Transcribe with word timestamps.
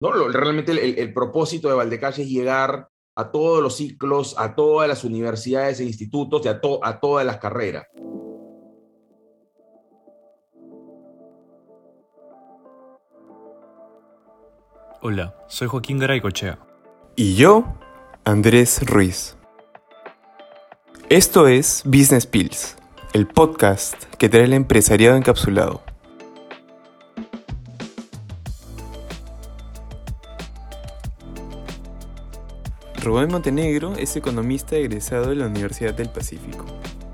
¿no? 0.00 0.12
realmente 0.28 0.72
el, 1.00 1.12
propósito 1.12 1.68
de 1.68 1.74
Valdecalle 1.74 2.22
es 2.22 2.28
llegar 2.28 2.88
a 3.14 3.30
todos 3.30 3.62
los 3.62 3.76
ciclos, 3.76 4.34
a 4.38 4.54
todas 4.54 4.88
las 4.88 5.04
universidades 5.04 5.78
e 5.80 5.84
institutos 5.84 6.44
y 6.44 6.48
a, 6.48 6.60
a 6.82 7.00
todas 7.00 7.26
las 7.26 7.36
carreras. 7.36 7.86
Hola, 15.02 15.34
soy 15.48 15.68
Joaquín 15.68 15.98
Garaycochea. 15.98 16.58
Y 17.16 17.34
yo, 17.34 17.64
Andrés 18.24 18.86
Ruiz. 18.86 19.36
Esto 21.08 21.48
es 21.48 21.82
Business 21.84 22.26
Pills, 22.26 22.76
el 23.14 23.26
podcast 23.26 23.94
que 24.16 24.28
trae 24.28 24.44
el 24.44 24.52
empresariado 24.52 25.16
encapsulado. 25.16 25.82
Rubén 33.02 33.30
Montenegro 33.30 33.94
es 33.96 34.14
economista 34.16 34.76
egresado 34.76 35.30
de 35.30 35.36
la 35.36 35.46
Universidad 35.46 35.94
del 35.94 36.10
Pacífico. 36.10 36.66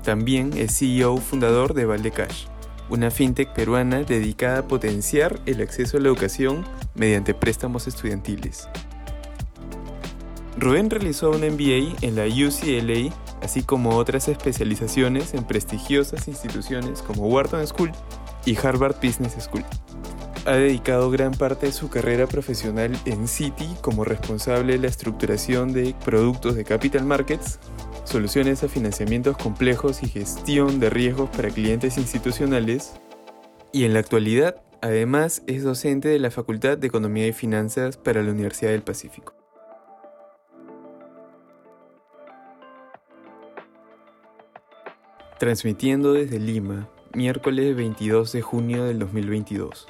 También 0.03 0.51
es 0.57 0.77
CEO 0.77 1.15
fundador 1.15 1.73
de 1.73 1.85
Valdecash, 1.85 2.47
una 2.89 3.09
fintech 3.09 3.53
peruana 3.53 4.03
dedicada 4.03 4.59
a 4.59 4.67
potenciar 4.67 5.39
el 5.45 5.61
acceso 5.61 5.95
a 5.95 6.01
la 6.01 6.09
educación 6.09 6.65
mediante 6.93 7.33
préstamos 7.33 7.87
estudiantiles. 7.87 8.67
Rubén 10.57 10.89
realizó 10.89 11.29
un 11.29 11.37
MBA 11.37 11.95
en 12.01 12.15
la 12.17 12.25
UCLA, 12.25 13.15
así 13.41 13.63
como 13.63 13.91
otras 13.91 14.27
especializaciones 14.27 15.33
en 15.33 15.45
prestigiosas 15.45 16.27
instituciones 16.27 17.01
como 17.01 17.27
Wharton 17.27 17.65
School 17.65 17.93
y 18.45 18.57
Harvard 18.57 18.97
Business 19.01 19.35
School 19.39 19.63
ha 20.47 20.55
dedicado 20.55 21.11
gran 21.11 21.33
parte 21.33 21.65
de 21.65 21.71
su 21.73 21.89
carrera 21.89 22.25
profesional 22.25 22.97
en 23.03 23.27
Citi 23.27 23.67
como 23.81 24.05
responsable 24.05 24.73
de 24.73 24.79
la 24.79 24.87
estructuración 24.87 25.73
de 25.73 25.93
productos 26.05 26.55
de 26.55 26.63
capital 26.63 27.03
markets, 27.03 27.59
soluciones 28.05 28.63
a 28.63 28.69
financiamientos 28.69 29.35
complejos 29.35 30.03
y 30.03 30.07
gestión 30.07 30.79
de 30.79 30.89
riesgos 30.89 31.29
para 31.29 31.49
clientes 31.49 31.97
institucionales. 31.97 32.93
Y 33.73 33.83
en 33.83 33.93
la 33.93 33.99
actualidad, 33.99 34.63
además, 34.81 35.43
es 35.47 35.63
docente 35.63 36.07
de 36.07 36.17
la 36.17 36.31
Facultad 36.31 36.77
de 36.77 36.87
Economía 36.87 37.27
y 37.27 37.33
Finanzas 37.33 37.97
para 37.97 38.23
la 38.23 38.31
Universidad 38.31 38.71
del 38.71 38.83
Pacífico. 38.83 39.33
Transmitiendo 45.39 46.13
desde 46.13 46.39
Lima, 46.39 46.89
miércoles 47.13 47.75
22 47.75 48.31
de 48.31 48.41
junio 48.41 48.85
del 48.85 48.99
2022. 48.99 49.87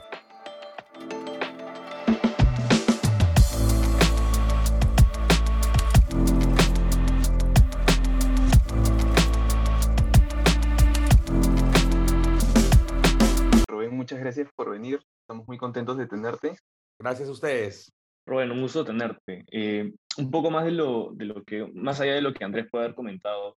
Muy 15.46 15.58
contentos 15.58 15.98
de 15.98 16.08
tenerte. 16.08 16.56
Gracias 17.00 17.30
a 17.30 17.32
ustedes. 17.32 17.92
Rubén, 18.26 18.52
un 18.52 18.62
gusto 18.62 18.84
tenerte. 18.84 19.46
Eh, 19.52 19.94
un 20.18 20.32
poco 20.32 20.52
más 20.52 20.66
de 20.66 20.72
lo, 20.72 21.12
de 21.14 21.26
lo 21.26 21.44
que, 21.44 21.66
más 21.74 22.00
allá 22.00 22.14
de 22.14 22.22
lo 22.22 22.34
que 22.34 22.44
Andrés 22.44 22.68
puede 22.70 22.86
haber 22.86 22.96
comentado, 22.96 23.56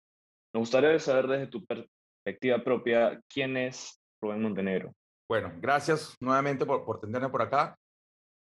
me 0.53 0.59
gustaría 0.59 0.97
saber 0.99 1.27
desde 1.27 1.47
tu 1.47 1.65
perspectiva 1.65 2.63
propia, 2.63 3.19
¿quién 3.27 3.57
es 3.57 3.99
Rubén 4.21 4.41
Montenegro? 4.41 4.93
Bueno, 5.27 5.51
gracias 5.57 6.15
nuevamente 6.19 6.65
por, 6.65 6.85
por 6.85 6.99
tenerme 6.99 7.29
por 7.29 7.41
acá. 7.41 7.75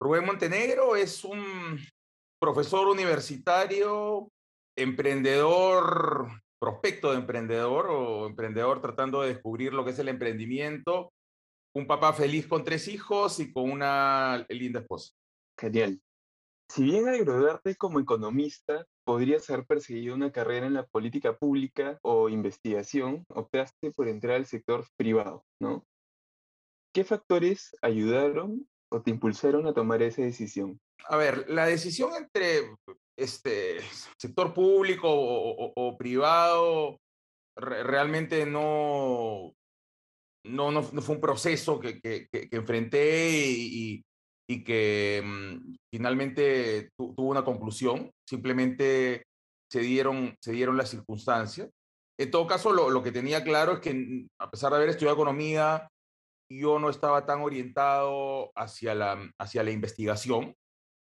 Rubén 0.00 0.24
Montenegro 0.24 0.96
es 0.96 1.24
un 1.24 1.78
profesor 2.40 2.88
universitario, 2.88 4.28
emprendedor, 4.76 6.28
prospecto 6.58 7.12
de 7.12 7.18
emprendedor 7.18 7.86
o 7.88 8.26
emprendedor 8.26 8.80
tratando 8.80 9.22
de 9.22 9.34
descubrir 9.34 9.72
lo 9.72 9.84
que 9.84 9.90
es 9.90 9.98
el 9.98 10.08
emprendimiento 10.08 11.12
un 11.74 11.86
papá 11.86 12.12
feliz 12.12 12.46
con 12.46 12.64
tres 12.64 12.88
hijos 12.88 13.40
y 13.40 13.52
con 13.52 13.70
una 13.70 14.44
linda 14.48 14.80
esposa. 14.80 15.12
Genial. 15.58 16.00
Si 16.68 16.84
bien 16.84 17.08
al 17.08 17.18
graduarte 17.18 17.74
como 17.74 17.98
economista 17.98 18.86
podrías 19.04 19.48
haber 19.50 19.66
perseguido 19.66 20.14
una 20.14 20.30
carrera 20.30 20.66
en 20.66 20.74
la 20.74 20.86
política 20.86 21.36
pública 21.36 21.98
o 22.02 22.28
investigación, 22.28 23.24
optaste 23.28 23.90
por 23.90 24.06
entrar 24.06 24.36
al 24.36 24.46
sector 24.46 24.86
privado, 24.96 25.44
¿no? 25.60 25.84
¿Qué 26.94 27.02
factores 27.04 27.76
ayudaron 27.82 28.68
o 28.88 29.02
te 29.02 29.10
impulsaron 29.10 29.66
a 29.66 29.74
tomar 29.74 30.02
esa 30.02 30.22
decisión? 30.22 30.80
A 31.08 31.16
ver, 31.16 31.48
la 31.48 31.66
decisión 31.66 32.14
entre 32.14 32.76
este 33.16 33.80
sector 34.16 34.54
público 34.54 35.08
o, 35.10 35.96
privado 35.98 37.00
realmente 37.56 38.46
no, 38.46 39.54
no, 40.44 40.70
no, 40.70 40.82
fue 40.82 41.14
un 41.14 41.20
proceso 41.20 41.78
que, 41.80 42.00
que, 42.00 42.28
enfrenté 42.50 43.30
y, 43.46 44.02
y 44.48 44.64
que 44.64 45.22
mm, 45.24 45.74
finalmente 45.92 46.90
tuvo 46.96 47.28
una 47.28 47.44
conclusión, 47.44 48.10
simplemente 48.28 49.24
se 49.70 49.80
dieron, 49.80 50.36
se 50.40 50.52
dieron 50.52 50.76
las 50.76 50.90
circunstancias. 50.90 51.70
En 52.18 52.30
todo 52.30 52.46
caso, 52.46 52.72
lo, 52.72 52.90
lo, 52.90 53.02
que 53.02 53.12
tenía 53.12 53.44
claro 53.44 53.74
es 53.74 53.80
que 53.80 53.94
mm, 53.94 54.28
a 54.40 54.50
pesar 54.50 54.70
de 54.70 54.78
haber 54.78 54.90
estudiado 54.90 55.16
economía, 55.16 55.88
yo 56.50 56.78
no 56.78 56.90
estaba 56.90 57.24
tan 57.26 57.42
orientado 57.42 58.50
hacia 58.56 58.94
la, 58.94 59.30
hacia 59.38 59.62
la 59.62 59.70
investigación. 59.70 60.54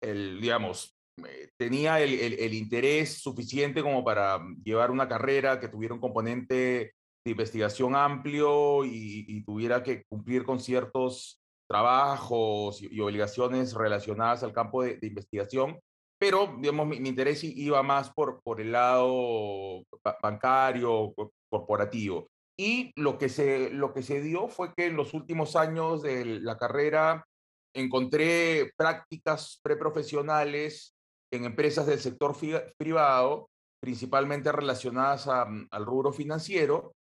El, 0.01 0.41
digamos, 0.41 0.95
eh, 1.25 1.49
tenía 1.57 2.01
el, 2.01 2.13
el 2.13 2.53
interés 2.53 3.21
suficiente 3.21 3.83
como 3.83 4.03
para 4.03 4.39
llevar 4.63 4.91
una 4.91 5.07
carrera 5.07 5.59
que 5.59 5.67
tuviera 5.67 5.93
un 5.93 6.01
componente 6.01 6.93
de 7.25 7.31
investigación 7.31 7.95
amplio 7.95 8.85
y, 8.85 9.43
tuviera 9.43 9.81
que 9.81 10.03
cumplir 10.07 10.43
con 10.43 10.59
ciertos 10.59 11.41
trabajos 11.67 12.81
y, 12.81 12.99
obligaciones 13.01 13.73
relacionadas 13.73 14.43
al 14.43 14.53
campo 14.53 14.83
de, 14.83 14.99
investigación, 15.01 15.79
pero 16.19 16.55
digamos, 16.59 16.87
mi, 16.87 16.97
interés 16.97 17.43
iba 17.43 17.81
más 17.81 18.13
por, 18.13 18.41
por 18.43 18.61
el 18.61 18.71
lado 18.71 19.83
bancario, 20.21 21.13
corporativo. 21.49 22.27
Y 22.57 22.93
lo 22.95 23.17
que, 23.17 23.27
se, 23.27 23.71
lo 23.71 23.93
que 23.93 24.03
se 24.03 24.21
dio 24.21 24.47
fue 24.47 24.73
que 24.75 24.85
en 24.85 24.95
los 24.95 25.13
últimos 25.13 25.55
años 25.55 26.03
de 26.03 26.23
la 26.25 26.57
carrera 26.57 27.25
encontré 27.73 28.71
prácticas 28.77 29.59
preprofesionales 29.61 30.95
en 31.33 31.43
empresas 31.43 31.87
del 31.87 31.99
sector 31.99 32.37
privado, 32.77 33.49
principalmente 33.81 34.51
relacionadas 34.51 35.27
al 35.27 35.85
rubro 35.85 36.13
financiero, 36.13 36.93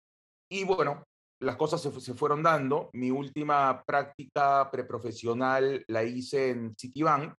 y 0.59 0.63
bueno, 0.63 1.03
las 1.41 1.55
cosas 1.55 1.81
se, 1.81 2.13
fueron 2.13 2.43
dando. 2.43 2.89
Mi 2.93 3.11
última 3.11 3.83
práctica 3.85 4.69
preprofesional 4.71 5.83
la 5.87 6.03
hice 6.03 6.49
en 6.49 6.75
Citibank, 6.75 7.33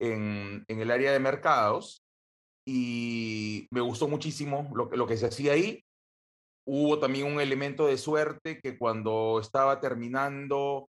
en, 0.00 0.64
en 0.68 0.80
el 0.80 0.90
área 0.90 1.12
de 1.12 1.20
mercados, 1.20 2.02
y 2.66 3.66
me 3.70 3.80
gustó 3.80 4.08
muchísimo 4.08 4.70
lo, 4.74 4.90
lo 4.90 5.06
que 5.06 5.16
se 5.16 5.26
hacía 5.26 5.52
ahí. 5.52 5.82
Hubo 6.64 6.98
también 6.98 7.26
un 7.26 7.40
elemento 7.40 7.86
de 7.86 7.98
suerte 7.98 8.60
que 8.60 8.78
cuando 8.78 9.40
estaba 9.40 9.80
terminando 9.80 10.88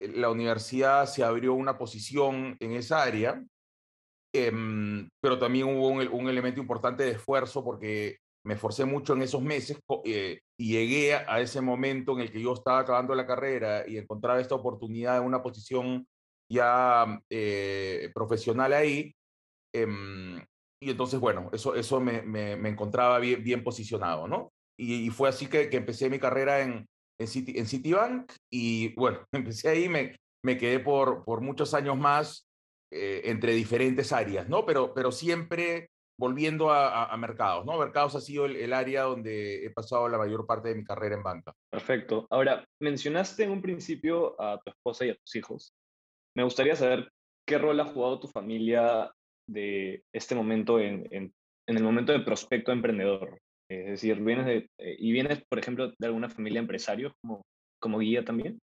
eh, 0.00 0.08
la 0.08 0.30
universidad 0.30 1.06
se 1.06 1.24
abrió 1.24 1.54
una 1.54 1.78
posición 1.78 2.56
en 2.60 2.72
esa 2.72 3.02
área, 3.02 3.42
em, 4.34 5.08
pero 5.20 5.38
también 5.38 5.66
hubo 5.68 5.88
un, 5.88 6.28
elemento 6.28 6.60
importante 6.60 7.04
de 7.04 7.12
esfuerzo 7.12 7.64
porque 7.64 8.18
me 8.44 8.54
esforcé 8.54 8.84
mucho 8.84 9.14
en 9.14 9.22
esos 9.22 9.42
meses 9.42 9.78
eh, 10.04 10.40
y 10.58 10.72
llegué 10.72 11.14
a, 11.14 11.40
ese 11.40 11.60
momento 11.60 12.12
en 12.12 12.20
el 12.20 12.30
que 12.30 12.40
yo 12.42 12.52
estaba 12.52 12.80
acabando 12.80 13.14
la 13.14 13.26
carrera 13.26 13.88
y 13.88 13.96
encontraba 13.96 14.40
esta 14.40 14.54
oportunidad 14.54 15.18
en 15.18 15.24
una 15.24 15.42
posición 15.42 16.06
ya 16.50 17.20
eh, 17.30 18.10
profesional 18.14 18.74
ahí. 18.74 19.14
Em, 19.74 20.38
y 20.80 20.90
entonces, 20.90 21.18
bueno, 21.18 21.48
eso, 21.52 21.74
eso 21.74 22.00
me, 22.00 22.22
me, 22.22 22.68
encontraba 22.68 23.18
bien, 23.18 23.42
bien, 23.42 23.64
posicionado, 23.64 24.28
¿no? 24.28 24.52
Y, 24.78 25.08
fue 25.10 25.28
así 25.30 25.46
que, 25.46 25.70
que, 25.70 25.78
empecé 25.78 26.10
mi 26.10 26.18
carrera 26.18 26.60
en, 26.60 26.86
en, 27.18 27.26
City, 27.26 27.58
en 27.58 27.66
Citibank 27.66 28.30
y 28.52 28.94
bueno, 28.94 29.24
empecé 29.32 29.70
ahí, 29.70 29.88
me, 29.88 30.16
me 30.44 30.58
quedé 30.58 30.80
por, 30.80 31.24
por 31.24 31.40
muchos 31.40 31.72
años 31.72 31.96
más 31.96 32.46
eh, 32.92 33.22
entre 33.24 33.54
diferentes 33.54 34.12
áreas, 34.12 34.48
¿no? 34.48 34.66
Pero, 34.66 34.92
pero 34.92 35.10
siempre 35.10 35.88
volviendo 36.18 36.70
a, 36.70 37.16
mercados, 37.16 37.64
¿no? 37.66 37.78
Mercados 37.78 38.14
ha 38.14 38.20
sido 38.20 38.46
el, 38.46 38.72
área 38.72 39.02
donde 39.02 39.64
he 39.64 39.70
pasado 39.70 40.08
la 40.08 40.18
mayor 40.18 40.46
parte 40.46 40.68
de 40.68 40.76
mi 40.76 40.84
carrera 40.84 41.16
en 41.16 41.22
banca. 41.22 41.52
Perfecto. 41.70 42.26
Ahora, 42.30 42.64
mencionaste 42.80 43.44
en 43.44 43.50
un 43.50 43.62
principio 43.62 44.40
a 44.40 44.60
tu 44.60 44.70
esposa 44.70 45.04
y 45.04 45.10
a 45.10 45.16
tus 45.16 45.34
hijos. 45.36 45.74
Me 46.36 46.44
gustaría 46.44 46.76
saber 46.76 47.10
qué 47.46 47.58
rol 47.58 47.80
ha 47.80 47.84
jugado 47.84 48.20
tu 48.20 48.28
familia 48.28 49.10
de 49.48 50.02
este 50.12 50.34
momento 50.34 50.78
en, 50.78 51.06
en, 51.10 51.32
el 51.66 51.82
momento 51.82 52.12
de 52.12 52.20
prospecto 52.20 52.72
emprendedor. 52.72 53.38
Es 53.68 53.86
decir, 53.86 54.20
vienes 54.20 54.46
de, 54.46 54.68
eh, 54.78 54.96
y 54.98 55.12
vienes, 55.12 55.42
por 55.48 55.58
ejemplo, 55.58 55.92
de 55.98 56.06
alguna 56.06 56.28
familia 56.28 56.60
empresario 56.60 57.12
como, 57.20 57.42
como 57.80 57.98
guía 57.98 58.24
también. 58.24 58.58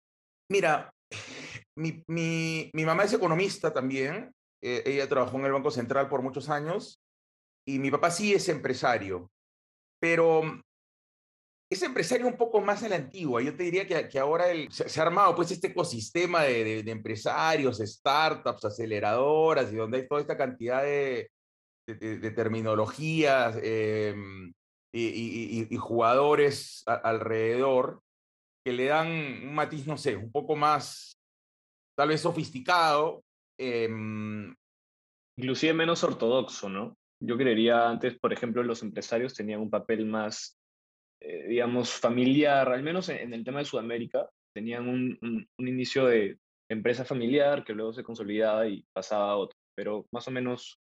Mira, 0.50 0.92
mi, 1.76 2.02
mi, 2.06 2.70
mi 2.74 2.84
mamá 2.84 3.04
es 3.04 3.12
economista 3.12 3.72
también, 3.72 4.32
Eh, 4.62 4.82
ella 4.84 5.08
trabajó 5.08 5.38
en 5.38 5.46
el 5.46 5.52
Banco 5.52 5.70
Central 5.70 6.10
por 6.10 6.20
muchos 6.20 6.50
años 6.50 7.00
y 7.66 7.78
mi 7.78 7.90
papá 7.90 8.10
sí 8.10 8.32
es 8.32 8.48
empresario, 8.48 9.30
pero 10.00 10.42
es 11.70 11.82
empresario 11.82 12.26
un 12.26 12.36
poco 12.36 12.60
más 12.60 12.82
en 12.82 12.90
la 12.90 12.96
antigua. 12.96 13.42
Yo 13.42 13.56
te 13.56 13.64
diría 13.64 13.86
que, 13.86 14.08
que 14.08 14.18
ahora 14.18 14.46
se, 14.70 15.00
ha 15.00 15.04
armado 15.04 15.36
pues 15.36 15.50
este 15.52 15.68
ecosistema 15.68 16.42
de, 16.42 16.80
empresarios, 16.80 17.78
startups, 17.78 18.64
aceleradoras 18.64 19.72
y 19.72 19.76
donde 19.76 19.98
hay 19.98 20.08
toda 20.08 20.20
esta 20.20 20.36
cantidad 20.36 20.82
de, 20.82 21.30
terminologías 22.34 23.56
em, 23.62 24.52
y, 24.92 25.76
jugadores 25.76 26.82
alrededor 26.86 28.00
que 28.64 28.72
le 28.72 28.86
dan 28.86 29.08
un 29.08 29.54
matiz, 29.54 29.86
no 29.86 29.96
sé, 29.96 30.16
un 30.16 30.30
poco 30.30 30.56
más 30.56 31.16
tal 31.96 32.08
vez 32.08 32.20
sofisticado. 32.20 33.22
Em, 33.58 34.54
Inclusive 35.40 35.72
menos 35.72 36.04
ortodoxo, 36.04 36.68
¿no? 36.68 36.98
Yo 37.20 37.36
creería 37.36 37.88
antes, 37.88 38.18
por 38.18 38.32
ejemplo, 38.32 38.62
los 38.62 38.82
empresarios 38.82 39.34
tenían 39.34 39.60
un 39.60 39.70
papel 39.70 40.06
más 40.06 40.60
eh, 41.22 41.48
digamos, 41.48 41.92
familiar, 41.92 42.72
al 42.72 42.82
menos 42.82 43.10
en, 43.10 43.34
el 43.34 43.44
tema 43.44 43.58
de 43.58 43.66
Sudamérica, 43.66 44.26
tenían 44.54 44.88
un, 44.88 45.18
un, 45.20 45.68
inicio 45.68 46.06
de 46.06 46.38
empresa 46.70 47.04
familiar 47.04 47.62
que 47.62 47.74
luego 47.74 47.92
se 47.92 48.02
consolidaba 48.02 48.66
y 48.66 48.82
pasaba 48.94 49.32
a 49.32 49.36
otro, 49.36 49.58
pero 49.74 50.06
más 50.12 50.26
o 50.28 50.30
menos... 50.30 50.80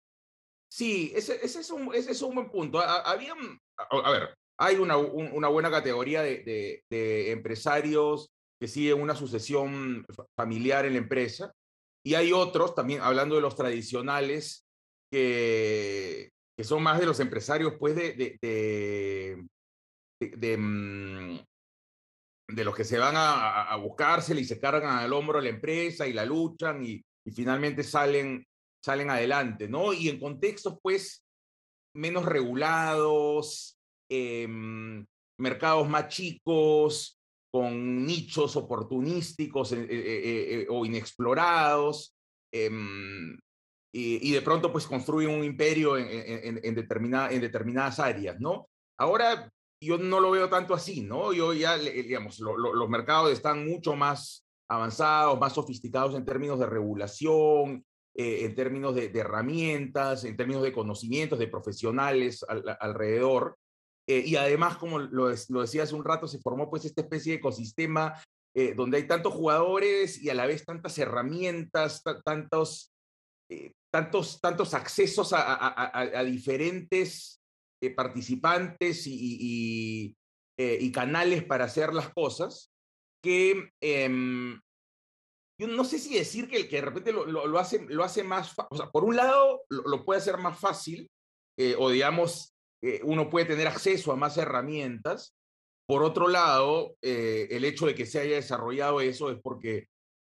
Sí, 0.71 1.11
ese, 1.15 1.43
ese, 1.43 1.61
es, 1.61 1.71
un, 1.71 1.95
ese 1.95 2.13
es 2.13 2.21
un 2.21 2.35
buen 2.35 2.51
punto. 2.51 2.81
Había, 2.81 3.33
a, 3.79 4.11
ver, 4.11 4.37
hay 4.59 4.77
una, 4.77 4.99
una 4.99 5.49
buena 5.49 5.71
categoría 5.71 6.23
de, 6.23 6.83
de, 6.91 7.31
empresarios 7.31 8.29
que 8.61 8.69
siguen 8.69 9.01
una 9.01 9.15
sucesión 9.15 10.05
familiar 10.37 10.85
en 10.85 10.95
la 10.95 10.99
empresa 10.99 11.53
y 12.05 12.15
hay 12.15 12.33
otros, 12.33 12.75
también 12.75 13.01
hablando 13.01 13.37
de 13.37 13.41
los 13.41 13.57
tradicionales, 13.57 14.66
que, 15.11 16.31
son 16.63 16.83
más 16.83 16.99
de 16.99 17.07
los 17.07 17.21
empresarios 17.21 17.75
pues 17.79 17.95
de, 17.95 18.39
de, 20.21 20.57
mm, 20.57 21.39
de, 22.49 22.65
los 22.65 22.75
que 22.75 22.85
se 22.85 22.99
van 22.99 23.15
a, 23.17 23.75
a, 23.75 23.79
y 24.37 24.45
se 24.45 24.59
cargan 24.59 24.99
al 24.99 25.13
hombro 25.13 25.41
la 25.41 25.51
empresa 25.51 26.07
y 26.07 26.13
la 26.13 26.25
luchan 26.25 26.83
y, 26.85 27.05
y, 27.25 27.31
finalmente 27.31 27.83
salen, 27.83 28.47
salen 28.83 29.11
adelante, 29.11 29.69
¿no? 29.69 29.93
Y 29.93 30.09
en 30.09 30.19
contextos, 30.19 30.79
pues, 30.83 31.23
menos 31.95 32.25
regulados, 32.25 33.77
em, 34.11 35.05
mercados 35.39 35.89
más 35.89 36.09
chicos, 36.09 37.19
con 37.51 38.05
nichos 38.05 38.55
oportunísticos 38.57 39.73
eh, 39.73 39.87
eh, 39.89 40.61
eh, 40.61 40.67
o 40.69 40.85
inexplorados, 40.85 42.15
em, 42.53 43.39
y, 43.97 44.29
y, 44.29 44.33
de 44.33 44.43
pronto 44.43 44.71
pues 44.71 44.87
construyen 44.87 45.31
un 45.31 45.45
imperio 45.45 45.97
en, 45.97 46.07
en, 46.11 46.61
en, 46.63 46.75
determinada, 46.75 47.31
en 47.31 47.41
determinadas 47.41 47.99
áreas, 47.99 48.39
¿no? 48.39 48.69
Ahora 48.99 49.51
yo 49.81 49.99
no 49.99 50.21
lo 50.21 50.31
veo 50.31 50.49
tanto 50.49 50.75
así, 50.75 51.03
¿no? 51.03 51.33
Yo 51.33 51.53
ya, 51.53 51.77
digamos, 51.79 52.39
los 52.41 52.89
mercados 52.89 53.33
están 53.33 53.67
mucho 53.67 53.95
más 53.95 54.47
avanzados, 54.69 55.39
más 55.39 55.53
sofisticados 55.53 56.15
en 56.15 56.25
términos 56.25 56.59
de 56.59 56.67
regulación, 56.67 57.85
eh, 58.15 58.45
en 58.45 58.55
términos 58.55 58.95
de, 58.95 59.11
herramientas, 59.15 60.25
en 60.25 60.37
términos 60.37 60.63
de 60.63 60.73
conocimientos, 60.73 61.39
de 61.39 61.49
profesionales 61.49 62.45
alrededor. 62.81 63.57
Eh, 64.09 64.23
y 64.25 64.37
además, 64.37 64.77
como 64.77 64.99
lo, 64.99 65.29
lo, 65.49 65.61
decía 65.61 65.83
hace 65.83 65.95
un 65.95 66.05
rato, 66.05 66.27
se 66.27 66.39
formó 66.39 66.71
pues 66.71 66.85
esta 66.85 67.03
especie 67.03 67.33
de 67.33 67.39
ecosistema 67.39 68.15
eh, 68.55 68.73
donde 68.75 68.97
hay 68.97 69.07
tantos 69.07 69.35
jugadores 69.35 70.23
y 70.23 70.31
a 70.31 70.35
la 70.35 70.47
vez 70.47 70.65
tantas 70.65 70.97
herramientas, 70.99 72.03
tantos, 72.25 72.93
tantos, 73.97 74.41
tantos 74.43 74.75
accesos 74.75 75.33
a, 75.33 75.55
a, 75.55 76.01
a 76.01 76.25
diferentes 76.25 77.41
eh, 77.83 77.89
participantes 77.89 79.07
y, 79.07 80.15
eh, 80.59 80.79
y, 80.79 80.93
canales 80.93 81.45
para 81.45 81.65
hacer 81.65 81.95
las 81.95 82.13
cosas, 82.13 82.71
que 83.25 83.71
em, 83.81 84.61
yo 85.59 85.67
no 85.69 85.83
sé 85.85 85.99
si 85.99 86.15
decir 86.15 86.47
que 86.51 86.69
que 86.69 86.77
de 86.77 86.83
repente 86.83 87.11
lo, 87.11 87.25
lo, 87.25 87.59
hace, 87.59 87.87
lo 87.89 88.05
hace 88.05 88.23
más, 88.23 88.55
o 88.69 88.77
sea, 88.77 88.91
por 88.91 89.03
un 89.03 89.17
lado 89.17 89.63
lo, 89.71 90.05
puede 90.05 90.21
hacer 90.21 90.37
más 90.37 90.59
fácil, 90.59 91.11
eh, 91.59 91.75
o 91.79 91.89
digamos, 91.89 92.53
uno 93.03 93.31
puede 93.31 93.47
tener 93.47 93.67
acceso 93.67 94.13
a 94.13 94.17
más 94.17 94.37
herramientas. 94.37 95.35
Por 95.89 96.03
otro 96.03 96.29
lado, 96.29 96.97
el 97.01 97.65
hecho 97.65 97.87
de 97.87 97.95
que 97.95 98.05
se 98.05 98.21
haya 98.21 98.37
desarrollado 98.37 99.01
eso 99.01 99.31
es 99.31 99.39
porque 99.41 99.87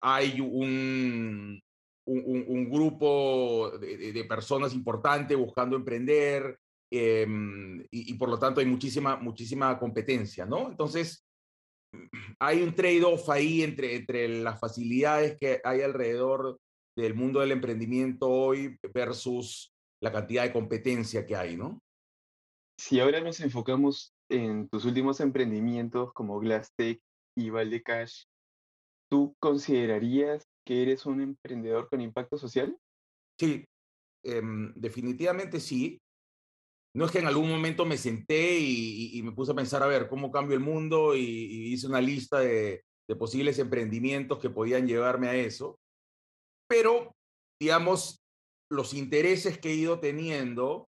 hay 0.02 0.40
un, 0.40 1.62
un, 2.04 2.70
grupo 2.70 3.72
de, 3.78 4.24
personas 4.28 4.74
importantes 4.74 5.36
buscando 5.36 5.76
emprender, 5.76 6.58
Em, 6.94 7.82
y, 7.90 8.12
por 8.14 8.28
lo 8.28 8.38
tanto 8.38 8.60
hay 8.60 8.66
muchísima, 8.66 9.16
muchísima 9.16 9.78
competencia, 9.78 10.44
¿no? 10.44 10.68
Entonces, 10.68 11.24
hay 12.38 12.62
un 12.62 12.74
trade-off 12.74 13.30
ahí 13.30 13.62
entre, 13.62 13.96
entre 13.96 14.28
las 14.28 14.60
facilidades 14.60 15.38
que 15.40 15.62
hay 15.64 15.80
alrededor 15.80 16.58
del 16.94 17.14
mundo 17.14 17.40
del 17.40 17.52
emprendimiento 17.52 18.28
hoy 18.28 18.78
versus 18.92 19.72
la 20.02 20.12
cantidad 20.12 20.42
de 20.42 20.52
competencia 20.52 21.24
que 21.24 21.34
hay, 21.34 21.56
¿no? 21.56 21.80
Si 22.78 23.00
ahora 23.00 23.22
nos 23.22 23.40
enfocamos 23.40 24.14
en 24.28 24.68
tus 24.68 24.84
últimos 24.84 25.20
emprendimientos 25.20 26.12
como 26.12 26.40
GlassTech 26.40 27.00
y 27.38 27.48
Valdecash, 27.48 28.24
¿tú 29.10 29.34
considerarías 29.40 30.46
que 30.64 30.82
eres 30.82 31.06
un 31.06 31.20
emprendedor 31.20 31.88
con 31.88 32.00
impacto 32.00 32.38
social? 32.38 32.76
Sí, 33.38 33.64
eh, 34.24 34.42
definitivamente 34.76 35.60
sí 35.60 36.00
no 36.94 37.06
es 37.06 37.10
que 37.10 37.20
en 37.20 37.26
algún 37.26 37.48
momento 37.48 37.86
me 37.86 37.96
senté 37.96 38.58
y, 38.58 39.20
me 39.22 39.32
puse 39.32 39.52
a 39.52 39.54
pensar, 39.54 39.82
a 39.82 39.86
ver, 39.86 40.08
cómo 40.08 40.30
cambio 40.30 40.54
el 40.54 40.62
mundo 40.62 41.16
y, 41.16 41.72
hice 41.72 41.86
una 41.86 42.00
lista 42.00 42.40
de, 42.40 42.84
posibles 43.18 43.58
emprendimientos 43.58 44.38
que 44.38 44.48
podían 44.48 44.86
llevarme 44.86 45.28
a 45.28 45.34
eso. 45.34 45.78
Pero, 46.66 47.14
digamos, 47.60 48.22
los 48.70 48.94
intereses 48.94 49.58
que 49.58 49.70
he 49.70 49.74
ido 49.74 50.00
teniendo 50.00 50.88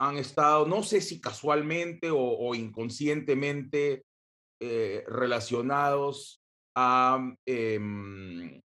han 0.00 0.16
estado, 0.16 0.66
no 0.66 0.82
sé 0.82 1.02
si 1.02 1.20
casualmente 1.20 2.08
o, 2.10 2.54
inconscientemente 2.54 4.02
eh, 4.62 5.04
relacionados 5.06 6.40
a, 6.74 7.34
em, 7.46 8.62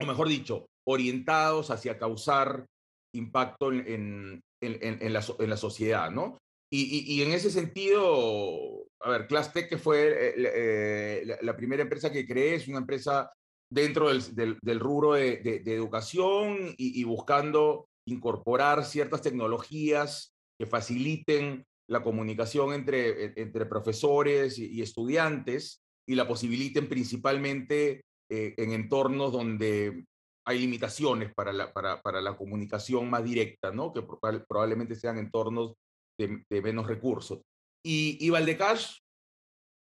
o 0.00 0.06
mejor 0.06 0.28
dicho, 0.28 0.66
orientados 0.86 1.70
hacia 1.70 1.98
causar 1.98 2.66
impacto 3.14 3.72
en, 3.72 4.40
en, 4.60 5.12
la, 5.12 5.56
sociedad, 5.56 6.10
¿no? 6.10 6.38
Y, 6.72 7.14
y, 7.14 7.22
en 7.22 7.32
ese 7.32 7.50
sentido, 7.50 8.86
a 9.00 9.10
ver, 9.10 9.26
ClassTech, 9.26 9.68
que 9.68 9.78
fue 9.78 10.08
eh, 10.08 10.34
eh, 10.36 11.36
la, 11.42 11.56
primera 11.56 11.82
empresa 11.82 12.12
que 12.12 12.26
creé, 12.26 12.54
es 12.54 12.68
una 12.68 12.78
empresa 12.78 13.32
dentro 13.72 14.08
del, 14.08 14.58
del, 14.62 14.80
rubro 14.80 15.14
de, 15.14 15.62
educación 15.66 16.74
y, 16.76 17.02
buscando 17.04 17.86
incorporar 18.06 18.84
ciertas 18.84 19.22
tecnologías 19.22 20.32
que 20.58 20.66
faciliten 20.66 21.64
la 21.88 22.02
comunicación 22.02 22.72
entre, 22.72 23.26
e, 23.26 23.32
entre 23.36 23.66
profesores 23.66 24.58
y, 24.58 24.80
estudiantes 24.80 25.80
y 26.08 26.14
la 26.14 26.28
posibiliten 26.28 26.88
principalmente 26.88 28.02
eh, 28.30 28.54
en 28.56 28.72
entornos 28.72 29.32
donde 29.32 30.04
hay 30.46 30.58
limitaciones 30.60 31.34
para 31.34 31.52
la, 31.52 31.72
para, 31.72 32.00
para 32.00 32.20
la 32.20 32.36
comunicación 32.36 33.10
más 33.10 33.24
directa, 33.24 33.72
¿no? 33.72 33.92
que 33.92 34.02
probablemente 34.48 34.94
sean 34.94 35.18
entornos 35.18 35.74
de, 36.18 36.44
de 36.48 36.62
menos 36.62 36.86
recursos. 36.86 37.40
Y, 37.84 38.18
y 38.20 38.30
Valdecash 38.30 38.98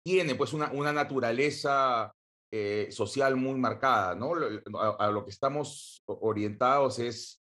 tiene 0.05 0.35
pues 0.35 0.53
una, 0.53 0.71
una 0.71 0.93
naturaleza 0.93 2.13
eh, 2.51 2.87
social 2.91 3.35
muy 3.35 3.59
marcada, 3.59 4.15
¿no? 4.15 4.33
A, 4.79 5.07
a, 5.07 5.11
lo 5.11 5.23
que 5.23 5.31
estamos 5.31 6.01
orientados 6.07 6.97
es 6.99 7.41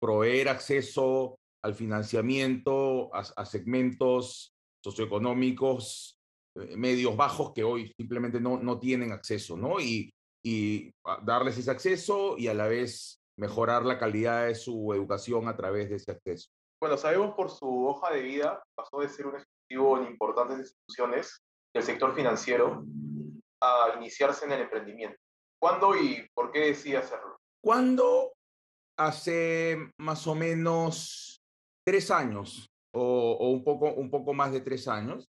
proveer 0.00 0.48
acceso 0.48 1.36
al 1.62 1.74
financiamiento 1.74 3.14
a, 3.14 3.20
a 3.36 3.44
segmentos 3.44 4.54
socioeconómicos 4.82 6.16
eh, 6.56 6.76
medios 6.76 7.16
bajos 7.16 7.52
que 7.52 7.64
hoy 7.64 7.92
simplemente 7.96 8.40
no, 8.40 8.58
no 8.58 8.78
tienen 8.78 9.12
acceso, 9.12 9.56
¿no? 9.56 9.80
Y, 9.80 10.10
y 10.48 10.94
darles 11.24 11.58
ese 11.58 11.72
acceso 11.72 12.38
y 12.38 12.46
a 12.46 12.54
la 12.54 12.68
vez 12.68 13.20
mejorar 13.36 13.84
la 13.84 13.98
calidad 13.98 14.46
de 14.46 14.54
su 14.54 14.94
educación 14.94 15.48
a 15.48 15.56
través 15.56 15.90
de 15.90 15.96
ese 15.96 16.12
acceso. 16.12 16.50
Bueno, 16.80 16.96
sabemos 16.96 17.34
por 17.34 17.50
su 17.50 17.88
hoja 17.88 18.12
de 18.12 18.22
vida, 18.22 18.62
pasó 18.76 19.00
de 19.00 19.08
ser 19.08 19.26
un 19.26 19.34
ejecutivo 19.34 19.98
en 19.98 20.06
importantes 20.06 20.58
instituciones 20.60 21.42
del 21.74 21.82
sector 21.82 22.14
financiero 22.14 22.84
a 23.60 23.94
iniciarse 23.96 24.44
en 24.44 24.52
el 24.52 24.60
emprendimiento. 24.60 25.18
¿Cuándo 25.60 25.96
y 25.96 26.24
por 26.32 26.52
qué 26.52 26.66
decide 26.66 26.98
hacerlo? 26.98 27.40
¿Cuándo? 27.60 28.32
Hace 28.96 29.90
más 29.98 30.28
o 30.28 30.36
menos 30.36 31.42
tres 31.84 32.12
años 32.12 32.70
o, 32.94 33.32
o 33.32 33.50
un, 33.50 33.64
poco, 33.64 33.92
un 33.94 34.12
poco 34.12 34.32
más 34.32 34.52
de 34.52 34.60
tres 34.60 34.86
años. 34.86 35.28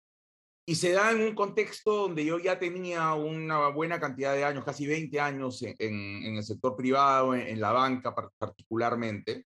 Y 0.67 0.75
se 0.75 0.93
da 0.93 1.11
en 1.11 1.23
un 1.23 1.35
contexto 1.35 1.95
donde 1.95 2.25
yo 2.25 2.39
ya 2.39 2.59
tenía 2.59 3.15
una 3.15 3.69
buena 3.69 3.99
cantidad 3.99 4.35
de 4.35 4.45
años, 4.45 4.65
casi 4.65 4.87
20 4.87 5.19
años 5.21 5.63
en, 5.63 5.77
en 5.79 6.37
el 6.37 6.43
sector 6.43 6.77
privado, 6.77 7.35
en, 7.35 7.41
en, 7.41 7.61
la 7.61 7.73
banca 7.73 8.15
particularmente, 8.39 9.45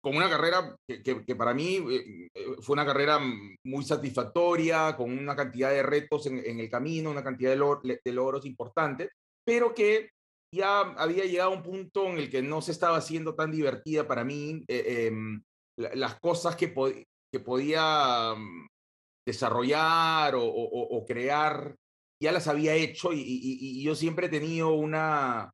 con 0.00 0.16
una 0.16 0.28
carrera 0.28 0.76
que, 0.86 1.02
que, 1.02 1.24
que 1.24 1.36
para 1.36 1.54
mí 1.54 1.76
eh, 1.76 2.28
eh, 2.34 2.46
fue 2.60 2.74
una 2.74 2.86
carrera 2.86 3.18
muy 3.64 3.84
satisfactoria, 3.84 4.94
con 4.96 5.16
una 5.16 5.34
cantidad 5.34 5.70
de 5.70 5.82
retos 5.82 6.26
en, 6.26 6.38
en 6.44 6.60
el 6.60 6.68
camino, 6.70 7.10
una 7.10 7.24
cantidad 7.24 7.50
de, 7.50 7.56
log 7.56 7.82
de 7.82 8.12
logros 8.12 8.44
importantes, 8.44 9.10
pero 9.44 9.74
que 9.74 10.10
ya 10.52 10.80
había 10.80 11.24
llegado 11.24 11.50
a 11.50 11.56
un 11.56 11.62
punto 11.62 12.06
en 12.06 12.18
el 12.18 12.30
que 12.30 12.42
no 12.42 12.62
se 12.62 12.72
estaba 12.72 12.96
haciendo 12.96 13.34
tan 13.34 13.50
divertida 13.50 14.06
para 14.06 14.24
mí. 14.24 14.64
Eh, 14.68 15.10
eh, 15.10 15.40
las 15.94 16.18
cosas 16.18 16.56
que, 16.56 16.68
po 16.68 16.88
que 17.30 17.40
podía 17.40 18.34
desarrollar 19.28 20.34
o, 20.36 21.04
crear, 21.06 21.76
ya 22.18 22.32
las 22.32 22.48
había 22.48 22.74
hecho 22.74 23.10
y, 23.12 23.82
yo 23.82 23.94
siempre 23.94 24.26
he 24.26 24.30
tenido 24.30 24.70
una, 24.70 25.52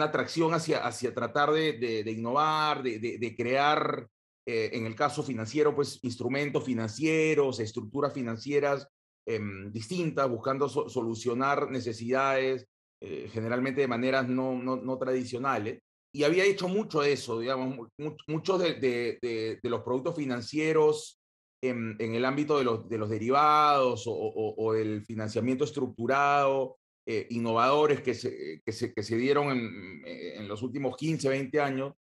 atracción 0.00 0.54
hacia, 0.54 0.78
hacia 0.86 1.14
tratar 1.14 1.52
de, 1.52 2.04
innovar, 2.06 2.82
de, 2.82 3.34
crear, 3.36 4.08
eh, 4.48 4.70
en 4.72 4.86
el 4.86 4.94
caso 4.94 5.22
financiero, 5.22 5.74
pues 5.74 5.98
instrumentos 6.02 6.64
financieros, 6.64 7.60
estructuras 7.60 8.14
financieras 8.14 8.88
eh, 9.26 9.40
distintas, 9.70 10.30
buscando 10.30 10.68
so 10.68 10.88
solucionar 10.88 11.70
necesidades, 11.70 12.64
eh, 13.02 13.28
generalmente 13.30 13.82
de 13.82 13.88
maneras 13.88 14.26
no, 14.26 14.54
no, 14.54 14.98
tradicionales. 14.98 15.80
Y 16.14 16.24
había 16.24 16.44
hecho 16.44 16.66
mucho 16.66 17.02
eso, 17.02 17.40
digamos, 17.40 17.88
muchos 18.26 18.58
de, 18.58 18.74
de, 18.74 19.58
de, 19.62 19.70
los 19.70 19.82
productos 19.82 20.16
financieros 20.16 21.18
en, 21.68 21.96
en, 21.98 22.14
el 22.14 22.24
ámbito 22.24 22.58
de 22.58 22.64
los, 22.64 22.88
de 22.88 22.98
los 22.98 23.08
derivados 23.08 24.06
o, 24.06 24.12
o, 24.12 24.54
o 24.56 24.72
del 24.72 25.04
financiamiento 25.04 25.64
estructurado, 25.64 26.78
eh, 27.08 27.28
innovadores 27.30 28.00
que 28.00 28.14
se, 28.14 28.60
que 28.64 28.72
se, 28.72 28.92
que 28.92 29.04
se 29.04 29.16
dieron 29.16 29.50
en, 29.50 30.02
en, 30.04 30.48
los 30.48 30.62
últimos 30.62 30.96
15, 30.96 31.28
20 31.28 31.60
años. 31.60 31.94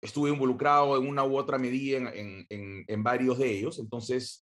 Estuve 0.00 0.30
involucrado 0.30 0.96
en 0.96 1.08
una 1.08 1.24
u 1.24 1.36
otra 1.36 1.58
medida 1.58 2.12
en, 2.14 2.46
en, 2.48 3.02
varios 3.02 3.38
de 3.38 3.50
ellos. 3.50 3.80
Entonces, 3.80 4.46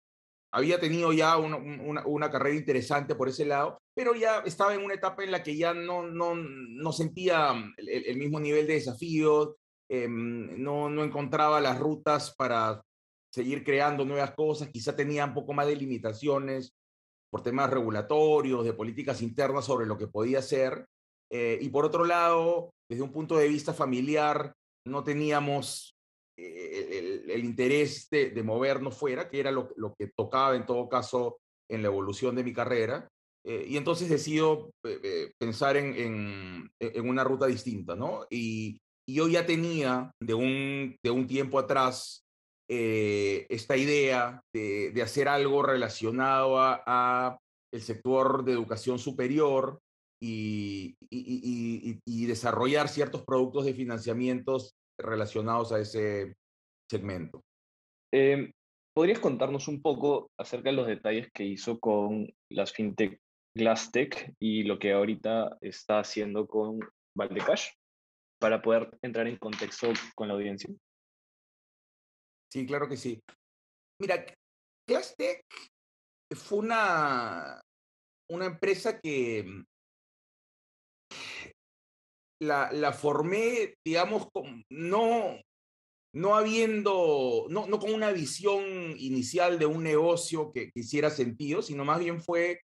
había 0.52 0.78
tenido 0.78 1.14
ya 1.14 1.38
una, 1.38 1.56
una, 1.56 2.06
una, 2.06 2.30
carrera 2.30 2.56
interesante 2.56 3.14
por 3.14 3.30
ese 3.30 3.46
lado, 3.46 3.78
pero 3.94 4.14
ya 4.14 4.40
estaba 4.40 4.74
en 4.74 4.84
una 4.84 4.94
etapa 4.94 5.24
en 5.24 5.30
la 5.30 5.42
que 5.42 5.56
ya 5.56 5.72
no, 5.72 6.06
no, 6.06 6.34
no 6.34 6.92
sentía 6.92 7.54
el, 7.78 7.88
el, 7.88 8.16
mismo 8.18 8.38
nivel 8.38 8.66
de 8.66 8.74
desafíos, 8.74 9.54
eh, 9.88 10.08
no, 10.10 10.90
no 10.90 11.04
encontraba 11.04 11.58
las 11.60 11.78
rutas 11.78 12.34
para 12.36 12.82
seguir 13.32 13.64
creando 13.64 14.04
nuevas 14.04 14.32
cosas, 14.32 14.68
quizá 14.68 14.94
tenía 14.94 15.24
un 15.24 15.34
poco 15.34 15.52
más 15.52 15.66
de 15.66 15.76
limitaciones 15.76 16.74
por 17.30 17.42
temas 17.42 17.70
regulatorios, 17.70 18.64
de 18.64 18.74
políticas 18.74 19.22
internas 19.22 19.64
sobre 19.64 19.86
lo 19.86 19.96
que 19.96 20.06
podía 20.06 20.40
hacer. 20.40 20.86
Eh, 21.30 21.58
y 21.62 21.70
por 21.70 21.86
otro 21.86 22.04
lado, 22.04 22.74
desde 22.90 23.02
un 23.02 23.10
punto 23.10 23.38
de 23.38 23.48
vista 23.48 23.72
familiar, 23.72 24.52
no 24.86 25.02
teníamos 25.02 25.96
el, 26.36 27.30
el, 27.30 27.44
interés 27.44 28.08
de, 28.10 28.30
de, 28.30 28.42
movernos 28.42 28.96
fuera, 28.96 29.28
que 29.28 29.40
era 29.40 29.50
lo, 29.50 29.72
que 29.98 30.08
tocaba 30.14 30.56
en 30.56 30.66
todo 30.66 30.88
caso 30.88 31.38
en 31.70 31.82
la 31.82 31.88
evolución 31.88 32.34
de 32.34 32.44
mi 32.44 32.52
carrera. 32.52 33.08
Eh, 33.44 33.64
y 33.68 33.76
entonces 33.76 34.08
decido 34.08 34.70
eh, 34.84 35.00
eh, 35.02 35.32
pensar 35.38 35.76
en, 35.76 35.94
en, 35.96 36.70
en, 36.78 37.08
una 37.08 37.24
ruta 37.24 37.46
distinta, 37.46 37.96
¿no? 37.96 38.26
Y, 38.30 38.78
y, 39.06 39.14
yo 39.14 39.26
ya 39.26 39.46
tenía 39.46 40.12
de 40.20 40.34
un, 40.34 40.96
de 41.02 41.10
un 41.10 41.26
tiempo 41.26 41.58
atrás 41.58 42.24
eh, 42.68 43.46
esta 43.48 43.76
idea 43.76 44.40
de, 44.52 44.92
hacer 45.02 45.28
algo 45.28 45.62
relacionado 45.62 46.58
a, 46.60 47.38
el 47.72 47.80
sector 47.80 48.44
de 48.44 48.52
educación 48.52 48.98
superior 48.98 49.80
y, 50.20 50.94
y, 51.10 52.26
desarrollar 52.26 52.88
ciertos 52.88 53.24
productos 53.24 53.64
de 53.64 53.74
financiamientos 53.74 54.74
relacionados 54.98 55.72
a 55.72 55.80
ese 55.80 56.34
segmento. 56.90 57.42
Eh, 58.12 58.52
¿Podrías 58.94 59.20
contarnos 59.20 59.68
un 59.68 59.80
poco 59.80 60.30
acerca 60.38 60.70
de 60.70 60.76
los 60.76 60.86
detalles 60.86 61.30
que 61.32 61.44
hizo 61.44 61.80
con 61.80 62.30
las 62.50 62.72
fintech 62.72 63.18
Glasstech 63.54 64.34
y 64.38 64.64
lo 64.64 64.78
que 64.78 64.92
ahorita 64.92 65.56
está 65.60 66.00
haciendo 66.00 66.46
con 66.46 66.80
Valdecash 67.16 67.68
para 68.38 68.60
poder 68.62 68.90
entrar 69.02 69.26
en 69.28 69.36
contexto 69.36 69.88
con 70.14 70.28
la 70.28 70.34
audiencia? 70.34 70.70
Sí, 72.52 72.66
claro 72.66 72.86
que 72.86 72.98
sí. 72.98 73.18
Mira, 73.98 74.26
Glasstech 74.86 75.40
fue 76.36 76.58
una, 76.58 77.62
una 78.30 78.44
empresa 78.44 79.00
que 79.00 79.64
la, 82.42 82.70
la 82.72 82.92
formé, 82.92 83.76
digamos, 83.82 84.28
no, 84.70 85.40
no 86.14 86.34
habiendo, 86.34 87.46
no, 87.48 87.66
no 87.68 87.78
con 87.78 87.94
una 87.94 88.12
visión 88.12 88.62
inicial 88.98 89.58
de 89.58 89.64
un 89.64 89.82
negocio 89.82 90.52
que, 90.52 90.70
que 90.72 90.80
hiciera 90.80 91.08
sentido, 91.08 91.62
sino 91.62 91.86
más 91.86 92.00
bien 92.00 92.20
fue 92.20 92.60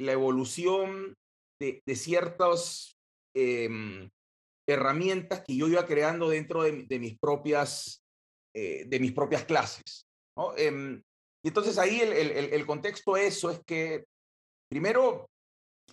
la 0.00 0.10
evolución 0.10 1.14
de, 1.60 1.80
de 1.86 1.94
ciertas 1.94 2.96
eh, 3.36 3.68
herramientas 4.68 5.44
que 5.46 5.54
yo 5.54 5.68
iba 5.68 5.86
creando 5.86 6.30
dentro 6.30 6.64
de, 6.64 6.84
de 6.88 6.98
mis, 6.98 7.16
propias, 7.16 8.02
eh, 8.54 8.84
de 8.86 9.00
mis 9.00 9.12
propias 9.12 9.44
clases. 9.44 10.06
¿no? 10.36 10.54
Eh, 10.56 11.02
y 11.42 11.48
entonces 11.48 11.78
ahí 11.78 12.00
el, 12.00 12.12
el, 12.12 12.52
el 12.52 12.66
contexto 12.66 13.16
eso 13.16 13.50
es 13.50 13.60
que, 13.64 14.04
primero, 14.68 15.28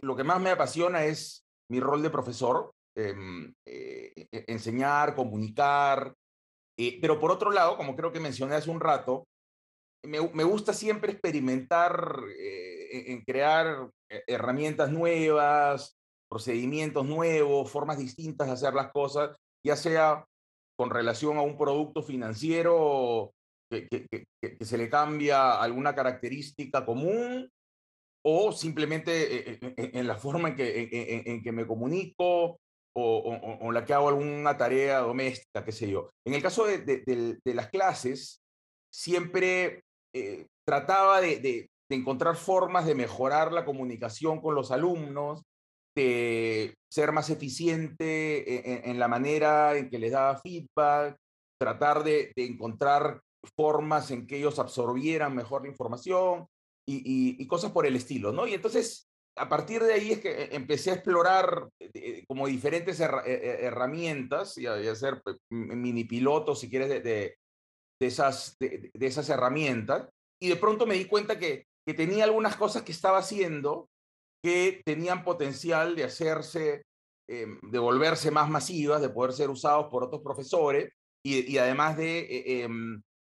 lo 0.01 0.15
que 0.15 0.23
más 0.23 0.41
me 0.41 0.49
apasiona 0.49 1.05
es 1.05 1.43
mi 1.69 1.79
rol 1.79 2.01
de 2.01 2.09
profesor, 2.09 2.71
Em, 2.97 3.53
eh, 3.63 4.11
eh, 4.31 4.45
enseñar, 4.47 5.13
comunicar. 5.13 6.15
Eh, 6.79 6.97
pero 6.99 7.19
por 7.19 7.29
otro 7.31 7.51
lado, 7.51 7.77
como 7.77 7.95
creo 7.95 8.11
que 8.11 8.19
mencioné 8.19 8.55
hace 8.55 8.71
un 8.71 8.79
rato, 8.79 9.27
me, 10.03 10.19
me 10.33 10.43
gusta 10.43 10.73
siempre 10.73 11.11
experimentar 11.11 12.19
en 12.89 13.21
crear 13.23 13.87
herramientas 14.09 14.89
nuevas, 14.89 15.95
procedimientos 16.27 17.05
nuevos, 17.05 17.69
formas 17.69 17.99
distintas 17.99 18.47
de 18.47 18.53
hacer 18.53 18.73
las 18.73 18.91
cosas, 18.91 19.37
ya 19.63 19.75
sea 19.75 20.25
con 20.77 20.89
relación 20.89 21.37
a 21.37 21.41
un 21.41 21.57
producto 21.57 22.03
financiero 22.03 23.33
que, 23.69 24.25
se 24.61 24.77
le 24.77 24.89
cambia 24.89 25.59
alguna 25.61 25.93
característica 25.93 26.85
común 26.85 27.49
o 28.23 28.51
simplemente 28.51 29.59
en, 29.75 30.07
la 30.07 30.15
forma 30.15 30.49
en 30.49 30.55
que, 30.55 31.23
en, 31.25 31.41
que 31.41 31.51
me 31.51 31.65
comunico 31.65 32.59
o, 32.95 33.17
o, 33.17 33.67
o, 33.67 33.71
la 33.71 33.85
que 33.85 33.93
hago 33.93 34.09
alguna 34.09 34.57
tarea 34.57 34.99
doméstica, 34.99 35.63
qué 35.63 35.71
sé 35.71 35.89
yo. 35.89 36.09
En 36.25 36.33
el 36.33 36.41
caso 36.41 36.65
de, 36.65 37.39
las 37.45 37.69
clases, 37.69 38.41
siempre 38.91 39.83
eh, 40.13 40.47
trataba 40.65 41.21
de, 41.21 41.69
encontrar 41.89 42.35
formas 42.35 42.85
de 42.85 42.95
mejorar 42.95 43.53
la 43.53 43.65
comunicación 43.65 44.41
con 44.41 44.55
los 44.55 44.71
alumnos, 44.71 45.43
de 46.03 46.75
ser 46.91 47.11
más 47.11 47.29
eficiente 47.29 48.83
en, 48.85 48.91
en 48.91 48.99
la 48.99 49.07
manera 49.07 49.75
en 49.75 49.89
que 49.89 49.99
les 49.99 50.11
daba 50.11 50.39
feedback, 50.39 51.17
tratar 51.59 52.03
de, 52.03 52.31
encontrar 52.35 53.21
formas 53.55 54.11
en 54.11 54.27
que 54.27 54.37
ellos 54.37 54.59
absorbieran 54.59 55.35
mejor 55.35 55.63
la 55.63 55.69
información 55.69 56.47
y, 56.87 57.35
y, 57.41 57.47
cosas 57.47 57.71
por 57.71 57.85
el 57.85 57.95
estilo, 57.95 58.31
¿no? 58.31 58.47
Y 58.47 58.53
entonces 58.53 59.07
a 59.37 59.49
partir 59.49 59.83
de 59.83 59.93
ahí 59.93 60.11
es 60.11 60.19
que 60.19 60.31
eh, 60.31 60.49
empecé 60.51 60.91
a 60.91 60.95
explorar 60.95 61.69
eh, 61.79 62.23
como 62.27 62.47
diferentes 62.47 62.99
her 62.99 63.11
eh, 63.25 63.59
herramientas 63.61 64.57
y 64.57 64.67
a, 64.67 64.81
y 64.81 64.87
hacer 64.87 65.21
mini 65.49 66.03
pilotos, 66.05 66.59
si 66.59 66.69
quieres, 66.69 66.89
de, 67.03 67.37
esas, 67.99 68.57
herramientas. 69.29 70.09
Y 70.41 70.49
de 70.49 70.55
pronto 70.55 70.85
me 70.85 70.95
di 70.95 71.05
cuenta 71.05 71.37
que, 71.39 71.65
tenía 71.95 72.25
algunas 72.25 72.57
cosas 72.57 72.83
que 72.83 72.91
estaba 72.91 73.19
haciendo 73.19 73.87
que 74.43 74.81
tenían 74.85 75.23
potencial 75.23 75.95
de 75.95 76.03
hacerse, 76.03 76.83
eh, 77.29 77.47
de 77.61 77.79
volverse 77.79 78.31
más 78.31 78.49
masivas, 78.49 79.01
de 79.01 79.09
poder 79.09 79.33
ser 79.33 79.49
usados 79.49 79.87
por 79.89 80.03
otros 80.03 80.21
profesores 80.21 80.91
y, 81.25 81.57
además 81.57 81.97
de 81.97 82.19
eh, 82.29 82.69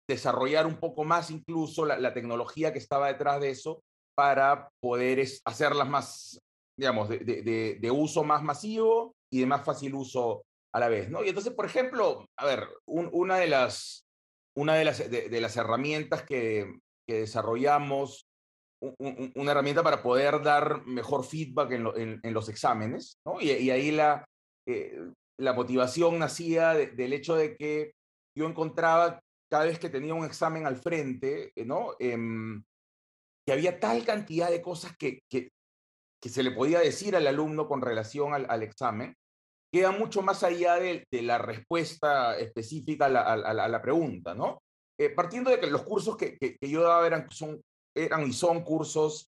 desarrollar 0.07 0.65
un 0.65 0.79
poco 0.79 1.03
más 1.03 1.29
incluso 1.29 1.85
la, 1.85 2.13
tecnología 2.13 2.71
que 2.71 2.79
estaba 2.79 3.07
detrás 3.07 3.41
de 3.41 3.51
eso 3.51 3.83
para 4.15 4.69
poder 4.81 5.25
hacerlas 5.45 5.87
más, 5.87 6.39
digamos, 6.77 7.09
de, 7.09 7.91
uso 7.93 8.23
más 8.23 8.41
masivo 8.41 9.13
y 9.31 9.41
de 9.41 9.45
más 9.45 9.63
fácil 9.65 9.93
uso 9.95 10.43
a 10.73 10.79
la 10.79 10.89
vez, 10.89 11.09
¿no? 11.09 11.23
Y 11.23 11.29
entonces, 11.29 11.53
por 11.53 11.65
ejemplo, 11.65 12.25
a 12.37 12.45
ver, 12.45 12.67
un, 12.85 13.09
una 13.11 13.37
de 13.37 13.47
las, 13.47 14.05
una 14.55 14.75
de 14.75 14.85
las, 14.85 15.09
de, 15.09 15.29
de 15.29 15.41
las 15.41 15.57
herramientas 15.57 16.23
que, 16.23 16.79
que 17.07 17.21
desarrollamos, 17.21 18.28
un, 18.81 18.95
un, 18.97 19.31
una 19.35 19.51
herramienta 19.51 19.83
para 19.83 20.01
poder 20.01 20.41
dar 20.41 20.85
mejor 20.85 21.25
feedback 21.25 21.71
en, 21.71 21.83
lo, 21.83 21.97
en, 21.97 22.19
en 22.23 22.33
los 22.33 22.49
exámenes, 22.49 23.19
¿no? 23.25 23.41
Y, 23.41 23.49
ahí 23.69 23.91
la, 23.91 24.25
eh, 24.67 24.99
la 25.37 25.53
motivación 25.53 26.19
nacía 26.19 26.73
del 26.73 27.13
hecho 27.13 27.35
de 27.35 27.55
que 27.55 27.93
yo 28.37 28.47
encontraba 28.47 29.19
cada 29.49 29.65
vez 29.65 29.79
que 29.79 29.89
tenía 29.89 30.13
un 30.13 30.25
examen 30.25 30.65
al 30.65 30.77
frente, 30.77 31.51
¿no? 31.65 31.95
Eh, 31.99 32.17
que 33.45 33.53
había 33.53 33.79
tal 33.79 34.05
cantidad 34.05 34.51
de 34.51 34.61
cosas 34.61 34.95
que, 34.95 35.21
que, 35.27 35.49
que 36.21 36.29
se 36.29 36.43
le 36.43 36.51
podía 36.51 36.79
decir 36.79 37.15
al 37.15 37.25
alumno 37.25 37.67
con 37.67 37.81
relación 37.81 38.33
al, 38.33 38.63
examen, 38.63 39.15
queda 39.73 39.91
mucho 39.91 40.21
más 40.21 40.43
allá 40.43 40.75
de, 40.75 41.05
la 41.11 41.37
respuesta 41.37 42.37
específica 42.37 43.05
a 43.05 43.67
la, 43.69 43.81
pregunta, 43.81 44.35
¿no? 44.35 44.61
Eh, 44.99 45.09
partiendo 45.09 45.49
de 45.49 45.59
que 45.59 45.67
los 45.67 45.83
cursos 45.83 46.17
que, 46.17 46.37
que, 46.37 46.57
yo 46.61 46.83
daba 46.83 47.07
eran, 47.07 47.27
eran 47.95 48.27
y 48.27 48.33
son 48.33 48.63
cursos 48.63 49.31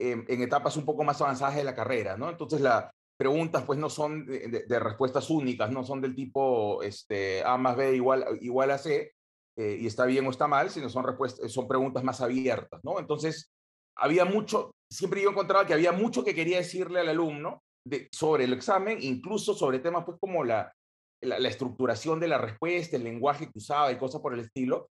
en, 0.00 0.24
en 0.28 0.42
etapas 0.42 0.76
un 0.76 0.84
poco 0.84 1.04
más 1.04 1.20
avanzadas 1.20 1.56
de 1.56 1.64
la 1.64 1.74
carrera, 1.74 2.16
¿no? 2.16 2.30
Entonces 2.30 2.60
las 2.60 2.90
preguntas 3.18 3.64
pues 3.64 3.78
no 3.78 3.90
son 3.90 4.24
de, 4.26 4.64
de, 4.66 4.78
respuestas 4.78 5.28
únicas, 5.28 5.70
no 5.70 5.84
son 5.84 6.00
del 6.00 6.14
tipo 6.14 6.82
este, 6.82 7.42
A 7.44 7.56
más 7.56 7.76
B 7.76 7.96
igual, 7.96 8.24
igual 8.40 8.70
a 8.70 8.78
C, 8.78 9.12
eh, 9.56 9.76
y 9.80 9.88
está 9.88 10.06
bien 10.06 10.24
o 10.26 10.30
está 10.30 10.46
mal, 10.46 10.70
sino 10.70 10.88
son, 10.88 11.04
respuestas, 11.04 11.50
son 11.50 11.66
preguntas 11.66 12.04
más 12.04 12.20
abiertas, 12.20 12.80
¿no? 12.84 13.00
Entonces, 13.00 13.52
había 13.96 14.24
mucho, 14.24 14.70
siempre 14.88 15.20
yo 15.20 15.30
encontraba 15.30 15.66
que 15.66 15.74
había 15.74 15.90
mucho 15.90 16.24
que 16.24 16.34
quería 16.34 16.58
decirle 16.58 17.00
al 17.00 17.08
alumno 17.08 17.64
de, 17.84 18.08
sobre 18.12 18.44
el 18.44 18.52
examen, 18.52 18.98
incluso 19.00 19.54
sobre 19.54 19.80
temas 19.80 20.04
pues 20.04 20.16
como 20.20 20.44
la, 20.44 20.72
la, 21.20 21.40
la, 21.40 21.48
estructuración 21.48 22.20
de 22.20 22.28
la 22.28 22.38
respuesta, 22.38 22.96
el 22.96 23.02
lenguaje 23.02 23.46
que 23.46 23.58
usaba 23.58 23.90
y 23.90 23.98
cosas 23.98 24.20
por 24.20 24.32
el 24.32 24.40
estilo, 24.40 24.90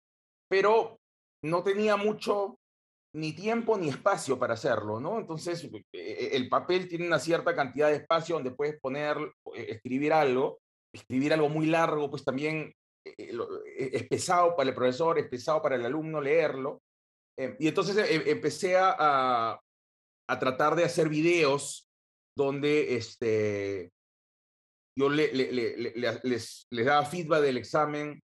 pero 0.49 0.99
no 1.43 1.63
tenía 1.63 1.99
mucho 1.99 2.57
ni 3.15 3.33
tiempo 3.33 3.79
ni 3.79 3.89
espacio 3.89 4.39
para 4.39 4.55
hacerlo, 4.55 5.01
¿no? 5.01 5.19
Entonces, 5.19 5.65
e, 5.65 5.85
e, 5.93 6.37
el 6.37 6.49
papel 6.49 6.89
tiene 6.89 7.07
una 7.07 7.19
cierta 7.19 7.55
cantidad 7.55 7.89
de 7.89 7.97
espacio 7.97 8.37
donde 8.37 8.51
puedes 8.51 8.79
poner, 8.81 9.17
eh, 9.55 9.67
escribir 9.71 10.13
algo, 10.13 10.61
escribir 10.93 11.33
algo 11.33 11.49
muy 11.49 11.67
largo, 11.67 12.11
pues 12.11 12.25
también 12.25 12.73
eh, 13.05 13.15
eh, 13.19 13.91
es 13.93 14.09
pesado 14.09 14.57
para 14.57 14.69
el 14.69 14.75
profesor, 14.75 15.19
es 15.19 15.29
pesado 15.29 15.63
para 15.63 15.77
el 15.77 15.85
alumno 15.85 16.21
leerlo. 16.21 16.83
y 17.59 17.67
entonces 17.67 17.97
empecé 18.27 18.77
a, 18.77 19.59
a 20.29 20.39
tratar 20.39 20.77
de 20.77 20.85
hacer 20.85 21.09
videos 21.09 21.89
donde 22.37 22.97
este, 22.97 23.91
yo 24.99 25.09
le, 25.09 25.33
le, 25.33 25.53
le, 25.53 25.77
les, 26.23 26.67
les, 26.71 26.87
daba 26.87 27.05
feedback 27.05 27.43
del 27.43 27.59
examen 27.59 28.23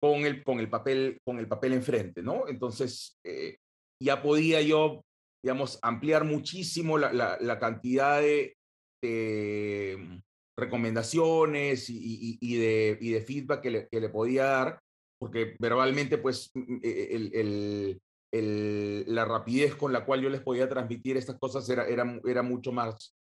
con 0.00 0.24
el, 0.24 0.42
con 0.44 0.60
el, 0.60 0.68
papel, 0.68 1.20
con 1.24 1.38
el 1.38 1.48
papel 1.48 1.74
enfrente, 1.74 2.22
¿no? 2.22 2.48
Entonces 2.48 3.18
eh, 3.24 3.56
ya 4.02 4.22
podía 4.22 4.60
yo, 4.60 5.02
digamos, 5.44 5.78
ampliar 5.82 6.24
muchísimo 6.24 6.98
la, 6.98 7.58
cantidad 7.58 8.20
de, 8.20 8.54
de, 9.02 10.20
recomendaciones 10.58 11.86
y, 11.88 12.56
de, 12.56 13.24
feedback 13.26 13.60
que 13.60 13.88
le, 13.90 14.08
podía 14.08 14.44
dar, 14.44 14.80
porque 15.20 15.56
verbalmente, 15.58 16.18
pues, 16.18 16.50
el, 16.54 18.00
el, 18.32 19.04
la 19.14 19.24
rapidez 19.24 19.74
con 19.74 19.92
la 19.92 20.04
cual 20.04 20.22
yo 20.22 20.30
les 20.30 20.40
podía 20.40 20.68
transmitir 20.68 21.16
estas 21.16 21.38
cosas 21.38 21.68
era, 21.68 21.86
era, 21.86 22.20
era 22.24 22.42
mucho, 22.42 22.72
más, 22.72 23.14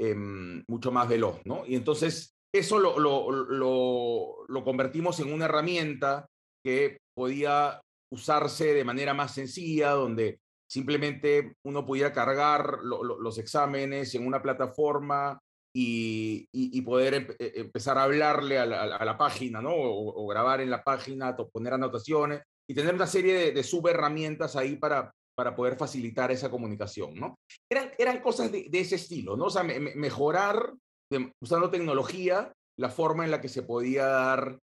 eh, 0.00 0.14
mucho 0.14 0.92
más 0.92 1.08
veloz, 1.08 1.40
¿no? 1.44 1.64
Y 1.66 1.74
entonces 1.74 2.34
eso 2.54 2.78
lo, 2.78 2.98
lo, 3.00 3.30
lo, 3.30 4.44
lo, 4.46 4.64
convertimos 4.64 5.18
en 5.18 5.32
una 5.32 5.46
herramienta 5.46 6.28
que 6.64 6.98
podía 7.16 7.80
usarse 8.14 8.72
de 8.72 8.84
manera 8.84 9.12
más 9.12 9.34
sencilla, 9.34 9.90
donde 9.90 10.40
simplemente 10.66 11.54
uno 11.64 11.84
pudiera 11.84 12.12
cargar 12.12 12.78
los 12.82 13.38
exámenes 13.38 14.14
en 14.14 14.26
una 14.26 14.42
plataforma 14.42 15.38
y, 15.76 16.48
y, 16.52 16.78
y 16.78 16.82
poder 16.82 17.14
em 17.14 17.26
empezar 17.38 17.98
a 17.98 18.04
hablarle 18.04 18.58
a 18.58 18.66
la, 18.66 18.82
a 18.96 19.04
la 19.04 19.18
página, 19.18 19.60
¿no? 19.60 19.70
O, 19.74 20.22
o, 20.22 20.26
grabar 20.26 20.60
en 20.60 20.70
la 20.70 20.82
página, 20.82 21.36
poner 21.36 21.74
anotaciones 21.74 22.42
y 22.68 22.74
tener 22.74 22.94
una 22.94 23.06
serie 23.06 23.34
de, 23.34 23.52
de 23.52 23.62
subherramientas 23.62 24.56
ahí 24.56 24.76
para, 24.76 25.12
para 25.36 25.54
poder 25.54 25.76
facilitar 25.76 26.30
esa 26.30 26.50
comunicación, 26.50 27.14
¿no? 27.14 27.36
Eran, 27.70 27.90
eran 27.98 28.20
cosas 28.20 28.52
de, 28.52 28.68
de 28.70 28.80
ese 28.80 28.94
estilo, 28.94 29.36
¿no? 29.36 29.46
O 29.46 29.50
sea, 29.50 29.64
me, 29.64 29.80
me, 29.80 29.94
mejorar 29.96 30.72
de, 31.10 31.32
usando 31.42 31.70
tecnología 31.70 32.52
la 32.78 32.88
forma 32.88 33.24
en 33.24 33.30
la 33.32 33.40
que 33.40 33.48
se 33.48 33.62
podía 33.62 34.06
dar, 34.06 34.58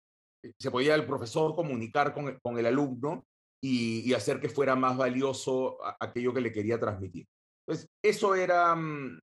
se 0.60 0.72
podía 0.72 0.96
el 0.96 1.06
profesor 1.06 1.56
comunicar 1.56 2.14
con 2.14 2.38
con 2.42 2.58
el 2.58 2.66
alumno 2.66 3.26
y, 3.62 4.14
hacer 4.14 4.40
que 4.40 4.50
fuera 4.50 4.76
más 4.76 4.98
valioso 4.98 5.78
aquello 6.00 6.34
que 6.34 6.42
le 6.42 6.52
quería 6.52 6.80
transmitir. 6.80 7.26
Entonces, 7.66 7.90
eso 8.04 8.36
era, 8.36 8.76
mm, 8.76 9.20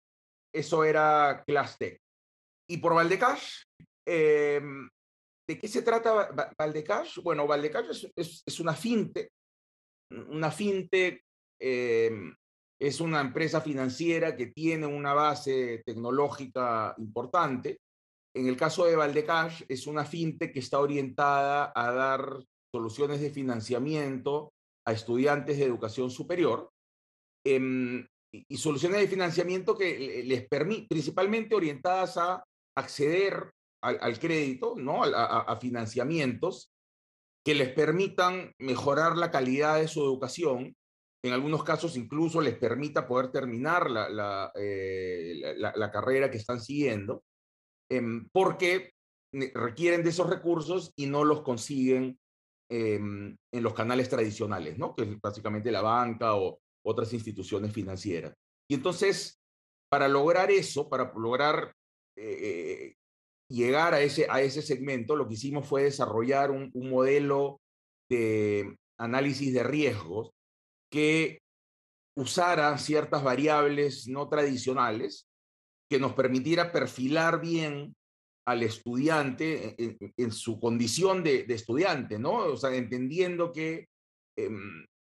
eso 0.53 0.85
era 0.85 1.43
Class. 1.47 1.79
Y 2.69 2.79
por 2.79 2.95
Valdecash, 2.95 3.65
eh, 4.07 4.61
¿De 5.47 5.59
qué 5.59 5.69
se 5.69 5.83
trata 5.83 6.53
Valdecash? 6.59 7.21
Bueno, 7.23 7.47
Valdecash 7.47 8.07
es, 8.17 8.61
una 8.61 8.75
fintech. 8.75 9.29
Una 10.11 10.51
fintech 10.51 11.23
eh, 11.61 12.11
es 12.81 13.01
una 13.01 13.21
empresa 13.21 13.61
financiera 13.61 14.35
que 14.35 14.47
tiene 14.47 14.87
una 14.87 15.13
base 15.13 15.83
tecnológica 15.85 16.95
importante. 16.97 17.79
En 18.35 18.49
el 18.49 18.57
caso 18.57 18.87
de 18.87 18.97
Valdecash, 18.97 19.65
es 19.69 19.87
una 19.87 20.05
fintech 20.05 20.53
que 20.53 20.61
está 20.61 20.81
orientada 20.81 21.73
a 21.75 21.93
dar 21.93 22.43
soluciones 22.75 23.21
de 23.21 23.31
financiamiento 23.31 24.53
a 24.85 24.93
estudiantes 24.93 25.59
de 25.59 25.65
educación 25.65 26.11
superior 26.11 26.73
eh, 27.47 28.05
y 28.33 28.57
soluciones 28.57 28.99
de 29.01 29.07
financiamiento 29.07 29.79
que 29.79 30.25
les 30.25 30.49
permiten, 30.49 30.89
principalmente 30.89 31.55
orientadas 31.55 32.17
a 32.17 32.43
acceder 32.77 33.53
al, 33.81 34.19
crédito, 34.19 34.75
¿no? 34.77 35.05
A, 35.05 35.57
financiamientos 35.61 36.73
que 37.45 37.55
les 37.55 37.69
permitan 37.69 38.53
mejorar 38.59 39.17
la 39.17 39.31
calidad 39.31 39.79
de 39.79 39.87
su 39.87 40.03
educación, 40.03 40.75
en 41.23 41.33
algunos 41.33 41.63
casos 41.63 41.97
incluso 41.97 42.41
les 42.41 42.57
permita 42.57 43.07
poder 43.07 43.31
terminar 43.31 43.89
la, 43.89 44.51
eh, 44.57 45.55
carrera 45.93 46.29
que 46.29 46.39
están 46.39 46.61
siguiendo, 46.61 47.23
eh, 47.89 48.03
porque 48.33 48.95
requieren 49.33 50.03
de 50.03 50.11
esos 50.11 50.29
recursos 50.29 50.93
y 50.97 51.07
no 51.07 51.23
los 51.23 51.43
consiguen 51.43 52.19
eh, 52.71 52.95
en 52.95 53.63
los 53.63 53.75
canales 53.75 54.09
tradicionales, 54.09 54.79
¿no? 54.79 54.95
que 54.95 55.03
es 55.03 55.21
básicamente 55.21 55.71
la 55.71 55.83
banca 55.83 56.37
o 56.37 56.59
otras 56.85 57.13
instituciones 57.13 57.73
financieras. 57.73 58.35
Y 58.69 58.75
entonces, 58.75 59.41
para 59.91 60.09
lograr 60.09 60.51
eso, 60.51 60.89
para 60.89 61.13
lograr 61.17 61.75
eh, 62.17 62.95
llegar 63.49 63.95
a 63.95 64.01
ese, 64.01 64.27
a 64.31 64.41
ese 64.41 64.63
segmento, 64.63 65.17
lo 65.17 65.29
que 65.29 65.35
hicimos 65.35 65.67
fue 65.67 65.85
desarrollar 65.85 66.51
un 66.51 66.71
modelo 66.75 67.61
de 68.09 68.77
análisis 68.99 69.53
de 69.53 69.63
riesgos 69.63 70.31
que 70.91 71.41
usara 72.17 72.77
ciertas 72.79 73.23
variables 73.23 74.07
no 74.07 74.29
tradicionales 74.29 75.27
que 75.91 75.99
nos 75.99 76.15
permitiera 76.15 76.73
perfilar 76.73 77.41
bien 77.41 77.95
al 78.47 78.63
estudiante 78.63 79.75
en, 79.83 79.97
en 80.17 80.33
su 80.33 80.61
condición 80.61 81.23
de, 81.23 81.47
estudiante, 81.49 82.19
¿no? 82.19 82.37
O 82.37 82.57
sea, 82.57 82.75
entendiendo 82.75 83.53
que 83.53 83.89
eh, 84.37 84.51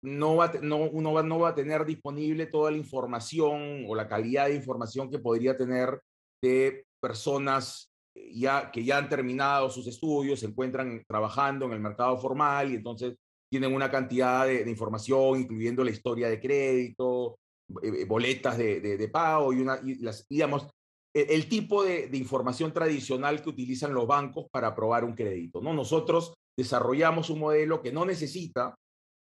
no, 0.04 0.36
va, 0.36 0.52
no, 0.62 0.78
uno 0.78 1.14
va, 1.14 1.24
no 1.24 1.40
va 1.40 1.50
a 1.50 1.56
tener 1.56 1.86
disponible 1.86 2.48
toda 2.48 2.72
la 2.72 2.78
información 2.78 3.86
o 3.88 3.96
la 3.96 4.08
calidad 4.08 4.48
de 4.48 4.56
información 4.56 5.10
que 5.10 5.20
podría 5.20 5.56
tener 5.56 6.02
de 6.42 6.86
personas 7.00 7.92
ya, 8.34 8.72
que 8.72 8.84
ya 8.84 8.98
han 8.98 9.10
terminado 9.10 9.70
sus 9.70 9.88
estudios, 9.88 10.40
se 10.40 10.48
encuentran 10.48 11.04
trabajando 11.08 11.66
en 11.66 11.74
el 11.74 11.80
mercado 11.80 12.18
formal 12.18 12.72
y 12.72 12.76
entonces 12.76 13.16
tienen 13.50 13.74
una 13.74 13.92
cantidad 13.92 14.46
de, 14.46 14.70
información, 14.70 15.42
incluyendo 15.42 15.84
la 15.84 15.92
historia 15.92 16.30
de 16.30 16.40
crédito, 16.40 17.38
eh, 17.82 18.06
boletas 18.06 18.58
de, 18.58 19.10
pago 19.12 19.54
y, 19.54 19.60
una, 19.60 19.80
y 19.84 19.96
las, 19.96 20.26
digamos, 20.28 20.68
el, 21.14 21.30
el 21.30 21.50
tipo 21.50 21.84
de, 21.84 22.10
información 22.14 22.74
tradicional 22.74 23.42
que 23.42 23.50
utilizan 23.50 23.94
los 23.94 24.08
bancos 24.08 24.48
para 24.52 24.68
aprobar 24.68 25.04
un 25.04 25.14
crédito. 25.14 25.62
¿no? 25.62 25.74
Nosotros 25.74 26.34
desarrollamos 26.58 27.30
un 27.30 27.40
modelo 27.40 27.82
que 27.82 27.92
no 27.92 28.06
necesita 28.06 28.76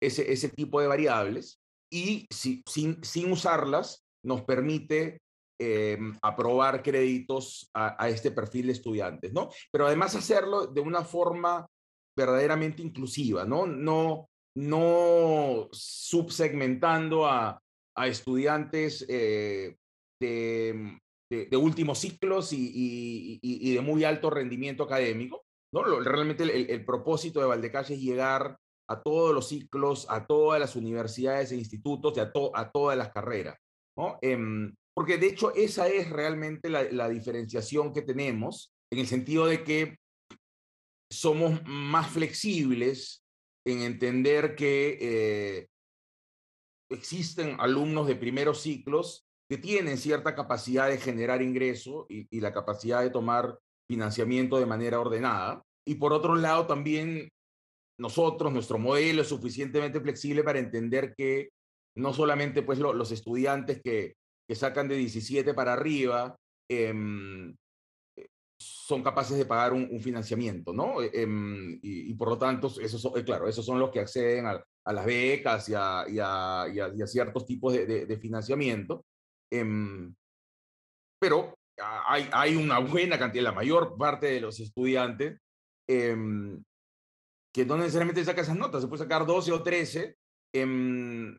ese, 0.01 0.33
ese 0.33 0.49
tipo 0.49 0.81
de 0.81 0.87
variables 0.87 1.61
y 1.91 2.27
si, 2.31 2.63
sin, 2.67 3.03
sin 3.03 3.31
usarlas 3.31 4.05
nos 4.25 4.43
permite 4.43 5.21
eh, 5.59 5.99
aprobar 6.23 6.83
créditos 6.83 7.71
a, 7.73 8.03
a, 8.03 8.09
este 8.09 8.31
perfil 8.31 8.67
de 8.67 8.73
estudiantes, 8.73 9.33
¿no? 9.33 9.49
Pero 9.73 9.87
además 9.87 10.15
hacerlo 10.15 10.67
de 10.67 10.83
una 10.83 11.03
forma 11.03 11.67
verdaderamente 12.17 12.83
inclusiva, 12.83 13.45
¿no? 13.45 13.67
No, 13.67 14.29
no 14.57 15.69
subsegmentando 15.73 17.27
a, 17.27 17.61
a 17.97 18.07
estudiantes 18.07 19.05
eh, 19.09 19.77
de, 20.21 20.99
de, 21.31 21.47
de, 21.47 21.57
últimos 21.57 21.99
ciclos 21.99 22.53
y, 22.53 22.71
y, 22.73 23.41
y, 23.43 23.75
de 23.75 23.81
muy 23.81 24.05
alto 24.05 24.31
rendimiento 24.31 24.85
académico, 24.85 25.45
¿no? 25.73 25.83
Realmente 26.01 26.45
el, 26.45 26.71
el, 26.71 26.85
propósito 26.85 27.41
de 27.41 27.47
Valdecalle 27.47 27.95
es 27.95 28.01
llegar 28.01 28.57
a 28.89 29.03
todos 29.03 29.35
los 29.35 29.49
ciclos, 29.49 30.07
a 30.09 30.27
todas 30.27 30.61
las 30.61 30.77
universidades 30.77 31.51
e 31.51 31.57
institutos 31.57 32.17
y 32.17 32.21
a, 32.21 32.33
to, 32.33 32.57
a 32.57 32.71
todas 32.71 32.97
las 32.97 33.11
carreras, 33.13 33.59
¿no? 33.97 34.19
Eh, 34.23 34.39
porque 34.95 35.19
de 35.19 35.27
hecho 35.27 35.55
esa 35.55 35.89
es 35.89 36.09
realmente 36.09 36.71
la, 36.71 36.85
la, 36.85 37.09
diferenciación 37.09 37.93
que 37.93 38.03
tenemos, 38.03 38.73
en 38.91 39.01
el 39.01 39.07
sentido 39.07 39.47
de 39.47 39.65
que 39.65 39.97
somos 41.11 41.61
más 41.67 42.11
flexibles 42.11 43.23
en 43.67 43.83
entender 43.83 44.55
que 44.55 44.99
eh, 45.01 45.69
existen 46.91 47.57
alumnos 47.59 48.07
de 48.07 48.17
primeros 48.17 48.63
ciclos 48.63 49.26
que 49.49 49.59
tienen 49.59 49.99
cierta 49.99 50.35
capacidad 50.35 50.89
de 50.89 50.99
generar 50.99 51.43
ingreso 51.43 52.07
y, 52.09 52.27
y 52.31 52.41
la 52.41 52.53
capacidad 52.53 53.03
de 53.03 53.11
tomar 53.11 53.59
financiamiento 53.89 54.59
de 54.59 54.67
manera 54.67 55.01
ordenada. 55.01 55.63
Y 55.87 55.97
por 55.97 56.13
otro 56.13 56.35
lado, 56.35 56.67
también 56.67 57.29
nosotros, 57.99 58.53
nuestro 58.53 58.79
modelo 58.79 59.23
es 59.23 59.29
suficientemente 59.29 60.01
flexible 60.01 60.43
para 60.43 60.59
entender 60.59 61.15
que 61.17 61.51
no 61.97 62.13
solamente 62.13 62.63
pues, 62.63 62.79
los 62.79 63.11
estudiantes 63.11 63.81
que, 63.83 64.15
que, 64.47 64.55
sacan 64.55 64.89
de 64.89 64.97
17 64.97 65.55
para 65.55 65.73
arriba 65.73 66.37
em, 66.69 67.55
son 68.59 69.03
capaces 69.03 69.39
de 69.39 69.47
pagar 69.47 69.73
un, 69.73 70.01
financiamiento, 70.01 70.73
¿no? 70.73 71.03
Em, 71.03 71.79
y, 71.83 72.13
por 72.15 72.29
lo 72.29 72.39
tanto, 72.39 72.69
esos 72.81 73.01
son, 73.01 73.19
eh, 73.19 73.25
claro, 73.25 73.49
esos 73.49 73.65
son 73.65 73.79
los 73.79 73.91
que 73.91 74.01
acceden 74.01 74.47
a, 74.47 74.63
a 74.85 74.93
las 74.93 75.07
becas 75.07 75.69
y 75.69 75.75
a, 75.75 76.05
y 76.09 76.19
a, 76.21 76.67
y 76.95 77.03
a, 77.03 77.07
ciertos 77.07 77.47
tipos 77.47 77.73
de, 77.73 78.07
de, 78.07 78.19
financiamiento. 78.19 79.05
Em, 79.53 80.15
pero 81.21 81.55
hay, 81.79 82.29
hay, 82.33 82.57
una 82.57 82.79
buena 82.79 83.19
cantidad, 83.19 83.45
la 83.45 83.53
mayor 83.53 83.97
parte 83.97 84.27
de 84.27 84.41
los 84.41 84.61
estudiantes 84.61 85.39
que 87.57 87.65
no 87.65 87.79
necesariamente 87.79 88.23
saca 88.23 88.43
esas 88.43 88.59
notas, 88.59 88.83
se 88.83 88.89
puede 88.89 89.03
sacar 89.03 89.25
12 89.25 89.51
o 89.51 89.63
13, 89.63 90.15
em, 90.53 91.39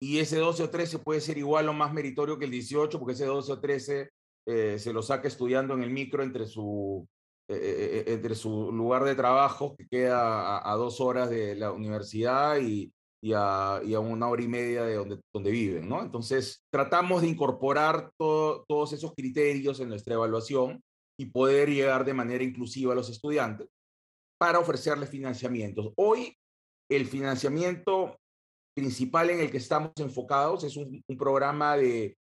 y 0.00 0.18
ese 0.20 0.38
12 0.38 0.62
o 0.62 0.70
13 0.70 1.00
puede 1.00 1.20
ser 1.20 1.36
igual 1.36 1.68
o 1.68 1.72
más 1.72 1.92
meritorio 1.92 2.38
que 2.38 2.44
el 2.44 2.52
18, 2.52 2.96
porque 3.00 3.14
ese 3.14 3.24
12 3.24 3.52
o 3.52 3.60
13 3.60 4.10
eh, 4.46 4.78
se 4.78 4.92
lo 4.92 5.02
saca 5.02 5.26
estudiando 5.26 5.74
en 5.74 5.82
el 5.82 5.90
micro 5.90 6.22
entre 6.22 6.46
su, 6.46 7.08
eh, 7.48 8.04
eh, 8.06 8.12
entre 8.12 8.36
su 8.36 8.70
lugar 8.70 9.02
de 9.02 9.16
trabajo, 9.16 9.74
que 9.76 9.88
queda 9.88 10.70
a, 10.70 10.76
dos 10.76 11.00
horas 11.00 11.28
de 11.28 11.56
la 11.56 11.72
universidad 11.72 12.58
y, 12.60 12.92
y, 13.22 13.32
a, 13.34 13.80
y, 13.84 13.94
a, 13.94 14.00
una 14.00 14.28
hora 14.28 14.42
y 14.42 14.48
media 14.48 14.84
de 14.84 14.94
donde, 14.94 15.20
donde 15.34 15.50
viven, 15.50 15.88
¿no? 15.88 16.02
Entonces, 16.02 16.62
tratamos 16.70 17.22
de 17.22 17.28
incorporar 17.28 18.10
todos 18.18 18.92
esos 18.92 19.12
criterios 19.14 19.80
en 19.80 19.88
nuestra 19.88 20.14
evaluación 20.14 20.80
y 21.18 21.26
poder 21.26 21.68
llegar 21.68 22.04
de 22.04 22.14
manera 22.14 22.44
inclusiva 22.44 22.92
a 22.92 22.96
los 22.96 23.10
estudiantes 23.10 23.68
para 24.38 24.60
ofrecerles 24.60 25.10
financiamientos. 25.10 25.92
Hoy 25.96 26.36
el 26.90 27.06
financiamiento 27.06 28.16
principal 28.74 29.30
en 29.30 29.40
el 29.40 29.50
que 29.50 29.56
estamos 29.58 29.92
enfocados 29.96 30.64
es 30.64 30.76
un, 30.76 31.02
programa 31.18 31.76
de, 31.76 32.16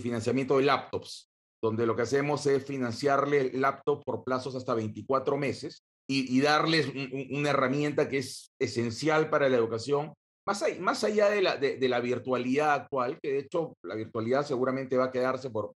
financiamiento 0.00 0.58
de 0.58 0.64
laptops, 0.64 1.30
donde 1.62 1.86
lo 1.86 1.94
que 1.94 2.02
hacemos 2.02 2.44
es 2.46 2.64
financiarle 2.64 3.52
el 3.52 3.60
laptop 3.60 4.02
por 4.04 4.24
plazos 4.24 4.54
hasta 4.56 4.74
24 4.74 5.36
meses 5.36 5.84
y, 6.08 6.40
darles 6.40 6.88
una 7.30 7.50
herramienta 7.50 8.08
que 8.08 8.18
es 8.18 8.50
esencial 8.58 9.30
para 9.30 9.48
la 9.48 9.56
educación, 9.56 10.12
más, 10.46 10.64
más 10.80 11.04
allá 11.04 11.30
de 11.30 11.42
la, 11.42 11.56
de, 11.56 11.88
la, 11.88 12.00
virtualidad 12.00 12.72
actual, 12.72 13.18
que 13.20 13.32
de 13.32 13.38
hecho 13.40 13.76
la 13.82 13.94
virtualidad 13.94 14.44
seguramente 14.44 14.96
va 14.96 15.06
a 15.06 15.10
quedarse 15.10 15.50
por, 15.50 15.72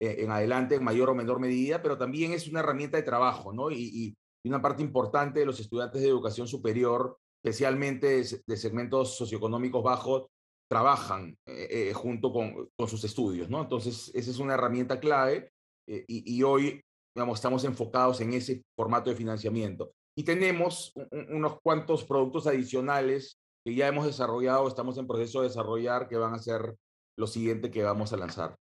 eh, 0.00 0.16
en 0.18 0.30
adelante 0.30 0.76
en 0.76 0.84
mayor 0.84 1.10
o 1.10 1.14
menor 1.14 1.40
medida, 1.40 1.82
pero 1.82 1.98
también 1.98 2.32
es 2.32 2.48
una 2.48 2.60
herramienta 2.60 2.96
de 2.96 3.02
trabajo, 3.02 3.52
¿no? 3.52 3.70
y, 3.70 4.14
y 4.44 4.48
una 4.48 4.60
parte 4.60 4.82
importante 4.82 5.40
de 5.40 5.46
los 5.46 5.58
estudiantes 5.58 6.02
de 6.02 6.08
educación 6.08 6.46
superior, 6.46 7.16
especialmente 7.42 8.22
de, 8.46 8.56
segmentos 8.56 9.16
socioeconómicos 9.16 9.82
bajos, 9.82 10.26
trabajan 10.70 11.36
eh, 11.46 11.68
eh, 11.70 11.92
junto 11.94 12.32
con, 12.32 12.68
con, 12.76 12.88
sus 12.88 13.04
estudios, 13.04 13.48
¿no? 13.48 13.62
Entonces, 13.62 14.10
esa 14.14 14.30
es 14.30 14.38
una 14.38 14.54
herramienta 14.54 15.00
clave 15.00 15.50
eh, 15.86 16.04
y, 16.06 16.36
y, 16.36 16.42
hoy, 16.42 16.80
digamos, 17.14 17.38
estamos 17.38 17.64
enfocados 17.64 18.20
en 18.20 18.34
ese 18.34 18.62
formato 18.76 19.10
de 19.10 19.16
financiamiento. 19.16 19.92
Y 20.16 20.24
tenemos 20.24 20.92
unos 21.10 21.58
cuantos 21.62 22.04
productos 22.04 22.46
adicionales 22.46 23.36
que 23.64 23.74
ya 23.74 23.88
hemos 23.88 24.06
desarrollado, 24.06 24.68
estamos 24.68 24.98
en 24.98 25.06
proceso 25.06 25.40
de 25.40 25.48
desarrollar, 25.48 26.06
que 26.06 26.16
van 26.16 26.34
a 26.34 26.38
ser 26.38 26.76
lo 27.16 27.26
siguiente 27.26 27.70
que 27.70 27.82
vamos 27.82 28.12
a 28.12 28.16
lanzar. 28.16 28.56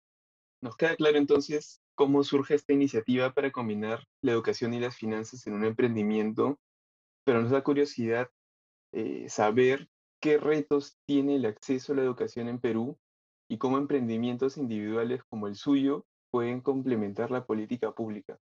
Nos 0.63 0.77
queda 0.77 0.95
claro 0.97 1.17
entonces 1.17 1.81
cómo 1.95 2.23
surge 2.23 2.55
esta 2.55 2.75
iniciativa 2.75 3.33
para 3.33 3.51
combinar 3.51 4.05
la 4.23 4.33
educación 4.33 4.75
y 4.75 4.81
las 4.81 4.97
finanzas 4.97 5.47
en 5.47 5.55
un 5.55 5.65
emprendimiento, 5.65 6.59
pero 7.25 7.41
nos 7.41 7.51
da 7.51 7.63
curiosidad 7.63 8.29
eh, 8.93 9.29
saber 9.29 9.89
qué 10.21 10.37
retos 10.37 10.99
tiene 11.07 11.37
el 11.37 11.47
acceso 11.47 11.93
a 11.93 11.97
la 11.97 12.03
educación 12.03 12.49
en 12.49 12.61
Perú 12.61 12.99
y 13.51 13.57
cómo 13.57 13.79
emprendimientos 13.79 14.59
individuales 14.59 15.23
como 15.31 15.47
el 15.47 15.57
suyo 15.57 16.05
pueden 16.31 16.61
complementar 16.61 17.31
la 17.31 17.47
política 17.47 17.93
pública. 17.93 18.39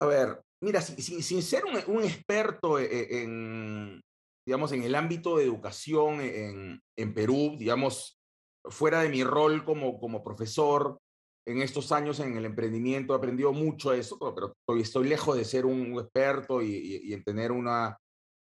A 0.00 0.06
ver, 0.06 0.42
mira, 0.60 0.80
sin, 0.80 1.22
sin 1.22 1.42
ser 1.42 1.64
un, 1.64 1.96
un 1.96 2.04
experto 2.04 2.78
e, 2.78 3.22
en, 3.22 4.00
digamos, 4.48 4.72
en 4.72 4.82
el 4.82 4.94
ámbito 4.94 5.36
de 5.36 5.44
educación 5.44 6.22
en, 6.22 6.80
en 6.96 7.12
Perú, 7.12 7.56
digamos, 7.58 8.18
fuera 8.64 9.02
de 9.02 9.10
mi 9.10 9.22
rol 9.22 9.62
como, 9.62 10.00
como 10.00 10.24
profesor, 10.24 10.98
en 11.46 11.60
estos 11.60 11.92
años 11.92 12.18
en 12.20 12.34
el 12.34 12.46
emprendimiento 12.46 13.12
he 13.12 13.16
aprendido 13.18 13.52
mucho 13.52 13.92
eso, 13.92 14.18
pero 14.34 14.54
estoy, 14.58 14.80
estoy 14.80 15.06
lejos 15.06 15.36
de 15.36 15.44
ser 15.44 15.66
un 15.66 15.98
experto 15.98 16.62
y, 16.62 17.12
en 17.12 17.22
tener 17.24 17.52
una, 17.52 17.98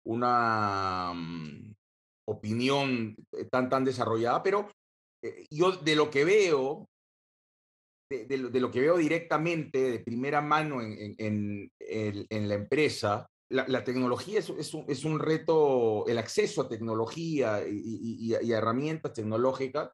una 0.08 1.14
mm, 1.14 1.72
opinión 2.30 3.16
eh, 3.34 3.46
tan, 3.52 3.70
tan 3.70 3.86
desarrollada, 3.86 4.42
pero 4.42 4.70
eh, 5.24 5.46
yo 5.52 5.72
de 5.72 5.96
lo 5.96 6.10
que 6.10 6.26
veo, 6.26 6.90
de, 8.10 8.38
lo, 8.38 8.72
que 8.72 8.82
veo 8.82 8.98
directamente, 8.98 9.92
de 9.92 10.00
primera 10.00 10.42
mano 10.42 10.82
en, 10.82 11.14
en, 11.20 11.72
en, 11.80 12.50
la 12.50 12.56
empresa, 12.56 13.28
la, 13.52 13.84
tecnología 13.84 14.40
es, 14.40 14.50
es, 14.88 15.06
un, 15.06 15.20
reto, 15.20 16.08
el 16.08 16.18
acceso 16.18 16.62
a 16.62 16.70
tecnología 16.70 17.62
y, 17.68 18.34
a 18.34 18.58
herramientas 18.58 19.14
tecnológicas 19.14 19.92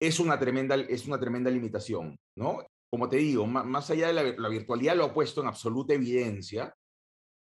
es 0.00 0.18
una 0.18 0.38
tremenda, 0.38 0.74
es 0.76 1.06
una 1.06 1.20
tremenda 1.20 1.50
limitación, 1.50 2.16
¿no? 2.36 2.64
Como 2.90 3.08
te 3.08 3.18
digo, 3.18 3.46
más, 3.46 3.90
allá 3.90 4.08
de 4.08 4.36
la, 4.36 4.48
virtualidad 4.48 4.96
lo 4.96 5.04
ha 5.04 5.14
puesto 5.14 5.42
en 5.42 5.48
absoluta 5.48 5.94
evidencia, 5.94 6.74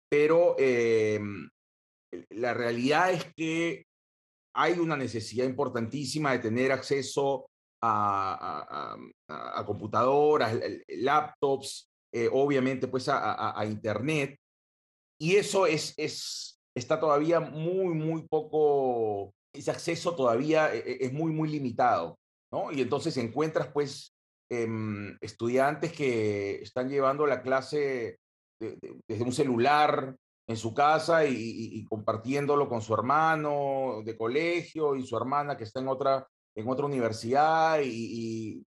pero 0.09 0.55
em, 0.59 1.49
la 2.31 2.53
realidad 2.53 3.11
es 3.11 3.33
que 3.33 3.85
hay 4.53 4.79
una 4.79 4.97
necesidad 4.97 5.45
importantísima 5.45 6.33
de 6.33 6.39
tener 6.39 6.71
acceso 6.71 7.49
a, 7.81 8.97
computadoras, 9.65 10.59
laptops, 10.89 11.89
eh, 12.13 12.29
obviamente 12.31 12.87
pues 12.87 13.07
a, 13.07 13.63
Internet, 13.65 14.37
y 15.21 15.35
eso 15.35 15.67
es, 15.67 15.93
es, 15.97 16.59
está 16.73 16.99
todavía 16.99 17.39
muy, 17.39 17.93
muy 17.93 18.23
poco, 18.27 19.35
ese 19.53 19.69
acceso 19.69 20.15
todavía 20.15 20.73
eh, 20.73 20.97
es 20.99 21.13
muy, 21.13 21.31
muy 21.31 21.47
limitado. 21.47 22.17
Y 22.71 22.81
entonces 22.81 23.15
encuentras 23.17 23.67
pues 23.67 24.15
em, 24.49 25.15
estudiantes 25.21 25.93
que 25.93 26.55
están 26.63 26.89
llevando 26.89 27.27
la 27.27 27.43
clase 27.43 28.17
desde 28.59 29.23
un 29.23 29.31
celular 29.31 30.15
en 30.47 30.57
su 30.57 30.73
casa 30.73 31.23
y, 31.23 31.85
compartiéndolo 31.85 32.67
con 32.67 32.81
su 32.81 32.91
hermano 32.95 34.01
de 34.03 34.17
colegio 34.17 34.95
y 34.95 35.05
su 35.05 35.15
hermana 35.15 35.55
que 35.55 35.65
está 35.65 35.81
en 35.81 35.87
otra, 35.87 36.27
en 36.55 36.67
otra 36.67 36.87
universidad 36.87 37.79
y, 37.83 38.65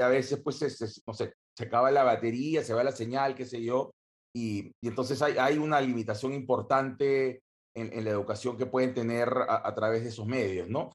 a 0.00 0.08
veces 0.08 0.40
pues 0.42 0.60
no 1.06 1.14
sé, 1.14 1.34
se 1.56 1.64
acaba 1.64 1.92
la 1.92 2.02
batería, 2.02 2.64
se 2.64 2.74
va 2.74 2.82
la 2.82 2.90
señal, 2.90 3.36
qué 3.36 3.46
sé 3.46 3.62
yo, 3.62 3.94
y, 4.34 4.72
entonces 4.82 5.20
hay, 5.22 5.36
hay, 5.38 5.58
una 5.58 5.80
limitación 5.80 6.32
importante 6.32 7.42
en, 7.74 8.04
la 8.04 8.10
educación 8.10 8.56
que 8.56 8.66
pueden 8.66 8.94
tener 8.94 9.28
a, 9.28 9.66
a, 9.66 9.74
través 9.74 10.02
de 10.02 10.08
esos 10.10 10.26
medios, 10.26 10.68
¿no? 10.68 10.92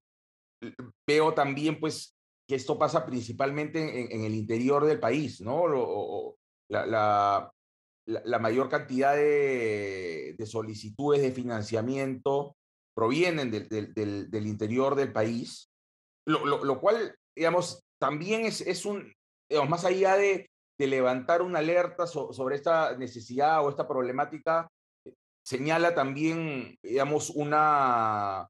veo 1.08 1.34
también 1.34 1.80
pues 1.80 2.15
que 2.47 2.56
esto 2.56 2.78
pasa 2.78 3.06
principalmente 3.06 4.13
en, 4.13 4.23
el 4.23 4.34
interior 4.34 4.86
del 4.86 5.00
país, 5.00 5.41
¿no? 5.41 5.65
la, 6.69 7.52
la, 8.06 8.39
mayor 8.39 8.69
cantidad 8.69 9.15
de, 9.15 10.36
solicitudes 10.45 11.21
de 11.21 11.34
financiamiento 11.34 12.56
provienen 12.95 13.52
del, 13.52 13.67
del, 13.69 14.47
interior 14.47 14.95
del 14.95 15.12
país, 15.12 15.69
lo, 16.26 16.45
lo, 16.45 16.80
cual, 16.80 17.15
digamos, 17.36 17.84
también 18.00 18.45
es, 18.45 18.62
es 18.62 18.86
un, 18.86 19.13
digamos, 19.50 19.69
más 19.69 19.84
allá 19.84 20.15
de, 20.15 20.50
de 20.77 20.87
levantar 20.87 21.41
una 21.41 21.59
alerta 21.59 22.05
sobre 22.07 22.55
esta 22.55 22.95
necesidad 22.97 23.65
o 23.65 23.69
esta 23.69 23.87
problemática, 23.87 24.69
señala 25.43 25.95
también, 25.95 26.77
digamos, 26.83 27.29
una, 27.31 28.47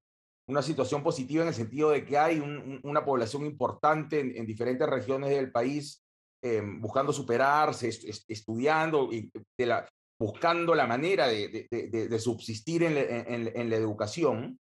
una 0.47 0.61
situación 0.61 1.03
positiva 1.03 1.43
en 1.43 1.49
el 1.49 1.53
sentido 1.53 1.91
de 1.91 2.05
que 2.05 2.17
hay 2.17 2.39
una 2.83 3.05
población 3.05 3.45
importante 3.45 4.19
en, 4.19 4.45
diferentes 4.45 4.87
regiones 4.87 5.29
del 5.29 5.51
país 5.51 6.03
em, 6.41 6.81
buscando 6.81 7.13
superarse, 7.13 7.89
estudiando 8.27 9.09
y 9.11 9.29
de 9.57 9.65
la, 9.65 9.87
buscando 10.19 10.73
la 10.73 10.87
manera 10.87 11.27
de, 11.27 11.67
de, 11.69 12.19
subsistir 12.19 12.83
en, 12.83 12.97
en, 12.97 13.69
la 13.69 13.75
educación, 13.75 14.57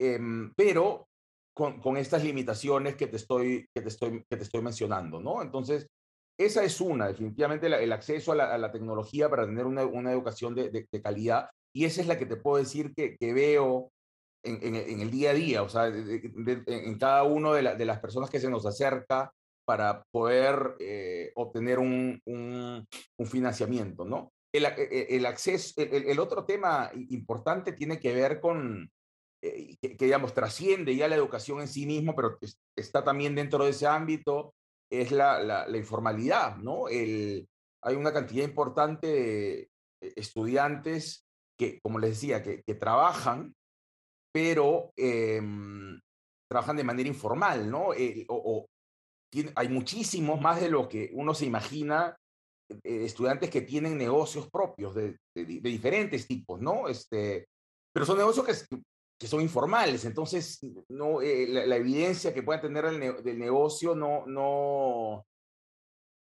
em, 0.00 0.52
pero 0.54 1.08
con, 1.54 1.80
con, 1.80 1.96
estas 1.96 2.24
limitaciones 2.24 2.94
que 2.94 3.08
te, 3.08 3.16
estoy, 3.16 3.66
que, 3.74 3.82
te 3.82 3.88
estoy, 3.88 4.24
que 4.30 4.36
te 4.36 4.44
estoy 4.44 4.62
mencionando, 4.62 5.20
¿no? 5.20 5.42
Entonces, 5.42 5.86
esa 6.38 6.62
es 6.62 6.80
una, 6.80 7.08
definitivamente 7.08 7.66
el 7.66 7.92
acceso 7.92 8.32
a 8.32 8.36
la, 8.36 8.54
a 8.54 8.58
la, 8.58 8.72
tecnología 8.72 9.28
para 9.28 9.44
tener 9.44 9.66
una, 9.66 9.84
una 9.84 10.12
educación 10.12 10.54
de, 10.54 10.88
calidad, 11.02 11.50
y 11.74 11.84
esa 11.84 12.00
es 12.00 12.06
la 12.06 12.18
que 12.18 12.26
te 12.26 12.36
puedo 12.36 12.56
decir 12.56 12.94
que, 12.94 13.16
que 13.16 13.32
veo 13.32 13.90
en, 14.44 14.74
el 14.74 15.10
día 15.10 15.30
a 15.30 15.34
día, 15.34 15.62
o 15.62 15.68
sea, 15.68 15.88
en 15.88 16.98
cada 16.98 17.24
una 17.24 17.52
de, 17.52 17.76
de, 17.76 17.84
las 17.84 18.00
personas 18.00 18.30
que 18.30 18.40
se 18.40 18.48
nos 18.48 18.64
acerca 18.64 19.32
para 19.68 20.02
poder 20.10 20.76
eh, 20.80 21.30
obtener 21.34 21.78
un, 21.78 22.22
un, 22.24 23.26
financiamiento, 23.26 24.06
¿no? 24.06 24.32
El, 24.50 24.64
e, 24.64 24.72
e, 24.78 25.16
el 25.16 25.26
acceso, 25.26 25.74
el, 25.76 26.18
otro 26.18 26.46
tema 26.46 26.90
importante 27.10 27.72
tiene 27.72 28.00
que 28.00 28.14
ver 28.14 28.40
con, 28.40 28.90
eh, 29.42 29.76
que, 29.80 29.96
digamos, 29.98 30.32
trasciende 30.32 30.96
ya 30.96 31.06
la 31.06 31.16
educación 31.16 31.60
en 31.60 31.68
sí 31.68 31.84
mismo, 31.84 32.14
pero 32.16 32.38
está 32.74 33.04
también 33.04 33.34
dentro 33.34 33.64
de 33.64 33.70
ese 33.70 33.86
ámbito, 33.86 34.54
es 34.90 35.12
la, 35.12 35.42
la, 35.42 35.76
informalidad, 35.76 36.56
¿no? 36.56 36.88
El, 36.88 37.46
hay 37.82 37.96
una 37.96 38.12
cantidad 38.12 38.44
importante 38.44 39.06
de 39.06 39.70
estudiantes 40.16 41.26
que, 41.58 41.80
como 41.80 41.98
les 41.98 42.10
decía, 42.10 42.42
que, 42.42 42.74
trabajan, 42.74 43.54
pero 44.32 44.92
em, 44.96 46.00
trabajan 46.50 46.76
de 46.76 46.84
manera 46.84 47.08
informal, 47.08 47.70
¿no? 47.70 47.92
Eh, 47.94 48.24
o, 48.28 48.66
hay 49.56 49.68
muchísimos, 49.68 50.40
más 50.40 50.60
de 50.60 50.70
lo 50.70 50.88
que 50.88 51.10
uno 51.12 51.34
se 51.34 51.44
imagina, 51.44 52.16
eh, 52.70 53.04
estudiantes 53.04 53.50
que 53.50 53.60
tienen 53.62 53.98
negocios 53.98 54.48
propios 54.50 54.94
de, 54.94 55.18
de, 55.34 55.44
diferentes 55.44 56.26
tipos, 56.26 56.60
¿no? 56.60 56.88
Este, 56.88 57.46
pero 57.92 58.06
son 58.06 58.18
negocios 58.18 58.46
que, 58.46 58.82
que 59.18 59.26
son 59.26 59.40
informales, 59.40 60.04
entonces 60.04 60.60
no, 60.88 61.20
eh, 61.20 61.46
la, 61.48 61.76
evidencia 61.76 62.32
que 62.32 62.44
pueda 62.44 62.60
tener 62.60 62.84
el 62.84 63.22
del 63.24 63.38
negocio 63.38 63.96
no, 63.96 64.24
no, 64.26 65.26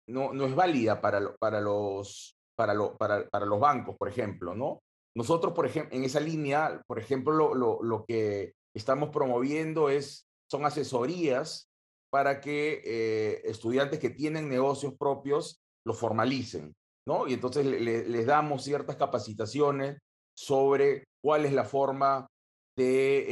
no, 0.07 0.33
no 0.33 0.45
es 0.45 0.55
válida 0.55 0.99
para, 0.99 1.35
para, 1.35 1.61
los, 1.61 2.35
para, 2.55 2.73
lo, 2.73 2.97
para, 2.97 3.45
los 3.45 3.59
bancos, 3.59 3.95
por 3.95 4.09
ejemplo, 4.09 4.55
¿no? 4.55 4.81
Nosotros, 5.15 5.53
por 5.53 5.67
ejemplo, 5.67 5.95
en 5.95 6.03
esa 6.03 6.19
línea, 6.19 6.81
por 6.87 6.97
ejemplo, 6.97 7.33
lo, 7.33 7.53
lo, 7.53 7.83
lo 7.83 8.05
que 8.05 8.53
estamos 8.73 9.09
promoviendo 9.09 9.89
es, 9.89 10.25
son 10.49 10.65
asesorías 10.65 11.69
para 12.11 12.41
que 12.41 12.81
eh, 12.83 13.41
estudiantes 13.43 13.99
que 13.99 14.09
tienen 14.09 14.49
negocios 14.49 14.95
propios 14.97 15.61
lo 15.85 15.93
formalicen, 15.93 16.73
¿no? 17.07 17.27
Y 17.27 17.33
entonces 17.33 17.65
les 17.65 18.25
damos 18.25 18.63
ciertas 18.63 18.95
capacitaciones 18.95 19.99
sobre 20.35 21.05
cuál 21.21 21.45
es 21.45 21.53
la 21.53 21.65
forma 21.65 22.27
de 22.79 23.25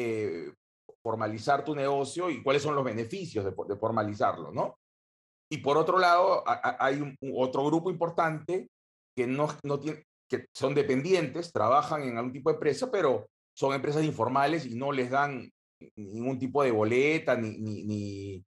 eh, 0.48 0.54
formalizar 1.02 1.64
tu 1.64 1.74
negocio 1.74 2.30
y 2.30 2.44
cuáles 2.44 2.62
son 2.62 2.76
los 2.76 2.84
beneficios 2.84 3.46
de, 3.46 3.76
formalizarlo, 3.78 4.52
¿no? 4.52 4.78
Y 5.50 5.60
por 5.60 5.78
otro 5.78 5.98
lado, 5.98 6.44
hay 6.46 7.02
otro 7.34 7.66
grupo 7.66 7.90
importante 7.90 8.70
que 9.16 9.26
no, 9.26 9.48
no 9.64 9.80
tiene, 9.80 10.04
que 10.30 10.48
son 10.54 10.76
dependientes, 10.76 11.54
trabajan 11.54 12.04
en 12.04 12.18
algún 12.18 12.34
tipo 12.34 12.50
de 12.50 12.56
empresa, 12.56 12.92
pero 12.92 13.30
son 13.56 13.74
empresas 13.74 14.04
informales 14.04 14.66
y 14.66 14.76
no 14.76 14.92
les 14.92 15.10
dan 15.10 15.50
ningún 15.96 16.38
tipo 16.38 16.62
de 16.62 16.72
boleta 16.72 17.38
ni, 17.38 17.58
ni, 17.58 18.44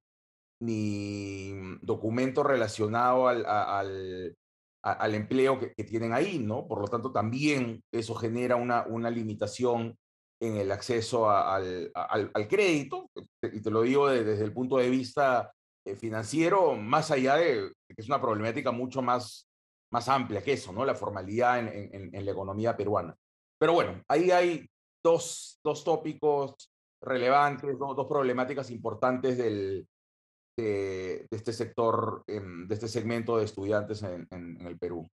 ni, 0.59 1.77
documento 1.81 2.43
relacionado 2.43 3.27
al, 3.27 3.43
al, 3.47 4.37
al 4.83 5.15
empleo 5.15 5.59
que, 5.59 5.73
que, 5.73 5.83
tienen 5.83 6.13
ahí, 6.13 6.37
¿no? 6.37 6.67
Por 6.67 6.79
lo 6.79 6.87
tanto, 6.87 7.11
también 7.11 7.81
eso 7.91 8.13
genera 8.13 8.55
una, 8.55 8.85
una 8.85 9.09
limitación 9.09 9.97
en 10.41 10.57
el 10.57 10.71
acceso 10.71 11.29
al, 11.29 11.91
al, 11.93 12.47
crédito, 12.47 13.09
y 13.43 13.61
te 13.61 13.69
lo 13.69 13.83
digo 13.83 14.09
desde 14.09 14.43
el 14.43 14.51
punto 14.51 14.77
de 14.77 14.89
vista 14.89 15.53
eh, 15.85 15.95
financiero, 15.95 16.75
más 16.75 17.11
allá 17.11 17.35
de 17.35 17.71
que 17.87 18.01
es 18.01 18.07
una 18.07 18.19
problemática 18.19 18.71
mucho 18.71 19.01
más, 19.03 19.47
más 19.91 20.09
amplia 20.09 20.41
que 20.41 20.53
eso, 20.53 20.73
¿no? 20.73 20.83
La 20.83 20.95
formalidad 20.95 21.59
en, 21.59 21.93
en, 21.93 22.15
en 22.15 22.25
la 22.25 22.31
economía 22.31 22.75
peruana. 22.75 23.15
Pero 23.59 23.73
bueno, 23.73 24.01
ahí 24.07 24.31
hay 24.31 24.67
dos, 25.03 25.59
dos 25.63 25.83
tópicos 25.83 26.71
relevantes, 27.03 27.77
dos, 27.77 27.95
dos 27.95 28.07
problemáticas 28.07 28.71
importantes 28.71 29.37
del, 29.37 29.87
de, 30.57 31.27
este 31.31 31.53
sector, 31.53 32.23
em, 32.27 32.67
de 32.67 32.73
este 32.73 32.87
segmento 32.87 33.37
de 33.37 33.45
estudiantes 33.45 34.03
en, 34.03 34.27
en, 34.31 34.65
el 34.65 34.77
Perú. 34.77 35.07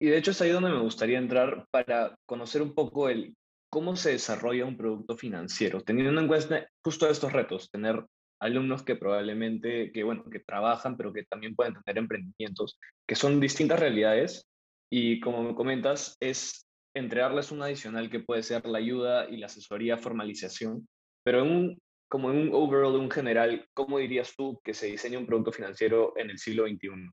Y 0.00 0.08
de 0.08 0.18
hecho 0.18 0.32
es 0.32 0.40
ahí 0.42 0.50
donde 0.50 0.70
me 0.70 0.80
gustaría 0.80 1.18
entrar 1.18 1.66
para 1.70 2.14
conocer 2.26 2.62
un 2.62 2.74
poco 2.74 3.08
el 3.08 3.34
cómo 3.70 3.96
se 3.96 4.12
desarrolla 4.12 4.64
un 4.64 4.76
producto 4.76 5.16
financiero, 5.16 5.80
teniendo 5.80 6.20
en 6.20 6.28
cuenta 6.28 6.68
justo 6.84 7.08
estos 7.08 7.32
retos, 7.32 7.70
tener 7.70 8.04
alumnos 8.40 8.82
que 8.82 8.96
probablemente, 8.96 9.92
que 9.92 10.04
bueno, 10.04 10.24
que 10.30 10.40
trabajan, 10.40 10.96
pero 10.96 11.12
que 11.12 11.24
también 11.24 11.54
pueden 11.54 11.74
tener 11.82 11.98
emprendimientos, 11.98 12.78
que 13.06 13.14
son 13.14 13.40
distintas 13.40 13.80
realidades 13.80 14.46
y 14.90 15.20
como 15.20 15.42
me 15.42 15.54
comentas, 15.54 16.16
es 16.20 16.66
entregarles 16.94 17.50
un 17.50 17.62
adicional 17.62 18.10
que 18.10 18.20
puede 18.20 18.42
ser 18.42 18.64
la 18.66 18.78
ayuda 18.78 19.28
y 19.28 19.36
la 19.36 19.46
asesoría, 19.46 19.98
formalización, 19.98 20.88
pero 21.24 21.42
en 21.44 21.50
un, 21.50 21.82
como 22.08 22.30
en 22.30 22.38
un 22.38 22.50
overall, 22.54 22.94
un 22.96 23.10
general, 23.10 23.68
¿cómo 23.74 23.98
dirías 23.98 24.34
tú 24.36 24.60
que 24.64 24.74
se 24.74 24.86
diseña 24.86 25.18
un 25.18 25.26
producto 25.26 25.52
financiero 25.52 26.14
en 26.16 26.30
el 26.30 26.38
siglo 26.38 26.66
XXI? 26.66 27.10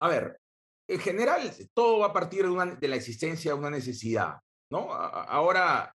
A 0.00 0.08
ver, 0.08 0.38
en 0.88 1.00
general, 1.00 1.50
todo 1.74 2.00
va 2.00 2.06
a 2.06 2.12
partir 2.12 2.42
de, 2.42 2.50
una, 2.50 2.66
de 2.74 2.88
la 2.88 2.96
existencia 2.96 3.52
de 3.52 3.58
una 3.58 3.70
necesidad. 3.70 4.34
¿No? 4.70 4.92
Ahora, 4.92 5.94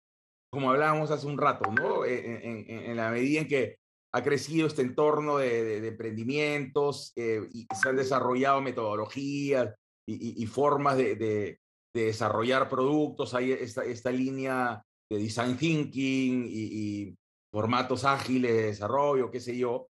como 0.51 0.71
hablábamos 0.71 1.11
hace 1.11 1.27
un 1.27 1.39
rato, 1.39 1.71
¿no? 1.71 2.05
E, 2.05 2.91
en, 2.91 2.97
la 2.97 3.11
medida 3.11 3.41
en 3.41 3.49
que 3.49 3.79
ha 4.13 4.23
crecido 4.23 4.67
este 4.67 4.83
entorno 4.83 5.39
de, 5.39 5.87
emprendimientos 5.87 7.13
eh, 7.17 7.49
y 7.53 7.67
se 7.75 7.89
han 7.89 7.97
desarrollado 7.97 8.61
metodologías 8.61 9.75
y, 10.07 10.45
formas 10.47 10.97
de, 10.97 11.59
desarrollar 11.95 12.69
productos, 12.69 13.35
hay 13.35 13.53
esta, 13.53 13.85
esta 13.85 14.11
línea 14.11 14.83
de 15.11 15.19
design 15.19 15.57
thinking 15.57 16.47
y, 16.49 17.17
formatos 17.53 18.05
ágiles 18.05 18.53
de 18.55 18.63
desarrollo, 18.63 19.29
qué 19.29 19.41
sé 19.41 19.57
yo, 19.57 19.89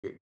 que, 0.00 0.20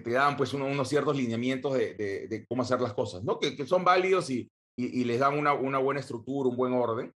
te 0.00 0.10
dan 0.10 0.38
pues 0.38 0.54
unos 0.54 0.88
ciertos 0.88 1.16
lineamientos 1.16 1.74
de, 1.74 2.44
cómo 2.48 2.62
hacer 2.62 2.80
las 2.80 2.94
cosas, 2.94 3.22
¿no? 3.24 3.38
Que, 3.38 3.66
son 3.66 3.84
válidos 3.84 4.30
y, 4.30 4.50
les 4.78 5.18
dan 5.18 5.38
una, 5.38 5.52
una 5.54 5.78
buena 5.78 6.00
estructura, 6.00 6.48
un 6.48 6.56
buen 6.56 6.72
orden 6.72 7.12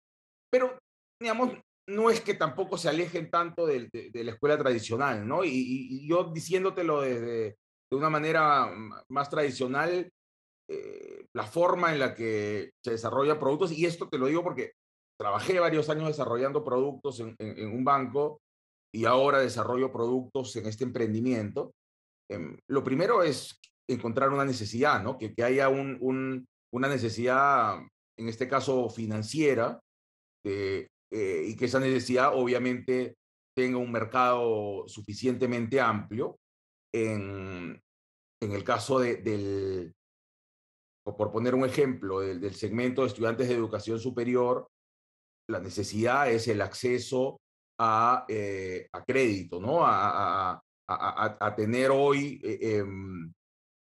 pero, 0.53 0.77
digamos, 1.19 1.57
no 1.89 2.11
es 2.11 2.21
que 2.21 2.35
tampoco 2.35 2.77
se 2.77 2.87
alejen 2.87 3.31
tanto 3.31 3.65
de, 3.65 3.89
de, 3.91 4.23
la 4.23 4.33
escuela 4.33 4.55
tradicional, 4.55 5.27
¿no? 5.27 5.43
Y, 5.43 6.07
yo 6.07 6.25
diciéndotelo 6.25 7.01
desde 7.01 7.57
de 7.91 7.97
una 7.97 8.11
manera 8.11 8.71
más 9.09 9.31
tradicional, 9.31 10.11
eh, 10.69 11.25
la 11.35 11.47
forma 11.47 11.91
en 11.91 11.97
la 11.97 12.13
que 12.13 12.69
se 12.85 12.91
desarrollan 12.91 13.39
productos, 13.39 13.71
y 13.71 13.87
esto 13.87 14.07
te 14.09 14.19
lo 14.19 14.27
digo 14.27 14.43
porque 14.43 14.73
trabajé 15.19 15.59
varios 15.59 15.89
años 15.89 16.09
desarrollando 16.09 16.63
productos 16.63 17.19
en, 17.19 17.35
en, 17.39 17.73
un 17.73 17.83
banco 17.83 18.39
y 18.93 19.05
ahora 19.05 19.39
desarrollo 19.39 19.91
productos 19.91 20.55
en 20.55 20.67
este 20.67 20.83
emprendimiento. 20.83 21.73
Eh, 22.29 22.57
lo 22.69 22.83
primero 22.83 23.23
es 23.23 23.59
encontrar 23.89 24.29
una 24.29 24.45
necesidad, 24.45 25.01
¿no? 25.01 25.17
Que, 25.17 25.33
que 25.33 25.43
haya 25.43 25.67
un, 25.69 25.97
un, 25.99 26.45
una 26.71 26.87
necesidad, 26.87 27.79
en 28.19 28.29
este 28.29 28.47
caso 28.47 28.87
financiera, 28.91 29.79
este, 30.43 30.89
eh, 31.11 31.45
y 31.47 31.55
que 31.55 31.65
esa 31.65 31.79
necesidad 31.79 32.31
obviamente 32.35 33.15
tenga 33.55 33.77
un 33.77 33.91
mercado 33.91 34.87
suficientemente 34.87 35.79
amplio. 35.79 36.37
En, 36.93 37.79
en 38.41 38.51
el 38.51 38.63
caso 38.63 38.99
de, 38.99 39.17
del, 39.17 39.93
por 41.03 41.31
poner 41.31 41.55
un 41.55 41.65
ejemplo, 41.65 42.19
del, 42.19 42.53
segmento 42.53 43.01
de 43.01 43.07
estudiantes 43.07 43.47
de 43.47 43.55
educación 43.55 43.99
superior, 43.99 44.67
la 45.49 45.59
necesidad 45.59 46.31
es 46.31 46.47
el 46.47 46.61
acceso 46.61 47.39
a, 47.79 48.25
eh, 48.27 48.87
a 48.91 49.03
crédito, 49.03 49.59
¿no? 49.59 49.85
A, 49.85 50.51
a, 50.87 51.37
a 51.39 51.55
tener 51.55 51.89
hoy 51.91 52.39
eh, 52.43 52.77
em, 52.77 53.31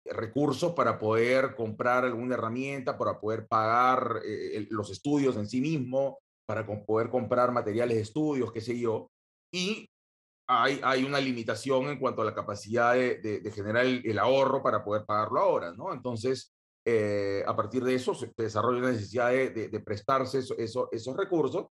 recursos 0.07 0.73
para 0.73 0.99
poder 0.99 1.55
comprar 1.55 2.05
alguna 2.05 2.35
herramienta, 2.35 2.97
para 2.97 3.21
poder 3.21 3.47
pagar 3.47 4.23
los 4.71 4.91
estudios 4.91 5.37
en 5.37 5.49
sí 5.49 5.61
mismo, 5.61 6.19
para 6.47 6.67
poder 6.67 7.11
comprar 7.11 7.53
materiales 7.53 7.97
de 7.97 8.03
estudios, 8.03 8.53
qué 8.53 8.61
sé 8.61 8.79
yo, 8.79 9.09
y 9.53 9.89
hay, 10.49 10.81
hay 10.83 11.05
una 11.05 11.21
limitación 11.21 11.87
en 11.87 11.99
cuanto 11.99 12.23
a 12.23 12.25
la 12.25 12.35
capacidad 12.35 12.95
de, 12.95 13.19
de, 13.19 13.51
generar 13.51 13.85
el, 13.85 14.19
ahorro 14.19 14.63
para 14.63 14.85
poder 14.85 15.05
pagarlo 15.05 15.41
ahora, 15.41 15.73
¿no? 15.73 15.93
Entonces, 15.93 16.53
eh, 16.87 17.43
a 17.47 17.57
partir 17.57 17.83
de 17.83 17.95
eso 17.95 18.15
se 18.15 18.33
desarrolla 18.37 18.81
la 18.81 18.93
necesidad 18.93 19.31
de, 19.31 19.51
de 19.51 19.81
prestarse 19.81 20.39
eso, 20.39 20.89
esos 20.93 21.17
recursos, 21.17 21.67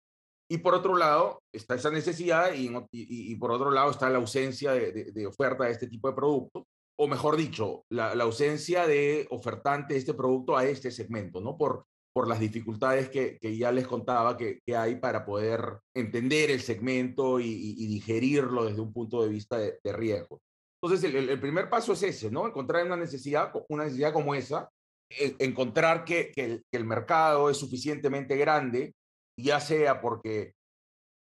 y 0.52 0.58
por 0.58 0.74
otro 0.74 0.96
lado 0.96 1.42
está 1.50 1.76
esa 1.76 1.90
necesidad 1.90 2.52
y, 2.52 2.68
y, 2.68 3.32
y 3.32 3.36
por 3.36 3.52
otro 3.52 3.70
lado 3.70 3.90
está 3.90 4.10
la 4.10 4.18
ausencia 4.18 4.72
de, 4.72 5.26
oferta 5.26 5.64
de 5.64 5.70
este 5.70 5.86
tipo 5.86 6.08
de 6.08 6.14
producto, 6.14 6.66
o 6.98 7.08
mejor 7.08 7.36
dicho, 7.36 7.84
la, 7.88 8.14
la 8.14 8.24
ausencia 8.24 8.86
de 8.86 9.26
ofertante 9.30 9.94
de 9.94 10.00
este 10.00 10.12
producto 10.12 10.54
a 10.54 10.66
este 10.66 10.90
segmento, 10.90 11.40
¿no? 11.40 11.56
Por, 11.56 11.86
por 12.12 12.28
las 12.28 12.40
dificultades 12.40 13.08
que, 13.08 13.38
que 13.38 13.56
ya 13.56 13.72
les 13.72 13.86
contaba 13.86 14.36
que, 14.36 14.60
que, 14.64 14.76
hay 14.76 14.96
para 14.96 15.24
poder 15.24 15.78
entender 15.94 16.50
el 16.50 16.60
segmento 16.60 17.40
y, 17.40 17.86
digerirlo 17.86 18.64
desde 18.64 18.80
un 18.80 18.92
punto 18.92 19.22
de 19.22 19.28
vista 19.28 19.58
de, 19.58 19.78
riesgo. 19.92 20.40
Entonces, 20.82 21.14
el, 21.14 21.40
primer 21.40 21.70
paso 21.70 21.94
es 21.94 22.02
ese, 22.02 22.30
¿no? 22.30 22.46
Encontrar 22.46 22.84
una 22.84 22.96
necesidad, 22.96 23.52
una 23.68 23.84
necesidad 23.84 24.12
como 24.12 24.34
esa, 24.34 24.68
e, 25.10 25.36
encontrar 25.38 26.04
que, 26.04 26.32
el, 26.36 26.84
mercado 26.84 27.48
es 27.48 27.56
suficientemente 27.56 28.36
grande, 28.36 28.94
ya 29.38 29.60
sea 29.60 30.00
porque 30.00 30.52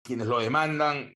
quienes 0.04 0.28
lo 0.28 0.40
demandan 0.40 1.14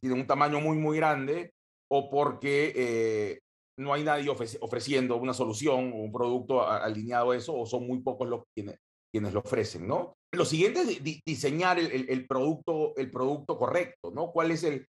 tienen 0.00 0.20
un 0.20 0.26
tamaño 0.26 0.60
muy, 0.60 0.76
muy 0.76 0.96
grande 0.96 1.52
o 1.90 2.10
porque 2.10 3.40
no 3.78 3.92
hay 3.92 4.04
nadie 4.04 4.28
ofreciendo 4.28 5.16
una 5.16 5.32
solución 5.32 5.92
o 5.92 5.96
un 5.96 6.12
producto 6.12 6.68
alineado 6.68 7.30
a 7.30 7.36
eso 7.36 7.56
o 7.56 7.64
son 7.64 7.86
muy 7.86 8.00
pocos 8.00 8.28
los 8.28 8.42
quienes, 8.54 8.78
quienes 9.10 9.32
lo 9.32 9.40
ofrecen, 9.40 9.86
¿no? 9.86 10.16
Lo 10.32 10.44
siguiente 10.44 10.80
es 10.82 11.22
diseñar 11.24 11.78
el, 11.78 12.08
el, 12.08 12.26
producto, 12.26 12.94
el 12.96 13.10
producto 13.10 13.56
correcto, 13.56 14.10
¿no? 14.10 14.30
¿Cuál 14.30 14.50
es 14.50 14.64
el, 14.64 14.86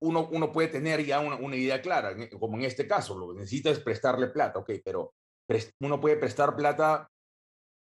uno, 0.00 0.28
uno 0.30 0.52
puede 0.52 0.68
tener 0.68 1.04
ya 1.04 1.20
una, 1.20 1.36
una, 1.36 1.56
idea 1.56 1.82
clara, 1.82 2.14
como 2.38 2.56
en 2.56 2.64
este 2.64 2.86
caso, 2.86 3.18
lo 3.18 3.28
que 3.28 3.40
necesita 3.40 3.70
es 3.70 3.80
prestarle 3.80 4.28
plata, 4.28 4.60
ok, 4.60 4.70
pero 4.84 5.14
uno 5.80 6.00
puede 6.00 6.16
prestar 6.16 6.54
plata 6.54 7.08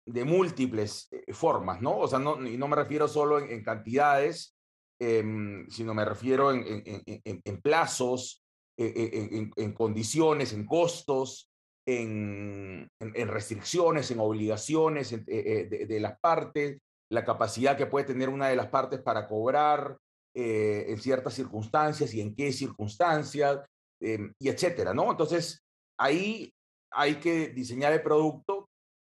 de 0.05 0.23
múltiples 0.23 1.07
eh, 1.11 1.33
formas, 1.33 1.81
¿no? 1.81 1.97
O 1.97 2.07
sea, 2.07 2.19
no, 2.19 2.45
y 2.45 2.57
no 2.57 2.67
me 2.67 2.75
refiero 2.75 3.07
solo 3.07 3.39
en, 3.39 3.63
cantidades, 3.63 4.55
em, 4.99 5.67
sino 5.69 5.93
me 5.93 6.05
refiero 6.05 6.51
en, 6.51 6.83
en, 6.85 7.41
en 7.43 7.61
plazos, 7.61 8.45
en, 8.77 9.73
condiciones, 9.73 10.53
en 10.53 10.65
costos, 10.65 11.49
en, 11.87 12.87
restricciones, 12.99 14.09
en 14.11 14.19
obligaciones 14.19 15.13
eh, 15.13 15.23
eh, 15.27 15.67
de, 15.69 15.85
de, 15.85 15.99
las 15.99 16.19
partes, 16.19 16.79
la 17.11 17.23
capacidad 17.23 17.77
que 17.77 17.85
puede 17.85 18.05
tener 18.05 18.29
una 18.29 18.47
de 18.47 18.55
las 18.55 18.67
partes 18.67 19.01
para 19.01 19.27
cobrar, 19.27 19.97
eh, 20.37 20.91
en 20.91 20.99
ciertas 20.99 21.33
circunstancias 21.33 22.13
y 22.13 22.19
en 22.19 22.35
qué 22.35 22.51
circunstancias, 22.51 23.65
em, 24.01 24.33
y 24.37 24.49
etcétera, 24.49 24.93
¿no? 24.93 25.09
Entonces, 25.09 25.59
ahí 25.97 26.51
hay 26.91 27.15
que 27.21 27.47
diseñar 27.47 27.93
el 27.93 28.01
producto 28.01 28.67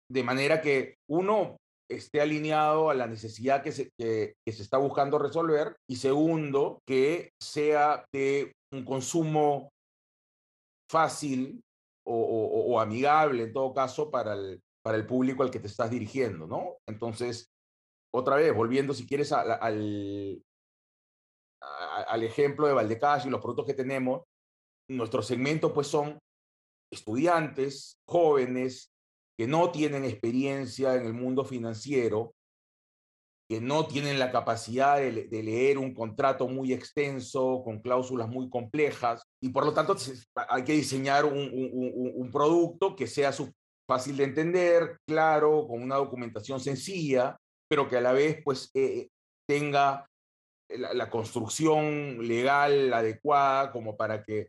de 0.08 0.22
manera 0.22 0.60
que 0.60 0.94
uno 1.10 1.56
esté 1.90 2.20
alineado 2.20 2.90
a 2.90 2.94
la 2.94 3.08
necesidad 3.08 3.60
que 3.60 3.72
se, 3.72 3.90
que, 3.98 4.34
se 4.46 4.62
está 4.62 4.78
buscando 4.78 5.18
resolver 5.18 5.74
y 5.90 5.96
segundo, 5.96 6.78
que 6.86 7.32
sea 7.42 8.04
de 8.12 8.52
un 8.72 8.84
consumo 8.84 9.70
fácil 10.88 11.60
o, 12.06 12.80
amigable 12.80 13.44
en 13.44 13.52
todo 13.52 13.74
caso 13.74 14.10
para 14.10 14.34
el, 14.34 14.62
para 14.82 14.96
el 14.96 15.06
público 15.06 15.42
al 15.42 15.50
que 15.50 15.60
te 15.60 15.66
estás 15.66 15.90
dirigiendo, 15.90 16.46
¿no? 16.46 16.76
Entonces, 16.86 17.50
otra 18.14 18.36
vez, 18.36 18.54
volviendo 18.54 18.94
si 18.94 19.06
quieres 19.06 19.32
al, 19.32 19.58
al 21.60 22.22
ejemplo 22.22 22.66
de 22.66 22.72
Valdecash 22.72 23.26
y 23.26 23.30
los 23.30 23.40
productos 23.40 23.66
que 23.66 23.74
tenemos, 23.74 24.22
nuestro 24.88 25.22
segmento 25.22 25.74
pues 25.74 25.88
son 25.88 26.18
estudiantes, 26.92 27.98
jóvenes, 28.06 28.92
que 29.36 29.46
no 29.46 29.70
tienen 29.70 30.04
experiencia 30.04 30.94
en 30.94 31.04
el 31.04 31.12
mundo 31.12 31.44
financiero, 31.44 32.35
que 33.48 33.60
no 33.60 33.86
tienen 33.86 34.18
la 34.18 34.32
capacidad 34.32 34.98
de, 34.98 35.28
leer 35.30 35.78
un 35.78 35.94
contrato 35.94 36.48
muy 36.48 36.72
extenso, 36.72 37.62
con 37.64 37.80
cláusulas 37.80 38.28
muy 38.28 38.50
complejas, 38.50 39.22
y 39.40 39.50
por 39.50 39.64
lo 39.64 39.72
tanto 39.72 39.96
hay 40.48 40.64
que 40.64 40.72
diseñar 40.72 41.24
un, 41.24 42.30
producto 42.32 42.96
que 42.96 43.06
sea 43.06 43.32
fácil 43.88 44.16
de 44.16 44.24
entender, 44.24 44.98
claro, 45.06 45.66
con 45.68 45.82
una 45.82 45.96
documentación 45.96 46.58
sencilla, 46.58 47.36
pero 47.68 47.88
que 47.88 47.96
a 47.96 48.00
la 48.00 48.12
vez 48.12 48.40
pues 48.44 48.70
eh, 48.74 49.08
tenga 49.48 50.06
la, 50.68 51.08
construcción 51.08 52.26
legal 52.26 52.92
adecuada 52.92 53.70
como 53.70 53.96
para 53.96 54.24
que 54.24 54.48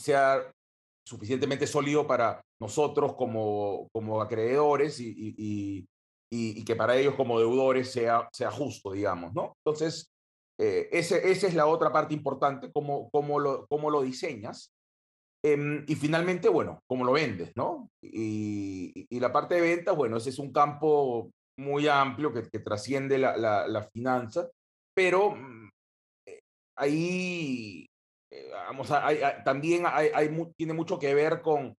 sea 0.00 0.52
suficientemente 1.04 1.66
sólido 1.66 2.06
para 2.06 2.40
nosotros 2.60 3.14
como, 3.16 3.88
como 3.92 4.20
acreedores 4.20 5.00
y, 5.00 5.34
y, 5.36 5.86
que 6.30 6.76
para 6.76 6.96
ellos 6.96 7.14
como 7.14 7.38
deudores 7.38 7.90
sea, 7.90 8.28
sea 8.32 8.50
justo, 8.50 8.92
digamos, 8.92 9.34
¿no? 9.34 9.54
Entonces, 9.64 10.10
eh, 10.58 10.88
ese, 10.92 11.30
esa 11.30 11.46
es 11.46 11.54
la 11.54 11.66
otra 11.66 11.92
parte 11.92 12.14
importante, 12.14 12.70
cómo, 12.72 13.08
cómo, 13.10 13.38
lo, 13.38 13.66
cómo 13.68 13.90
lo 13.90 14.02
diseñas. 14.02 14.72
Em, 15.42 15.84
y 15.86 15.94
finalmente, 15.94 16.48
bueno, 16.48 16.82
cómo 16.88 17.04
lo 17.04 17.12
vendes, 17.12 17.52
¿no? 17.54 17.88
Y, 18.02 19.06
y, 19.08 19.20
la 19.20 19.32
parte 19.32 19.54
de 19.54 19.60
ventas, 19.60 19.96
bueno, 19.96 20.16
ese 20.16 20.30
es 20.30 20.38
un 20.38 20.52
campo 20.52 21.30
muy 21.56 21.86
amplio 21.86 22.32
que, 22.32 22.42
que 22.42 22.58
trasciende 22.58 23.18
la, 23.18 23.36
la, 23.36 23.68
la 23.68 23.82
finanza 23.84 24.48
pero 24.98 25.30
mm, 25.30 25.68
eh, 26.26 26.40
ahí, 26.76 27.86
eh, 28.32 28.50
vamos, 28.52 28.90
a, 28.90 29.44
también 29.44 29.84
hay, 29.86 30.28
tiene 30.56 30.72
mucho 30.72 30.98
que 30.98 31.14
ver 31.14 31.40
con, 31.40 31.76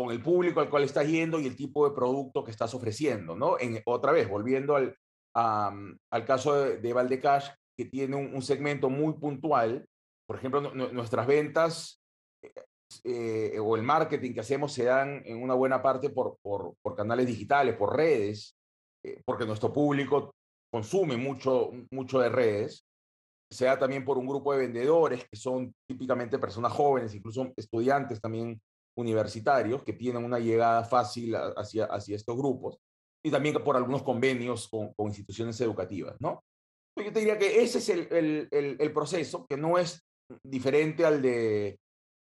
con 0.00 0.12
el 0.12 0.22
público 0.22 0.60
al 0.60 0.70
cual 0.70 0.84
estás 0.84 1.06
yendo 1.06 1.38
y 1.38 1.46
el 1.46 1.54
tipo 1.54 1.86
de 1.86 1.94
producto 1.94 2.42
que 2.42 2.50
estás 2.50 2.72
ofreciendo, 2.72 3.36
¿no? 3.36 3.58
En, 3.60 3.82
otra 3.84 4.12
vez, 4.12 4.26
volviendo 4.26 4.74
al, 4.74 4.96
al 5.34 6.24
caso 6.24 6.54
de, 6.54 6.78
de 6.78 6.92
Valdecash, 6.94 7.50
que 7.76 7.84
tiene 7.84 8.16
un, 8.16 8.40
segmento 8.40 8.88
muy 8.88 9.12
puntual, 9.12 9.86
por 10.26 10.36
ejemplo, 10.36 10.62
nuestras 10.72 11.26
ventas 11.26 12.02
eh, 13.04 13.58
o 13.60 13.76
el 13.76 13.82
marketing 13.82 14.32
que 14.32 14.40
hacemos 14.40 14.72
se 14.72 14.84
dan 14.84 15.20
en 15.26 15.42
una 15.42 15.52
buena 15.52 15.82
parte 15.82 16.08
por, 16.08 16.38
por, 16.40 16.72
por 16.80 16.96
canales 16.96 17.26
digitales, 17.26 17.76
por 17.76 17.94
redes, 17.94 18.56
porque 19.26 19.44
nuestro 19.44 19.70
público 19.70 20.34
consume 20.72 21.18
mucho, 21.18 21.72
mucho 21.90 22.20
de 22.20 22.30
redes, 22.30 22.86
sea 23.52 23.78
también 23.78 24.06
por 24.06 24.16
un 24.16 24.26
grupo 24.26 24.54
de 24.54 24.60
vendedores 24.60 25.26
que 25.28 25.36
son 25.36 25.74
típicamente 25.86 26.38
personas 26.38 26.72
jóvenes, 26.72 27.14
incluso 27.14 27.52
estudiantes 27.54 28.18
también 28.18 28.58
universitarios, 29.00 29.82
que 29.82 29.92
tienen 29.92 30.24
una 30.24 30.38
llegada 30.38 30.84
fácil 30.84 31.34
hacia, 31.34 31.86
hacia 31.86 32.16
estos 32.16 32.36
grupos, 32.36 32.78
y 33.24 33.30
también 33.30 33.54
por 33.62 33.76
algunos 33.76 34.02
convenios 34.02 34.68
con, 34.68 34.92
con 34.94 35.08
instituciones 35.08 35.60
educativas, 35.60 36.16
¿no? 36.20 36.42
Yo 36.96 37.12
te 37.12 37.20
diría 37.20 37.38
que 37.38 37.62
ese 37.62 37.78
es 37.78 37.88
el, 37.88 38.08
el, 38.10 38.76
el, 38.78 38.92
proceso, 38.92 39.46
que 39.46 39.56
no 39.56 39.78
es 39.78 40.02
diferente 40.42 41.04
al 41.04 41.22
de, 41.22 41.78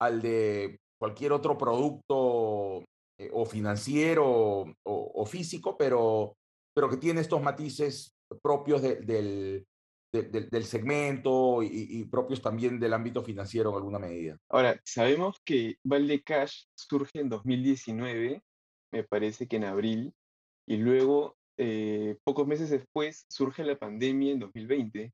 al 0.00 0.22
de 0.22 0.78
cualquier 0.98 1.32
otro 1.32 1.56
producto 1.58 2.84
eh, 3.18 3.30
o 3.32 3.44
financiero 3.44 4.26
o, 4.26 4.74
o, 4.84 5.26
físico, 5.26 5.76
pero, 5.76 6.36
pero 6.74 6.88
que 6.88 6.96
tiene 6.96 7.20
estos 7.20 7.42
matices 7.42 8.14
propios 8.42 8.82
del, 8.82 9.66
del, 10.12 10.64
segmento 10.64 11.62
y, 11.62 12.04
propios 12.04 12.42
también 12.42 12.78
del 12.78 12.92
ámbito 12.92 13.22
financiero 13.22 13.70
en 13.70 13.76
alguna 13.76 13.98
medida. 13.98 14.38
Ahora, 14.50 14.78
sabemos 14.84 15.40
que 15.44 15.76
Valdecash 15.84 16.64
surge 16.74 17.20
en 17.20 17.30
2019, 17.30 18.42
me 18.92 19.04
parece 19.04 19.48
que 19.48 19.56
en 19.56 19.64
abril, 19.64 20.12
y 20.66 20.76
luego, 20.76 21.36
eh, 21.56 22.16
pocos 22.24 22.46
meses 22.46 22.70
después, 22.70 23.24
surge 23.28 23.64
la 23.64 23.78
pandemia 23.78 24.32
en 24.32 24.40
2020. 24.40 25.12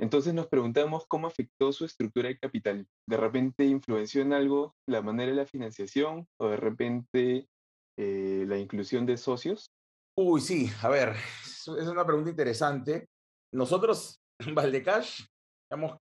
Entonces 0.00 0.32
nos 0.32 0.46
preguntamos 0.46 1.06
cómo 1.08 1.26
afectó 1.26 1.72
su 1.72 1.84
estructura 1.84 2.28
de 2.28 2.38
capital. 2.38 2.86
¿De 3.06 3.16
repente 3.16 3.64
influenció 3.64 4.22
en 4.22 4.32
algo 4.32 4.76
la 4.86 5.02
manera 5.02 5.32
de 5.32 5.36
la 5.36 5.46
financiación 5.46 6.28
o 6.38 6.48
de 6.48 6.56
repente 6.56 7.48
eh, 7.96 8.44
la 8.46 8.58
inclusión 8.58 9.06
de 9.06 9.16
socios? 9.16 9.72
Uy, 10.16 10.40
sí, 10.40 10.70
a 10.82 10.88
ver, 10.88 11.16
es 11.44 11.66
una 11.68 12.06
pregunta 12.06 12.30
interesante. 12.30 13.08
Nosotros, 13.52 14.20
Valdecash, 14.54 15.24
digamos, 15.70 15.98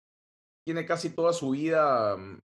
tiene 0.66 0.84
casi 0.86 1.10
toda 1.10 1.32
su 1.32 1.50
vida, 1.50 2.16
mm, 2.16 2.38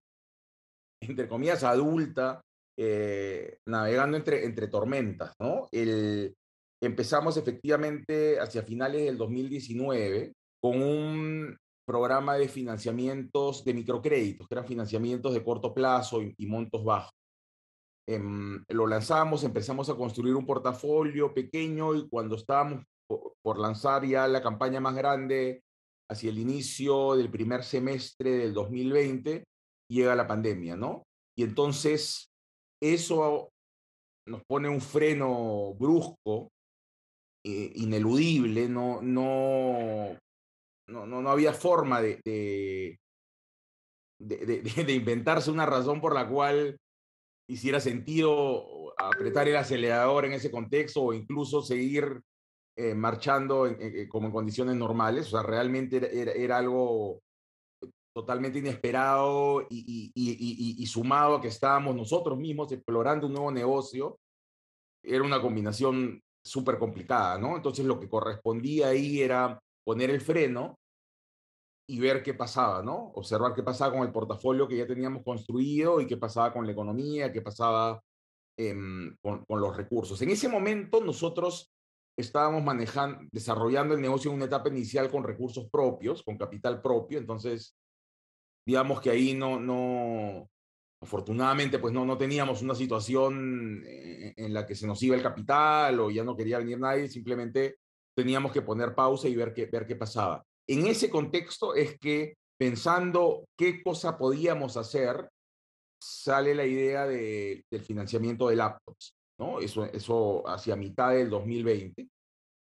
entre 1.02 1.28
comillas, 1.28 1.64
adulta, 1.64 2.40
eh, 2.78 3.58
navegando 3.66 4.16
entre, 4.16 4.44
entre 4.44 4.68
tormentas, 4.68 5.34
¿no? 5.40 5.68
El, 5.72 6.34
empezamos 6.82 7.36
efectivamente 7.36 8.40
hacia 8.40 8.62
finales 8.62 9.04
del 9.04 9.18
2019 9.18 10.32
con 10.62 10.82
un 10.82 11.56
programa 11.86 12.36
de 12.36 12.48
financiamientos 12.48 13.64
de 13.64 13.74
microcréditos, 13.74 14.46
que 14.46 14.54
eran 14.54 14.66
financiamientos 14.66 15.34
de 15.34 15.42
corto 15.42 15.74
plazo 15.74 16.20
y 16.22 16.46
montos 16.46 16.84
bajos. 16.84 17.12
Em, 18.10 18.64
lo 18.68 18.88
lanzamos, 18.88 19.44
empezamos 19.44 19.88
a 19.88 19.94
construir 19.94 20.34
un 20.34 20.44
portafolio 20.44 21.32
pequeño 21.32 21.94
y 21.94 22.08
cuando 22.08 22.34
estábamos 22.34 22.84
por, 23.06 23.56
lanzar 23.56 24.04
ya 24.04 24.26
la 24.26 24.42
campaña 24.42 24.80
más 24.80 24.96
grande 24.96 25.62
hacia 26.10 26.30
el 26.30 26.38
inicio 26.38 27.14
del 27.14 27.30
primer 27.30 27.62
semestre 27.62 28.30
del 28.30 28.52
2020, 28.52 29.44
llega 29.88 30.16
la 30.16 30.26
pandemia, 30.26 30.76
¿no? 30.76 31.04
Y 31.38 31.44
entonces 31.44 32.30
eso 32.82 33.50
nos 34.26 34.42
pone 34.48 34.68
un 34.68 34.80
freno 34.80 35.74
brusco, 35.74 36.50
eh, 37.44 37.72
ineludible, 37.76 38.68
no, 38.68 39.00
no, 39.02 40.18
no, 40.88 41.06
no, 41.06 41.30
había 41.30 41.52
forma 41.52 42.02
de, 42.02 42.20
de, 42.24 42.98
de, 44.18 44.92
inventarse 44.92 45.50
una 45.50 45.64
razón 45.64 46.00
por 46.00 46.14
la 46.14 46.28
cual 46.28 46.76
hiciera 47.48 47.80
sentido 47.80 48.92
apretar 48.98 49.48
el 49.48 49.56
acelerador 49.56 50.24
en 50.24 50.32
ese 50.32 50.50
contexto 50.50 51.02
o 51.02 51.12
incluso 51.12 51.62
seguir 51.62 52.20
eh, 52.76 52.94
marchando 52.94 53.68
como 54.08 54.26
en 54.26 54.32
condiciones 54.32 54.76
normales. 54.76 55.26
O 55.28 55.30
sea, 55.30 55.42
realmente 55.42 56.42
era, 56.42 56.56
algo 56.56 57.20
totalmente 58.14 58.58
inesperado 58.58 59.66
y, 59.70 60.86
sumado 60.86 61.36
a 61.36 61.40
que 61.40 61.48
estábamos 61.48 61.94
nosotros 61.94 62.38
mismos 62.38 62.72
explorando 62.72 63.26
un 63.26 63.34
nuevo 63.34 63.52
negocio, 63.52 64.18
era 65.02 65.22
una 65.22 65.40
combinación 65.40 66.20
súper 66.44 66.78
complicada, 66.78 67.38
¿no? 67.38 67.56
Entonces 67.56 67.84
lo 67.84 67.98
que 68.00 68.08
correspondía 68.08 68.88
ahí 68.88 69.20
era 69.20 69.60
poner 69.84 70.10
el 70.10 70.20
freno 70.20 70.78
y 71.88 71.98
ver 71.98 72.22
qué 72.22 72.34
pasaba, 72.34 72.82
¿no? 72.82 73.10
Observar 73.14 73.52
qué 73.54 73.62
pasaba 73.62 73.92
con 73.92 74.06
el 74.06 74.12
portafolio 74.12 74.68
que 74.68 74.76
ya 74.76 74.86
teníamos 74.86 75.24
construido 75.24 76.00
y 76.00 76.06
qué 76.06 76.16
pasaba 76.16 76.52
con 76.52 76.64
la 76.64 76.72
economía, 76.72 77.32
qué 77.32 77.42
pasaba 77.42 78.00
em, 78.56 79.16
con, 79.20 79.44
los 79.48 79.76
recursos. 79.76 80.20
En 80.22 80.30
ese 80.30 80.48
momento 80.48 81.00
nosotros 81.00 81.72
estábamos 82.20 82.62
manejando, 82.62 83.20
desarrollando 83.32 83.94
el 83.94 84.00
negocio 84.00 84.30
en 84.30 84.36
una 84.36 84.46
etapa 84.46 84.68
inicial 84.68 85.10
con 85.10 85.24
recursos 85.24 85.68
propios, 85.70 86.22
con 86.22 86.38
capital 86.38 86.80
propio, 86.80 87.18
entonces 87.18 87.76
digamos 88.66 89.00
que 89.00 89.10
ahí 89.10 89.34
no, 89.34 89.58
no, 89.58 90.48
afortunadamente 91.02 91.78
pues 91.78 91.92
no, 91.92 92.04
no 92.04 92.18
teníamos 92.18 92.62
una 92.62 92.74
situación 92.74 93.82
en, 93.86 94.34
en 94.36 94.54
la 94.54 94.66
que 94.66 94.74
se 94.74 94.86
nos 94.86 95.02
iba 95.02 95.16
el 95.16 95.22
capital 95.22 95.98
o 96.00 96.10
ya 96.10 96.24
no 96.24 96.36
quería 96.36 96.58
venir 96.58 96.78
nadie, 96.78 97.08
simplemente 97.08 97.76
teníamos 98.14 98.52
que 98.52 98.62
poner 98.62 98.94
pausa 98.94 99.28
y 99.28 99.34
ver 99.34 99.52
qué, 99.54 99.66
ver 99.66 99.86
qué 99.86 99.96
pasaba. 99.96 100.44
En 100.68 100.86
ese 100.86 101.10
contexto 101.10 101.74
es 101.74 101.98
que 101.98 102.36
pensando 102.58 103.46
qué 103.56 103.82
cosa 103.82 104.18
podíamos 104.18 104.76
hacer, 104.76 105.28
sale 106.00 106.54
la 106.54 106.66
idea 106.66 107.06
de, 107.06 107.64
del 107.70 107.80
financiamiento 107.80 108.48
de 108.48 108.56
laptops, 108.56 109.14
¿no? 109.40 109.58
Eso, 109.58 109.84
eso 109.86 110.46
hacia 110.46 110.76
mitad 110.76 111.12
del 111.14 111.30
2020. 111.30 112.06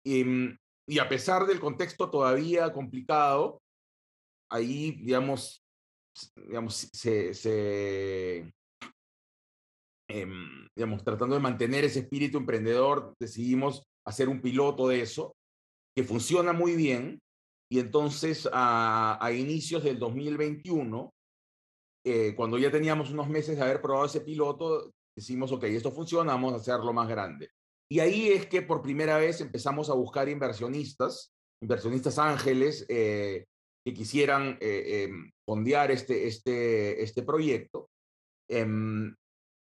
Y, 0.07 0.25
mm, 0.25 0.59
y 0.89 0.99
a 0.99 1.09
pesar 1.09 1.47
del 1.47 1.61
contexto 1.61 2.09
todavía 2.09 2.73
complicado, 2.73 3.61
ahí, 4.51 4.93
digamos, 4.93 5.63
digamos 6.37 6.89
se, 6.93 7.35
se 7.35 8.53
eh, 10.09 10.27
digamos, 10.77 11.03
tratando 11.05 11.35
de 11.35 11.41
mantener 11.41 11.85
ese 11.85 12.01
espíritu 12.01 12.39
emprendedor, 12.39 13.15
decidimos 13.19 13.83
hacer 14.07 14.29
un 14.29 14.41
piloto 14.41 14.89
de 14.89 15.01
eso, 15.01 15.35
que 15.97 16.05
funciona 16.05 16.53
muy 16.53 16.77
bien, 16.77 17.19
y 17.71 17.79
entonces 17.79 18.49
a, 18.53 19.19
a 19.25 19.33
inicios 19.33 19.83
del 19.83 19.99
2021, 19.99 21.11
eh, 22.05 22.35
cuando 22.37 22.59
ya 22.59 22.71
teníamos 22.71 23.11
unos 23.11 23.29
meses 23.29 23.57
de 23.57 23.63
haber 23.63 23.81
probado 23.81 24.07
ese 24.07 24.21
piloto, 24.21 24.91
decimos, 25.17 25.53
ok, 25.53 25.65
esto 25.65 25.93
funciona, 25.93 26.33
vamos 26.33 26.53
a 26.55 26.57
hacerlo 26.57 26.93
más 26.93 27.09
grande. 27.09 27.51
Y 27.91 28.01
ahí 28.01 28.29
es 28.29 28.47
que 28.47 28.63
por 28.63 28.83
primera 28.83 29.19
vez 29.19 29.41
empezamos 29.41 29.91
a 29.91 29.95
buscar 29.95 30.29
inversionistas, 30.29 31.33
inversionistas 31.63 32.19
ángeles, 32.19 32.87
eh, 32.89 33.45
que 33.85 33.95
quisieran 33.95 34.59
eh, 34.61 34.83
eh, 34.87 35.11
fondear 35.45 35.91
este, 35.91 36.27
este, 36.27 37.03
este 37.03 37.23
proyecto. 37.23 37.91
Em, 38.49 39.15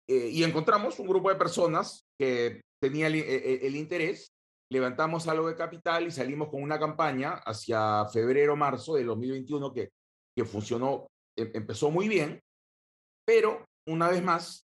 eh, 0.08 0.28
y 0.28 0.44
encontramos 0.44 0.98
un 0.98 1.06
grupo 1.06 1.30
de 1.30 1.36
personas 1.36 2.04
que 2.18 2.60
tenía 2.80 3.06
el, 3.06 3.14
el, 3.14 3.76
interés 3.76 4.32
levantamos 4.70 5.28
algo 5.28 5.48
de 5.48 5.54
capital 5.54 6.06
y 6.06 6.10
salimos 6.10 6.48
con 6.48 6.62
una 6.62 6.78
campaña 6.78 7.34
hacia 7.44 8.06
febrero, 8.06 8.56
marzo 8.56 8.94
del 8.94 9.06
2021 9.06 9.72
que, 9.72 9.90
que 10.34 10.44
funcionó, 10.44 11.06
em, 11.36 11.50
empezó 11.54 11.90
muy 11.90 12.08
bien, 12.08 12.40
pero 13.26 13.64
una 13.86 14.08
vez 14.08 14.22
más, 14.22 14.66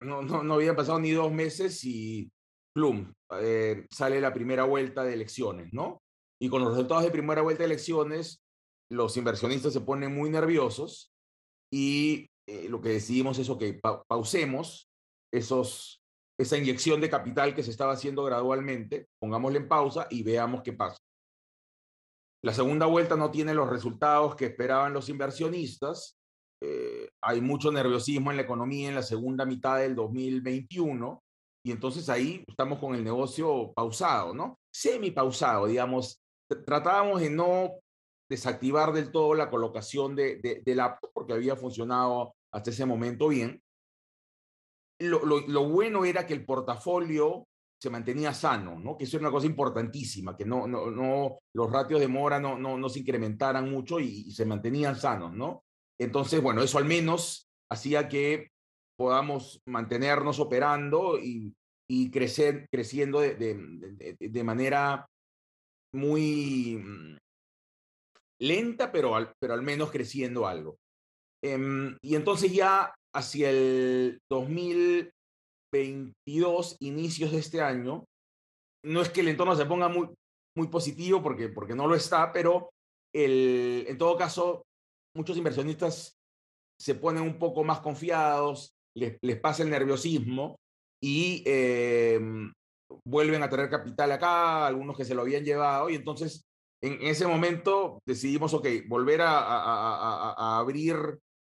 no, 0.00 0.22
no, 0.22 0.42
no 0.42 0.54
habían 0.54 0.76
pasado 0.76 0.98
ni 0.98 1.10
dos 1.10 1.32
meses 1.32 1.84
y 1.84 2.30
plum, 2.74 3.12
eh, 3.40 3.86
sale 3.90 4.20
la 4.20 4.32
primera 4.32 4.64
vuelta 4.64 5.04
de 5.04 5.14
elecciones, 5.14 5.72
¿no? 5.72 6.02
Y 6.40 6.48
con 6.48 6.62
los 6.62 6.70
resultados 6.70 7.04
de 7.04 7.10
primera 7.10 7.42
vuelta 7.42 7.62
de 7.62 7.66
elecciones, 7.66 8.42
los 8.90 9.16
inversionistas 9.16 9.72
se 9.72 9.80
ponen 9.80 10.14
muy 10.14 10.30
nerviosos 10.30 11.12
y 11.72 12.28
eh, 12.48 12.68
lo 12.68 12.80
que 12.80 12.90
decidimos 12.90 13.38
es, 13.38 13.50
que 13.58 13.74
pa 13.74 14.02
pausemos 14.04 14.88
esos 15.32 16.00
esa 16.40 16.56
inyección 16.56 17.02
de 17.02 17.10
capital 17.10 17.54
que 17.54 17.62
se 17.62 17.70
estaba 17.70 17.92
haciendo 17.92 18.24
gradualmente, 18.24 19.08
pongámosle 19.20 19.58
en 19.58 19.68
pausa 19.68 20.06
y 20.08 20.22
veamos 20.22 20.62
qué 20.62 20.72
pasa. 20.72 20.98
La 22.42 22.54
segunda 22.54 22.86
vuelta 22.86 23.16
no 23.16 23.30
tiene 23.30 23.52
los 23.52 23.68
resultados 23.68 24.34
que 24.36 24.46
esperaban 24.46 24.94
los 24.94 25.10
inversionistas. 25.10 26.16
Eh, 26.62 27.08
hay 27.22 27.40
mucho 27.40 27.72
nerviosismo 27.72 28.30
en 28.30 28.36
la 28.36 28.42
economía 28.42 28.88
en 28.88 28.94
la 28.94 29.02
segunda 29.02 29.46
mitad 29.46 29.78
del 29.78 29.94
2021 29.94 31.22
y 31.64 31.72
entonces 31.72 32.08
ahí 32.08 32.44
estamos 32.46 32.78
con 32.78 32.94
el 32.94 33.04
negocio 33.04 33.72
pausado, 33.74 34.34
¿no? 34.34 34.58
Semi 34.72 35.10
pausado, 35.10 35.66
digamos. 35.66 36.20
Tratábamos 36.66 37.20
de 37.20 37.30
no 37.30 37.72
desactivar 38.28 38.92
del 38.92 39.10
todo 39.10 39.34
la 39.34 39.50
colocación 39.50 40.14
de, 40.14 40.62
de, 40.64 40.80
app 40.80 41.02
porque 41.12 41.32
había 41.32 41.56
funcionado 41.56 42.34
hasta 42.52 42.70
ese 42.70 42.86
momento 42.86 43.28
bien, 43.28 43.60
lo, 45.00 45.24
lo, 45.24 45.40
lo, 45.46 45.68
bueno 45.68 46.04
era 46.04 46.26
que 46.26 46.34
el 46.34 46.44
portafolio 46.44 47.46
se 47.80 47.90
mantenía 47.90 48.34
sano, 48.34 48.78
¿no? 48.78 48.96
que 48.96 49.04
eso 49.04 49.16
era 49.16 49.26
una 49.26 49.32
cosa 49.32 49.46
importantísima, 49.46 50.36
que 50.36 50.44
no, 50.44 50.66
no, 50.66 50.90
no, 50.90 51.38
los 51.54 51.70
ratios 51.72 51.98
de 51.98 52.08
mora 52.08 52.38
no, 52.38 52.58
no, 52.58 52.76
no 52.76 52.88
se 52.88 53.00
incrementaran 53.00 53.70
mucho 53.70 53.98
y, 53.98 54.24
y, 54.26 54.32
se 54.32 54.44
mantenían 54.44 54.96
sanos. 54.96 55.32
¿no? 55.32 55.64
Entonces, 56.00 56.42
bueno, 56.42 56.62
eso 56.62 56.78
al 56.78 56.86
menos 56.86 57.46
hacía 57.70 58.08
que 58.08 58.48
podamos 58.98 59.60
mantenernos 59.66 60.40
operando 60.40 61.18
y, 61.18 61.52
y 61.88 62.10
crecer, 62.10 62.66
creciendo 62.72 63.20
de, 63.20 64.16
de, 64.18 64.44
manera 64.44 65.06
muy 65.94 66.82
mm, 66.82 67.18
lenta, 68.40 68.90
pero 68.90 69.14
al, 69.14 69.32
pero 69.38 69.52
al 69.54 69.62
menos 69.62 69.90
creciendo 69.90 70.46
algo. 70.46 70.78
Um, 71.42 71.96
y 72.02 72.14
entonces 72.14 72.52
ya 72.52 72.94
hacia 73.14 73.50
el 73.50 74.18
2022, 74.30 76.76
inicios 76.80 77.32
de 77.32 77.38
este 77.38 77.60
año, 77.60 78.06
no 78.84 79.02
es 79.02 79.10
que 79.10 79.20
el 79.20 79.28
entorno 79.28 79.54
se 79.54 79.66
ponga 79.66 79.88
muy, 79.88 80.08
muy 80.56 80.68
positivo 80.68 81.22
porque, 81.22 81.50
porque 81.50 81.74
no 81.74 81.86
lo 81.86 81.94
está, 81.94 82.32
pero 82.32 82.70
el, 83.14 83.84
en 83.86 83.98
todo 83.98 84.16
caso, 84.16 84.62
muchos 85.14 85.36
inversionistas 85.36 86.16
se 86.78 86.94
ponen 86.94 87.22
un 87.22 87.38
poco 87.38 87.64
más 87.64 87.80
confiados, 87.80 88.74
les, 88.96 89.18
les 89.22 89.38
pasa 89.40 89.62
el 89.62 89.70
nerviosismo 89.70 90.56
y 91.02 91.42
eh, 91.46 92.20
vuelven 93.04 93.42
a 93.42 93.50
tener 93.50 93.68
capital 93.68 94.12
acá, 94.12 94.66
algunos 94.66 94.96
que 94.96 95.04
se 95.04 95.14
lo 95.14 95.22
habían 95.22 95.44
llevado, 95.44 95.90
y 95.90 95.94
entonces 95.94 96.44
en 96.82 96.98
ese 97.02 97.26
momento 97.26 98.02
decidimos, 98.06 98.54
ok, 98.54 98.66
volver 98.88 99.20
a, 99.22 100.58
abrir 100.58 100.96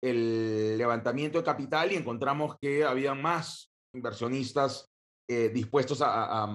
el 0.04 0.78
levantamiento 0.78 1.38
de 1.38 1.44
capital 1.44 1.92
y 1.92 1.96
encontramos 1.96 2.58
que 2.60 2.84
había 2.84 3.14
más 3.14 3.72
inversionistas 3.94 4.88
eh, 5.30 5.50
dispuestos 5.50 6.02
a, 6.04 6.48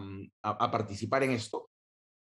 participar 0.43 1.23
en 1.23 1.31
esto. 1.31 1.71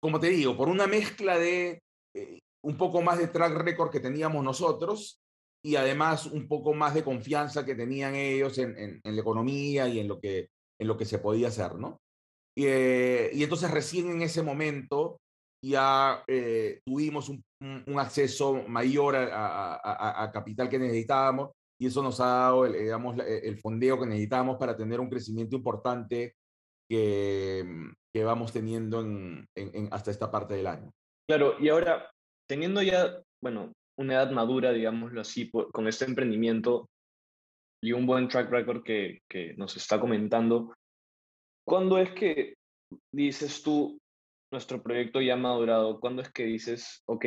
Como 0.02 0.20
te 0.20 0.30
digo, 0.30 0.58
por 0.58 0.68
una 0.68 0.88
mezcla 0.88 1.38
de 1.38 1.82
eh, 2.16 2.40
un 2.64 2.78
poco 2.78 3.02
más 3.02 3.18
de 3.18 3.28
track 3.28 3.54
record 3.54 3.92
que 3.92 4.00
teníamos 4.00 4.44
nosotros 4.44 5.22
y 5.64 5.76
además 5.76 6.26
un 6.26 6.48
poco 6.48 6.74
más 6.74 6.94
de 6.94 7.04
confianza 7.04 7.66
que 7.66 7.76
tenían 7.76 8.16
ellos 8.16 8.58
en, 8.58 8.78
en, 8.78 9.02
en 9.04 9.16
la 9.16 9.22
economía 9.22 9.88
y 9.88 10.00
en 10.00 10.08
lo 10.08 10.20
que, 10.20 10.50
en 10.80 10.88
lo 10.88 10.98
que 10.98 11.06
se 11.06 11.20
podía 11.20 11.50
hacer, 11.50 11.76
¿no? 11.76 12.00
Y, 12.58 12.66
eh, 12.66 13.30
y 13.34 13.44
entonces 13.44 13.72
recién 13.72 14.10
en 14.12 14.22
ese 14.22 14.42
momento 14.42 15.22
ya 15.64 16.24
eh, 16.28 16.82
tuvimos 16.86 17.30
un, 17.30 17.44
un, 17.62 18.00
acceso 18.00 18.64
mayor 18.68 19.16
a, 19.16 19.76
a, 19.76 20.24
a, 20.24 20.32
capital 20.32 20.68
que 20.68 20.80
necesitábamos 20.80 21.52
y 21.80 21.88
eso 21.88 22.02
nos 22.02 22.20
ha 22.20 22.26
dado 22.26 22.66
el, 22.66 22.74
digamos, 22.74 23.16
el 23.20 23.58
fondeo 23.58 24.00
que 24.00 24.08
necesitábamos 24.08 24.58
para 24.58 24.76
tener 24.76 25.00
un 25.00 25.10
crecimiento 25.10 25.56
importante 25.56 26.36
que, 26.90 27.64
que 28.14 28.24
vamos 28.24 28.52
teniendo 28.52 29.02
en, 29.02 29.48
en, 29.56 29.72
en 29.76 29.90
hasta 29.92 30.12
esta 30.12 30.30
parte 30.30 30.56
del 30.56 30.68
año. 30.68 30.92
Claro, 31.30 31.56
y 31.60 31.70
ahora, 31.70 32.11
teniendo 32.52 32.84
ya, 32.84 33.18
bueno, 33.42 33.72
una 33.98 34.16
edad 34.16 34.32
madura, 34.32 34.74
digámoslo 34.74 35.22
así, 35.22 35.46
por, 35.46 35.72
con 35.72 35.88
este 35.88 36.04
emprendimiento 36.04 36.90
y 37.82 37.94
un 37.94 38.06
buen 38.06 38.28
track 38.28 38.52
record 38.52 38.84
que, 38.84 39.20
que 39.30 39.54
nos 39.54 39.78
está 39.78 40.02
comentando, 40.02 40.74
¿cuándo 41.66 41.98
es 41.98 42.12
que 42.12 42.56
dices 43.10 43.64
tú, 43.64 43.98
nuestro 44.52 44.84
proyecto 44.84 45.22
ya 45.22 45.36
ha 45.36 45.38
madurado? 45.38 46.02
¿Cuándo 46.02 46.22
es 46.22 46.30
que 46.30 46.44
dices, 46.44 47.02
ok, 47.06 47.24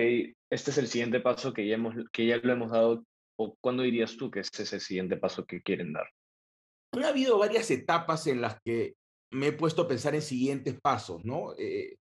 este 0.52 0.70
es 0.72 0.76
el 0.76 0.88
siguiente 0.88 1.20
paso 1.20 1.54
que 1.54 1.66
ya, 1.66 1.76
hemos, 1.76 1.94
que 2.12 2.26
ya 2.26 2.36
lo 2.36 2.52
hemos 2.52 2.70
dado? 2.70 3.02
¿O 3.38 3.56
cuándo 3.62 3.82
dirías 3.82 4.18
tú 4.18 4.30
que 4.30 4.40
este 4.40 4.64
es 4.64 4.74
el 4.74 4.82
siguiente 4.82 5.16
paso 5.16 5.46
que 5.46 5.62
quieren 5.62 5.94
dar? 5.94 6.06
Ha 7.02 7.08
habido 7.08 7.38
varias 7.38 7.70
etapas 7.70 8.26
en 8.26 8.42
las 8.42 8.60
que 8.62 8.92
me 9.32 9.46
he 9.46 9.52
puesto 9.52 9.82
a 9.82 9.88
pensar 9.88 10.14
en 10.14 10.20
siguientes 10.20 10.78
pasos, 10.82 11.24
¿no? 11.24 11.54
Eh, 11.56 11.96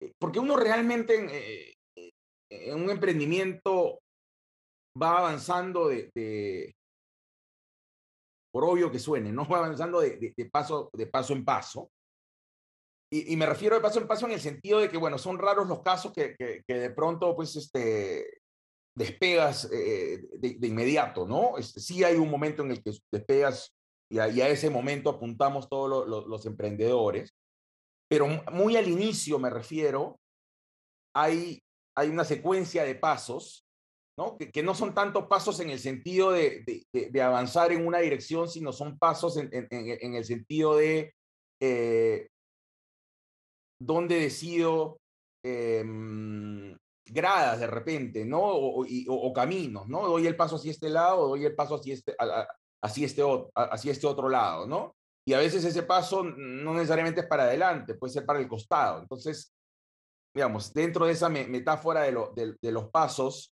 eh 0.00 0.12
porque 0.20 0.38
uno 0.38 0.56
realmente 0.56 1.16
en, 1.16 1.28
eh, 1.28 1.75
un 2.50 2.90
emprendimiento 2.90 4.00
va 5.00 5.18
avanzando 5.18 5.88
de, 5.88 6.74
por 8.52 8.64
obvio 8.64 8.90
que 8.90 8.98
suene, 8.98 9.32
¿no? 9.32 9.46
Va 9.48 9.58
avanzando 9.58 10.00
de, 10.00 10.34
de, 10.36 10.46
paso, 10.46 10.90
de 10.92 11.06
paso 11.06 11.32
en 11.32 11.44
paso. 11.44 11.90
Y, 13.12 13.36
me 13.36 13.46
refiero 13.46 13.76
de 13.76 13.82
paso 13.82 14.00
en 14.00 14.08
paso 14.08 14.26
en 14.26 14.32
el 14.32 14.40
sentido 14.40 14.80
de 14.80 14.88
que, 14.88 14.96
bueno, 14.96 15.16
son 15.16 15.38
raros 15.38 15.68
los 15.68 15.80
casos 15.82 16.12
que, 16.12 16.34
que, 16.36 16.74
de 16.74 16.90
pronto, 16.90 17.36
pues, 17.36 17.54
este, 17.54 18.40
despegas 18.96 19.70
eh, 19.72 20.26
de, 20.32 20.56
de, 20.58 20.66
inmediato, 20.66 21.26
¿no? 21.26 21.56
Este, 21.56 21.80
sí 21.80 22.02
hay 22.02 22.16
un 22.16 22.30
momento 22.30 22.62
en 22.62 22.72
el 22.72 22.82
que 22.82 22.92
despegas 23.12 23.76
y 24.10 24.18
a, 24.18 24.48
ese 24.48 24.70
momento 24.70 25.10
apuntamos 25.10 25.68
todos 25.68 26.06
lo, 26.08 26.26
los 26.26 26.46
emprendedores, 26.46 27.34
pero 28.08 28.26
muy 28.52 28.76
al 28.76 28.88
inicio 28.88 29.38
me 29.38 29.50
refiero, 29.50 30.18
hay, 31.14 31.60
hay 31.96 32.08
una 32.08 32.24
secuencia 32.24 32.84
de 32.84 32.94
pasos 32.94 33.66
¿no? 34.18 34.38
Que, 34.38 34.62
no 34.62 34.74
son 34.74 34.94
tantos 34.94 35.26
pasos 35.26 35.60
en 35.60 35.70
el 35.70 35.78
sentido 35.78 36.32
de, 36.32 36.64
de, 36.92 37.22
avanzar 37.22 37.70
en 37.72 37.86
una 37.86 37.98
dirección, 37.98 38.48
sino 38.48 38.72
son 38.72 38.98
pasos 38.98 39.36
en, 39.36 39.50
en, 39.52 39.66
en 39.70 40.14
el 40.14 40.24
sentido 40.24 40.76
de 40.76 41.14
eh, 41.60 42.28
dónde 43.78 44.18
decido 44.18 44.98
em, 45.44 46.76
gradas 47.04 47.60
de 47.60 47.66
repente, 47.66 48.24
¿no? 48.24 48.40
O, 48.40 48.86
o, 49.08 49.32
caminos, 49.34 49.86
¿no? 49.86 50.06
Doy 50.06 50.26
el 50.26 50.36
paso 50.36 50.56
hacia 50.56 50.70
este 50.70 50.88
lado, 50.88 51.28
doy 51.28 51.44
el 51.44 51.54
paso 51.54 51.76
hacia 51.76 51.94
este, 51.94 52.16
hacia 52.82 53.06
este, 53.06 53.22
hacia 53.54 53.92
este 53.92 54.06
otro 54.06 54.30
lado, 54.30 54.66
¿no? 54.66 54.96
Y 55.28 55.34
a 55.34 55.38
veces 55.38 55.64
ese 55.64 55.82
paso 55.82 56.22
no 56.22 56.72
necesariamente 56.72 57.20
es 57.20 57.26
para 57.26 57.44
adelante, 57.44 57.94
puede 57.94 58.12
ser 58.12 58.24
para 58.24 58.38
el 58.38 58.48
costado. 58.48 59.02
Entonces, 59.02 59.55
digamos, 60.36 60.74
dentro 60.74 61.06
de 61.06 61.12
esa 61.12 61.30
metáfora 61.30 62.02
de, 62.02 62.70
los 62.70 62.90
pasos, 62.90 63.54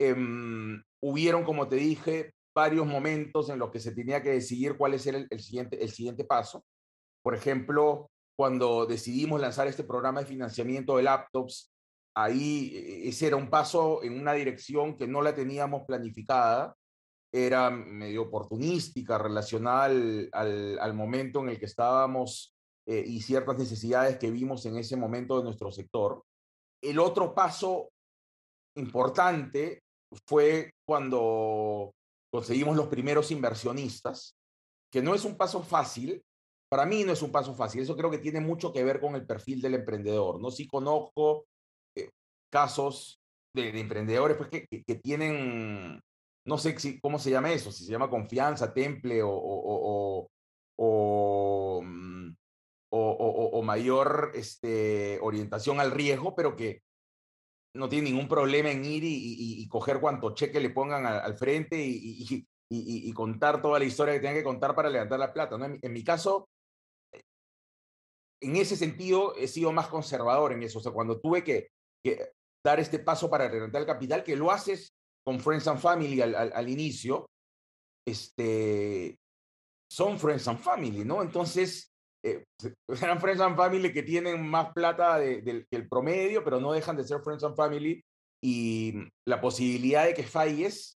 em, 0.00 0.82
hubieron, 1.02 1.44
como 1.44 1.68
te 1.68 1.76
dije, 1.76 2.32
varios 2.54 2.86
momentos 2.86 3.50
en 3.50 3.58
los 3.58 3.70
que 3.70 3.80
se 3.80 3.92
tenía 3.92 4.22
que 4.22 4.30
decidir 4.30 4.78
cuál 4.78 4.94
es 4.94 5.06
el, 5.06 5.26
el, 5.28 5.40
siguiente, 5.40 5.84
el 5.84 5.90
siguiente 5.90 6.24
paso. 6.24 6.64
Por 7.22 7.34
ejemplo, 7.34 8.10
cuando 8.34 8.86
decidimos 8.86 9.42
lanzar 9.42 9.66
este 9.66 9.84
programa 9.84 10.20
de 10.20 10.26
financiamiento 10.26 10.96
de 10.96 11.02
laptops, 11.02 11.70
ahí 12.14 12.72
e, 12.76 13.08
ese 13.10 13.26
era 13.26 13.36
un 13.36 13.50
paso 13.50 14.02
en 14.02 14.18
una 14.18 14.32
dirección 14.32 14.96
que 14.96 15.06
no 15.06 15.20
la 15.20 15.34
teníamos 15.34 15.82
planificada, 15.86 16.74
era 17.30 17.68
medio 17.68 18.22
oportunística, 18.22 19.18
relacionada 19.18 19.84
al, 19.84 20.94
momento 20.94 21.40
en 21.40 21.50
el 21.50 21.58
que 21.58 21.66
estábamos 21.66 22.51
eh, 22.86 23.04
y 23.06 23.20
ciertas 23.20 23.58
necesidades 23.58 24.18
que 24.18 24.30
vimos 24.30 24.66
en 24.66 24.76
ese 24.76 24.96
momento 24.96 25.38
de 25.38 25.44
nuestro 25.44 25.70
sector. 25.70 26.22
El 26.82 26.98
otro 26.98 27.34
paso 27.34 27.88
importante 28.76 29.80
fue 30.26 30.70
cuando 30.86 31.92
conseguimos 32.32 32.76
los 32.76 32.88
primeros 32.88 33.30
inversionistas, 33.30 34.34
que 34.90 35.02
no 35.02 35.14
es 35.14 35.24
un 35.24 35.36
paso 35.36 35.62
fácil, 35.62 36.22
para 36.70 36.86
mí 36.86 37.04
no 37.04 37.12
es 37.12 37.22
un 37.22 37.30
paso 37.30 37.54
fácil, 37.54 37.82
eso 37.82 37.96
creo 37.96 38.10
que 38.10 38.18
tiene 38.18 38.40
mucho 38.40 38.72
que 38.72 38.82
ver 38.82 39.00
con 39.00 39.14
el 39.14 39.26
perfil 39.26 39.60
del 39.60 39.74
emprendedor, 39.74 40.40
¿no? 40.40 40.50
Sí 40.50 40.66
conozco 40.66 41.44
eh, 41.96 42.10
casos 42.50 43.20
de, 43.54 43.78
emprendedores 43.78 44.36
pues, 44.36 44.48
que, 44.48 44.66
que, 44.66 44.94
tienen, 44.96 46.00
no 46.46 46.58
sé 46.58 46.78
si, 46.78 46.98
cómo 47.00 47.18
se 47.18 47.30
llama 47.30 47.52
eso, 47.52 47.70
si 47.70 47.84
se 47.84 47.92
llama 47.92 48.08
confianza, 48.08 48.72
temple 48.72 49.22
o, 49.22 49.30
o, 49.30 50.26
o, 50.78 51.82
mm, 51.82 52.21
o 52.94 53.62
mayor 53.62 54.32
este, 54.34 55.18
orientación 55.22 55.80
al 55.80 55.90
riesgo, 55.90 56.34
pero 56.34 56.54
que 56.54 56.82
no 57.74 57.88
tiene 57.88 58.10
ningún 58.10 58.28
problema 58.28 58.70
en 58.70 58.84
ir 58.84 59.02
y, 59.04 59.66
coger 59.68 60.00
cuanto 60.00 60.34
cheque 60.34 60.60
le 60.60 60.70
pongan 60.70 61.06
al, 61.06 61.36
frente 61.36 61.76
y, 61.80 63.12
contar 63.14 63.62
toda 63.62 63.78
la 63.78 63.84
historia 63.84 64.14
que 64.14 64.20
tengan 64.20 64.36
que 64.36 64.44
contar 64.44 64.74
para 64.74 64.90
levantar 64.90 65.18
la 65.18 65.32
plata. 65.32 65.56
¿no? 65.56 65.64
en 65.64 65.92
mi 65.92 66.04
caso, 66.04 66.48
en 68.42 68.56
ese 68.56 68.76
sentido 68.76 69.34
he 69.36 69.46
sido 69.48 69.72
más 69.72 69.88
conservador 69.88 70.52
en 70.52 70.62
eso. 70.62 70.80
O 70.80 70.82
sea, 70.82 70.92
cuando 70.92 71.20
tuve 71.20 71.44
que, 71.44 71.70
dar 72.64 72.78
este 72.78 72.98
paso 72.98 73.30
para 73.30 73.48
levantar 73.48 73.80
el 73.80 73.86
capital, 73.86 74.22
que 74.22 74.36
lo 74.36 74.50
haces 74.50 74.92
con 75.24 75.40
Friends 75.40 75.66
and 75.68 75.80
Family 75.80 76.20
al, 76.20 76.68
inicio, 76.68 77.26
este, 78.06 79.16
son 79.90 80.18
Friends 80.18 80.46
and 80.48 80.58
Family, 80.58 81.04
¿no? 81.04 81.22
Entonces, 81.22 81.91
eh, 82.24 82.44
Friends 83.20 83.40
and 83.40 83.56
Family 83.56 83.92
que 83.92 84.02
tienen 84.02 84.48
más 84.48 84.72
plata 84.72 85.18
que 85.20 85.66
el 85.70 85.88
promedio, 85.88 86.44
pero 86.44 86.60
no 86.60 86.72
dejan 86.72 86.96
de 86.96 87.04
ser 87.04 87.20
Friends 87.22 87.44
and 87.44 87.56
Family. 87.56 88.02
Y 88.44 88.94
la 89.26 89.40
posibilidad 89.40 90.04
de 90.04 90.14
que 90.14 90.24
falles, 90.24 90.98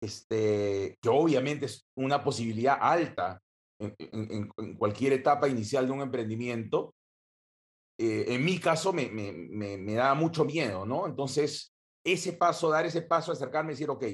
este, 0.00 0.96
que 1.02 1.08
obviamente 1.08 1.66
es 1.66 1.84
una 1.96 2.22
posibilidad 2.22 2.78
alta, 2.80 3.40
en, 3.80 4.48
cualquier 4.78 5.14
etapa 5.14 5.48
inicial 5.48 5.86
de 5.86 5.92
un 5.92 6.00
emprendimiento, 6.00 6.94
eh, 7.98 8.26
en 8.28 8.44
mi 8.44 8.58
caso 8.58 8.92
me, 8.92 9.08
me, 9.08 9.32
me, 9.78 9.94
da 9.94 10.14
mucho 10.14 10.44
miedo, 10.44 10.86
¿no? 10.86 11.06
Entonces, 11.06 11.72
ese 12.04 12.32
paso, 12.32 12.70
dar 12.70 12.86
ese 12.86 13.02
paso, 13.02 13.32
acercarme 13.32 13.72
y 13.72 13.74
decir, 13.74 13.90
ok, 13.90 14.04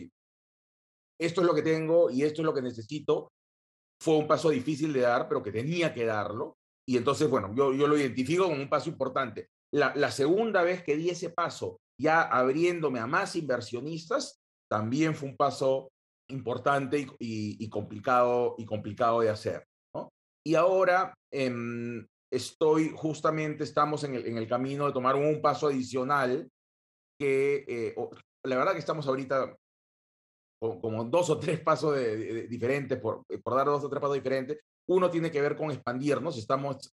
esto 1.19 1.41
es 1.41 1.47
lo 1.47 1.55
que 1.55 1.63
tengo 1.63 2.11
y 2.11 2.23
esto 2.23 2.43
es 2.43 2.47
lo 2.47 2.55
que 2.55 2.63
necesito, 2.63 3.33
fue 4.01 4.17
un 4.17 4.27
paso 4.27 4.51
difícil 4.51 4.93
de 4.93 5.01
dar, 5.01 5.29
pero 5.29 5.43
que 5.43 5.53
tenía 5.53 5.93
que 5.93 6.05
darlo. 6.05 6.57
Y 6.89 6.97
entonces, 6.97 7.29
bueno, 7.29 7.53
yo, 7.55 7.73
yo 7.73 7.87
lo 7.87 7.99
identifico 7.99 8.45
como 8.45 8.57
un 8.57 8.69
paso 8.69 8.89
importante. 8.89 9.49
La, 9.73 9.93
la 9.95 10.11
segunda 10.11 10.63
vez 10.63 10.83
que 10.83 10.97
di 10.97 11.11
ese 11.11 11.31
paso, 11.31 11.79
ya 12.01 12.23
abriéndome 12.23 12.99
a 12.99 13.07
más 13.07 13.37
inversionistas, 13.37 14.41
también 14.69 15.15
fue 15.15 15.29
un 15.29 15.37
paso 15.37 15.91
importante 16.31 17.07
y, 17.19 17.69
complicado, 17.69 18.55
y 18.59 18.65
complicado 18.65 19.21
de 19.21 19.31
hacer. 19.31 19.65
Y 20.47 20.55
ahora 20.55 21.13
em, 21.31 22.07
estoy 22.33 22.93
justamente, 22.97 23.65
estamos 23.65 24.05
en 24.05 24.15
el, 24.15 24.49
camino 24.49 24.87
de 24.87 24.93
tomar 24.93 25.17
un 25.17 25.43
paso 25.43 25.67
adicional 25.67 26.49
que 27.19 27.65
eh, 27.69 27.95
la 28.47 28.57
verdad 28.57 28.73
que 28.73 28.79
estamos 28.79 29.07
ahorita 29.07 29.55
como 30.61 31.05
dos 31.05 31.31
o 31.31 31.39
tres 31.39 31.61
pasos 31.61 31.99
diferentes, 32.49 32.99
por, 33.01 33.25
por, 33.43 33.55
dar 33.55 33.67
dos 33.67 33.85
o 33.85 33.89
tres 33.89 34.01
pasos 34.01 34.17
diferentes. 34.17 34.59
Uno 34.89 35.11
tiene 35.11 35.31
que 35.31 35.41
ver 35.41 35.57
con 35.57 35.71
expandirnos, 35.71 36.37
estamos 36.37 36.93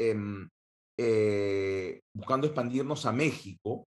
eh, 0.97 1.99
buscando 2.13 2.47
expandirnos 2.47 3.05
a 3.05 3.11
México. 3.11 3.85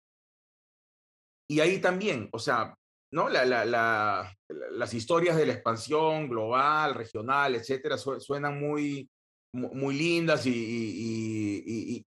Y 1.51 1.61
ahí 1.61 1.81
también, 1.81 2.29
o 2.33 2.39
sea, 2.39 2.75
¿no? 3.13 3.29
La, 3.29 3.45
la, 3.45 4.35
las 4.73 4.95
historias 4.95 5.37
de 5.37 5.47
la 5.47 5.55
expansión 5.55 6.29
global, 6.29 6.95
regional, 6.95 7.55
etcétera, 7.55 7.97
suenan 7.97 8.61
muy, 8.61 9.09
muy 9.53 9.95
lindas 9.97 10.45
y, 10.47 12.05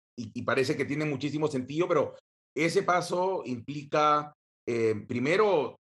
parece 0.46 0.76
que 0.76 0.86
tienen 0.86 1.10
muchísimo 1.10 1.48
sentido, 1.48 1.88
pero 1.88 2.16
ese 2.56 2.82
paso 2.84 3.44
implica, 3.46 4.34
eh, 4.68 4.96
primero, 5.08 5.72
eh, 5.72 5.76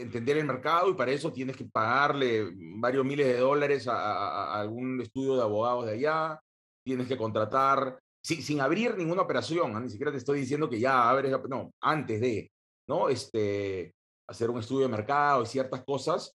entender 0.00 0.36
el 0.36 0.46
mercado 0.46 0.90
y 0.90 0.94
para 0.94 1.12
eso 1.12 1.32
tienes 1.32 1.56
que 1.56 1.64
pagarle 1.64 2.50
varios 2.78 3.04
miles 3.04 3.26
de 3.26 3.38
dólares 3.38 3.86
a, 3.88 4.58
algún 4.60 5.00
estudio 5.00 5.36
de 5.36 5.42
abogados 5.42 5.86
de 5.86 5.92
allá, 5.92 6.40
tienes 6.84 7.08
que 7.08 7.16
contratar, 7.16 7.98
sin, 8.24 8.42
sin 8.42 8.60
abrir 8.60 8.96
ninguna 8.96 9.22
operación, 9.22 9.82
ni 9.82 9.90
siquiera 9.90 10.12
te 10.12 10.18
estoy 10.18 10.40
diciendo 10.40 10.68
que 10.68 10.80
ya 10.80 11.08
abres, 11.08 11.32
no, 11.48 11.70
antes 11.82 12.20
de, 12.20 12.50
¿no? 12.88 13.08
Este, 13.08 13.92
hacer 14.28 14.50
un 14.50 14.58
estudio 14.58 14.86
de 14.86 14.92
mercado 14.92 15.42
y 15.42 15.46
ciertas 15.46 15.84
cosas 15.84 16.32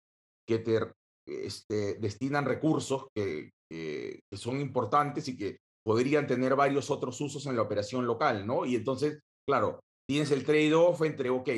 que 0.48 0.60
te 0.60 0.80
este, 1.26 1.96
destinan 1.96 2.46
recursos 2.46 3.08
que, 3.14 3.52
que, 3.70 4.20
son 4.32 4.62
importantes 4.62 5.28
y 5.28 5.38
que 5.38 5.58
podrían 5.86 6.28
tener 6.28 6.56
varios 6.56 6.90
otros 6.90 7.20
usos 7.22 7.46
en 7.46 7.56
la 7.56 7.62
operación 7.62 8.06
local, 8.06 8.46
¿no? 8.46 8.66
Y 8.66 8.76
entonces, 8.76 9.20
claro, 9.48 9.80
tienes 10.08 10.32
el 10.32 10.46
trade-off 10.46 11.02
entre, 11.02 11.30
ok, 11.30 11.50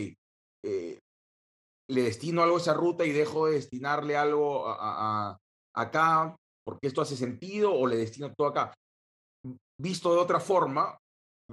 eh, 0.66 1.00
le 1.90 2.04
destino 2.04 2.44
algo 2.44 2.58
a 2.58 2.60
esa 2.60 2.74
ruta 2.74 3.06
y 3.06 3.12
dejo 3.12 3.48
de 3.48 3.54
destinarle 3.54 4.16
algo 4.16 4.68
a, 4.68 5.38
acá 5.76 6.36
porque 6.64 6.88
esto 6.88 7.02
hace 7.02 7.16
sentido 7.16 7.74
o 7.74 7.88
le 7.88 7.98
destino 7.98 8.34
todo 8.34 8.48
acá. 8.48 8.74
Visto 9.80 10.14
de 10.14 10.20
otra 10.20 10.40
forma, 10.40 10.98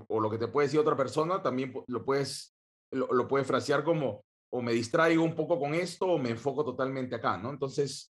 o 0.09 0.21
lo 0.21 0.29
que 0.29 0.39
te 0.39 0.49
puede 0.49 0.67
decir 0.67 0.81
otra 0.81 0.97
persona, 0.97 1.43
también 1.43 1.73
lo 1.87 2.05
puedes, 2.05 2.53
lo, 2.93 3.07
lo 3.13 3.27
puedes 3.27 3.47
frasear 3.47 3.83
como, 3.83 4.21
o 4.53 4.61
me 4.61 4.73
distraigo 4.73 5.23
un 5.25 5.35
poco 5.35 5.59
con 5.59 5.75
esto 5.75 6.07
o 6.07 6.19
me 6.19 6.31
enfoco 6.31 6.65
totalmente 6.65 7.15
acá, 7.15 7.39
¿no? 7.39 7.51
Entonces, 7.51 8.11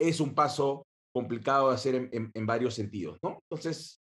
es 0.00 0.20
un 0.20 0.34
paso 0.34 0.86
complicado 1.14 1.68
de 1.68 1.74
hacer 1.74 2.10
en, 2.12 2.46
varios 2.46 2.74
sentidos, 2.74 3.18
¿no? 3.22 3.40
Entonces, 3.50 4.00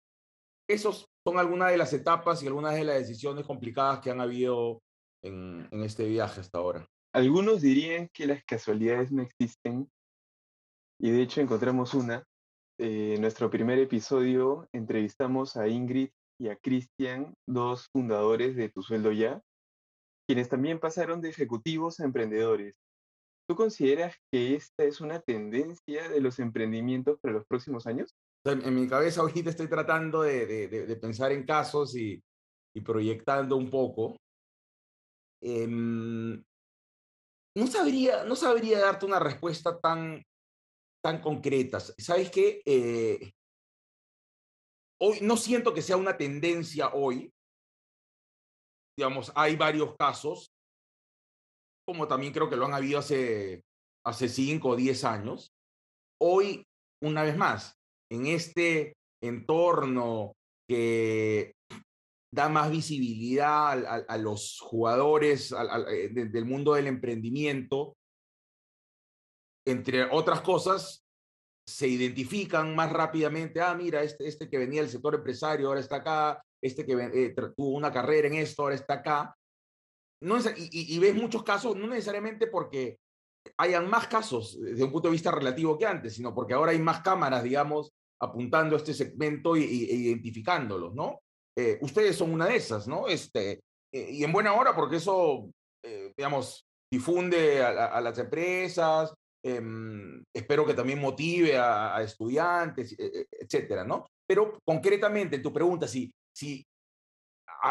esos 0.69 1.07
son 1.25 1.39
algunas 1.39 1.71
de 1.71 1.77
las 1.77 1.91
etapas 1.93 2.43
y 2.43 2.47
algunas 2.47 2.75
de 2.75 2.83
las 2.83 2.99
decisiones 2.99 3.45
complicadas 3.45 3.99
que 3.99 4.11
han 4.11 4.21
habido 4.21 4.79
en, 5.23 5.67
este 5.83 6.05
viaje 6.05 6.41
hasta 6.41 6.59
ahora. 6.59 6.85
Algunos 7.13 7.61
dirían 7.61 8.09
que 8.13 8.27
las 8.27 8.43
casualidades 8.43 9.11
no 9.11 9.23
existen 9.23 9.89
y 11.01 11.11
de 11.11 11.21
hecho 11.21 11.41
encontramos 11.41 11.93
una. 11.93 12.23
Eh, 12.77 13.15
en 13.15 13.21
nuestro 13.21 13.49
primer 13.49 13.79
episodio 13.79 14.67
entrevistamos 14.71 15.57
a 15.57 15.67
Ingrid 15.67 16.09
y 16.39 16.49
a 16.49 16.55
Cristian, 16.55 17.33
dos 17.47 17.87
fundadores 17.91 18.55
de 18.55 18.69
Tu 18.69 18.81
Sueldo 18.81 19.11
Ya, 19.11 19.41
quienes 20.27 20.47
también 20.47 20.79
pasaron 20.79 21.21
de 21.21 21.29
ejecutivos 21.29 21.99
a 21.99 22.05
emprendedores. 22.05 22.75
¿Tú 23.49 23.55
consideras 23.55 24.15
que 24.31 24.55
esta 24.55 24.83
es 24.83 25.01
una 25.01 25.19
tendencia 25.19 26.07
de 26.07 26.21
los 26.21 26.37
emprendimientos 26.37 27.17
para 27.19 27.33
los 27.33 27.45
próximos 27.47 27.87
años? 27.87 28.13
En 28.45 28.75
mi 28.75 28.87
cabeza 28.87 29.21
ahorita 29.21 29.49
estoy 29.49 29.67
tratando 29.67 30.21
de, 30.21 30.97
pensar 31.01 31.31
en 31.31 31.43
casos 31.45 31.95
y, 31.95 32.21
proyectando 32.85 33.57
un 33.57 33.69
poco. 33.69 34.15
Em, 35.41 36.41
no, 37.55 37.67
sabría, 37.67 38.23
no 38.23 38.35
sabría 38.35 38.79
darte 38.79 39.05
una 39.05 39.19
respuesta 39.19 39.79
tan, 39.79 40.23
tan 41.03 41.21
concreta. 41.21 41.79
¿Sabes 41.79 42.29
qué? 42.31 42.61
Eh, 42.65 43.31
hoy 45.01 45.19
no 45.21 45.37
siento 45.37 45.73
que 45.73 45.81
sea 45.81 45.97
una 45.97 46.17
tendencia 46.17 46.93
hoy, 46.93 47.31
digamos, 48.97 49.31
hay 49.35 49.55
varios 49.55 49.95
casos, 49.95 50.51
como 51.87 52.07
también 52.07 52.33
creo 52.33 52.49
que 52.49 52.57
lo 52.57 52.65
han 52.65 52.73
habido 52.73 52.99
hace, 52.99 53.63
hace 54.05 54.27
cinco 54.27 54.69
o 54.69 54.75
diez 54.75 55.03
años. 55.03 55.51
Hoy, 56.21 56.63
una 57.01 57.23
vez 57.23 57.37
más, 57.37 57.73
en 58.11 58.27
este 58.27 58.93
entorno 59.23 60.33
que 60.67 61.53
da 62.31 62.47
más 62.49 62.69
visibilidad 62.69 64.05
a, 64.07 64.17
los 64.17 64.59
jugadores 64.59 65.53
eh, 65.89 66.09
del 66.09 66.45
mundo 66.45 66.73
del 66.73 66.87
emprendimiento, 66.87 67.97
entre 69.65 70.03
otras 70.03 70.41
cosas, 70.41 71.05
se 71.67 71.87
identifican 71.87 72.75
más 72.75 72.91
rápidamente, 72.91 73.61
ah, 73.61 73.75
mira, 73.75 74.01
este, 74.03 74.27
este 74.27 74.49
que 74.49 74.57
venía 74.57 74.81
del 74.81 74.89
sector 74.89 75.15
empresario 75.15 75.67
ahora 75.67 75.79
está 75.79 75.97
acá, 75.97 76.43
este 76.61 76.85
que 76.85 76.93
eh, 76.93 77.35
tuvo 77.55 77.77
una 77.77 77.91
carrera 77.91 78.27
en 78.27 78.35
esto 78.35 78.63
ahora 78.63 78.75
está 78.75 78.95
acá. 78.95 79.35
No 80.21 80.37
y, 80.37 80.95
y, 80.95 80.99
ves 80.99 81.15
muchos 81.15 81.43
casos, 81.43 81.77
no 81.77 81.87
necesariamente 81.87 82.47
porque 82.47 82.97
hayan 83.57 83.89
más 83.89 84.07
casos 84.07 84.59
desde 84.59 84.83
un 84.83 84.91
punto 84.91 85.07
de 85.07 85.13
vista 85.13 85.31
relativo 85.31 85.77
que 85.77 85.85
antes, 85.85 86.15
sino 86.15 86.35
porque 86.35 86.53
ahora 86.53 86.71
hay 86.71 86.79
más 86.79 87.01
cámaras, 87.01 87.43
digamos, 87.43 87.93
apuntando 88.19 88.75
a 88.75 88.79
este 88.79 88.93
segmento 88.93 89.55
y, 89.55 89.63
e 89.63 89.95
identificándolos, 89.95 90.93
¿no? 90.93 91.21
Eh, 91.59 91.79
ustedes 91.81 92.15
son 92.15 92.33
una 92.33 92.45
de 92.45 92.55
esas, 92.55 92.87
¿no? 92.87 93.07
Este, 93.07 93.59
eh, 93.91 94.09
y 94.11 94.23
en 94.23 94.31
buena 94.31 94.53
hora 94.53 94.75
porque 94.75 94.97
eso, 94.97 95.49
digamos, 96.15 96.63
difunde 96.91 97.63
a, 97.63 97.99
las 98.01 98.17
empresas, 98.17 99.13
Em, 99.41 100.21
espero 100.33 100.65
que 100.65 100.73
también 100.73 100.99
motive 100.99 101.57
a, 101.57 102.01
estudiantes, 102.03 102.91
e, 102.99 103.05
e, 103.05 103.27
etcétera, 103.39 103.85
¿no? 103.85 104.07
Pero 104.27 104.59
concretamente, 104.65 105.39
tu 105.39 105.53
pregunta, 105.53 105.87
si, 105.87 106.11
si 106.35 106.65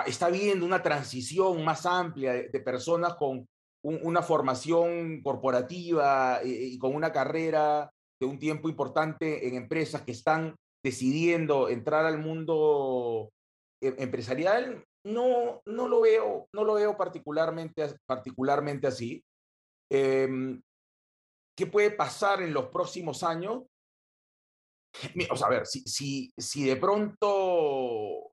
está 0.06 0.26
habiendo 0.26 0.64
una 0.64 0.82
transición 0.82 1.62
más 1.64 1.84
amplia 1.84 2.32
de, 2.32 2.60
personas 2.60 3.14
con 3.16 3.46
una 3.82 4.22
formación 4.22 5.22
corporativa 5.22 6.40
y, 6.42 6.74
y, 6.74 6.78
con 6.78 6.94
una 6.94 7.12
carrera 7.12 7.90
de 8.20 8.26
un 8.26 8.38
tiempo 8.38 8.68
importante 8.68 9.46
en 9.46 9.54
empresas 9.54 10.02
que 10.02 10.12
están 10.12 10.56
decidiendo 10.82 11.68
entrar 11.68 12.06
al 12.06 12.18
mundo 12.18 13.30
empresarial, 13.80 14.84
no, 15.04 15.62
no 15.66 15.88
lo 15.88 16.00
veo, 16.00 16.48
no 16.52 16.64
lo 16.64 16.74
veo 16.74 16.96
particularmente, 16.96 17.94
particularmente 18.06 18.86
así. 18.86 19.24
Eh, 19.90 20.58
¿Qué 21.56 21.66
puede 21.66 21.90
pasar 21.90 22.42
en 22.42 22.52
los 22.52 22.66
próximos 22.66 23.22
años? 23.22 23.64
O 25.30 25.44
a 25.44 25.48
ver, 25.48 25.66
si, 25.66 25.80
si, 25.82 26.32
si 26.36 26.64
de 26.64 26.76
pronto 26.76 28.32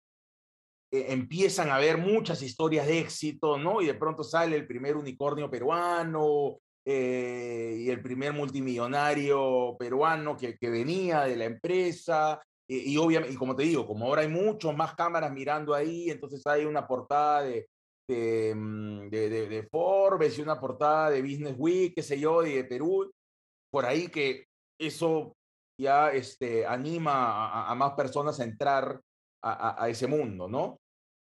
eh, 0.92 1.08
empiezan 1.10 1.70
a 1.70 1.76
haber 1.76 1.98
muchas 1.98 2.42
historias 2.42 2.88
de 2.88 3.00
éxito, 3.00 3.58
¿no? 3.58 3.82
Y 3.82 3.88
de 3.88 3.96
pronto 3.96 4.24
sale 4.24 4.56
el 4.56 4.68
primer 4.68 4.96
unicornio 4.96 5.50
peruano 5.50 6.60
eh, 6.86 7.78
y 7.80 7.90
el 7.90 8.02
primer 8.02 8.34
multimillonario 8.34 9.76
peruano 9.78 10.38
que, 10.38 10.58
que 10.58 10.70
venía 10.70 11.22
de 11.22 11.36
la 11.36 11.46
empresa. 11.46 12.42
Y, 12.68 12.98
obviamente, 12.98 13.36
como 13.38 13.56
te 13.56 13.64
digo, 13.64 13.86
como 13.86 14.06
ahora 14.06 14.22
hay 14.22 14.28
muchos 14.28 14.76
más 14.76 14.96
cámaras 14.96 15.32
mirando 15.32 15.74
ahí, 15.76 16.10
entonces 16.10 16.42
hay 16.48 16.66
una 16.66 16.88
portada 16.88 17.44
de, 17.44 17.68
Mm, 18.08 19.10
de, 19.10 19.30
de, 19.30 19.64
Forbes 19.64 20.38
y 20.38 20.42
una 20.42 20.60
portada 20.60 21.10
de 21.10 21.22
Business 21.22 21.56
Week, 21.58 21.94
qué 21.96 22.04
sé 22.04 22.20
yo, 22.20 22.42
de 22.42 22.64
Perú, 22.64 23.12
por 23.72 23.86
ahí 23.86 24.10
que 24.10 24.46
eso 24.80 25.34
ya 25.80 26.12
este, 26.12 26.66
anima 26.68 27.68
a, 27.68 27.74
más 27.74 27.94
personas 27.94 28.40
a 28.40 28.44
entrar 28.44 29.02
a, 29.44 29.84
a, 29.84 29.90
ese 29.90 30.06
mundo, 30.08 30.48
¿no? 30.48 30.78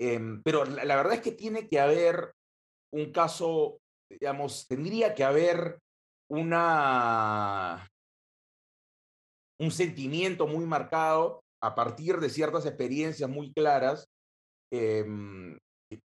Em, 0.01 0.41
pero 0.43 0.64
la, 0.64 0.97
verdad 0.97 1.14
es 1.14 1.20
que 1.20 1.32
tiene 1.32 1.68
que 1.68 1.80
haber 1.80 2.32
un 2.93 3.11
caso, 3.12 3.78
digamos, 4.09 4.66
tendría 4.68 5.14
que 5.14 5.24
haber 5.24 5.78
una, 6.30 7.89
un 9.61 9.71
sentimiento 9.71 10.47
muy 10.47 10.67
marcado 10.67 11.41
a 11.63 11.75
partir 11.75 12.19
de 12.19 12.31
ciertas 12.31 12.67
experiencias 12.67 13.29
muy 13.29 13.53
claras 13.53 14.07
eh, 14.73 15.05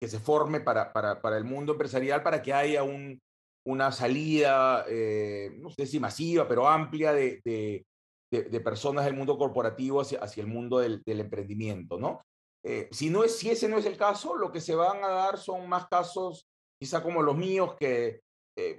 que 0.01 0.09
se 0.09 0.21
forme 0.21 0.61
para, 0.61 0.93
para, 0.93 1.21
para, 1.21 1.37
el 1.37 1.45
mundo 1.45 1.73
empresarial, 1.73 2.23
para 2.23 2.43
que 2.43 2.53
haya 2.53 2.83
un, 2.83 3.19
una 3.67 3.93
salida, 3.93 4.85
eh, 4.89 5.51
no 5.59 5.71
sé 5.71 5.87
si 5.87 5.99
masiva, 5.99 6.47
pero 6.47 6.69
amplia 6.69 7.13
de, 7.13 7.41
de, 7.45 8.61
personas 8.61 9.05
del 9.05 9.15
mundo 9.15 9.37
corporativo 9.37 10.01
hacia, 10.01 10.21
hacia 10.21 10.43
el 10.43 10.47
mundo 10.47 10.79
del, 10.79 11.03
del 11.05 11.21
emprendimiento, 11.21 11.99
¿no? 11.99 12.23
Eh, 12.65 12.89
si, 12.93 13.09
no 13.09 13.25
es, 13.25 13.39
si 13.39 13.51
ese 13.51 13.69
no 13.69 13.79
es 13.79 13.87
el 13.87 13.97
caso, 13.97 14.37
lo 14.37 14.53
que 14.53 14.61
se 14.61 14.75
van 14.75 15.03
a 15.03 15.09
dar 15.09 15.39
son 15.39 15.69
más 15.69 15.89
casos, 15.89 16.45
quizá 16.79 17.03
como 17.03 17.23
los 17.23 17.37
míos, 17.37 17.75
que 17.79 18.21
eh, 18.57 18.79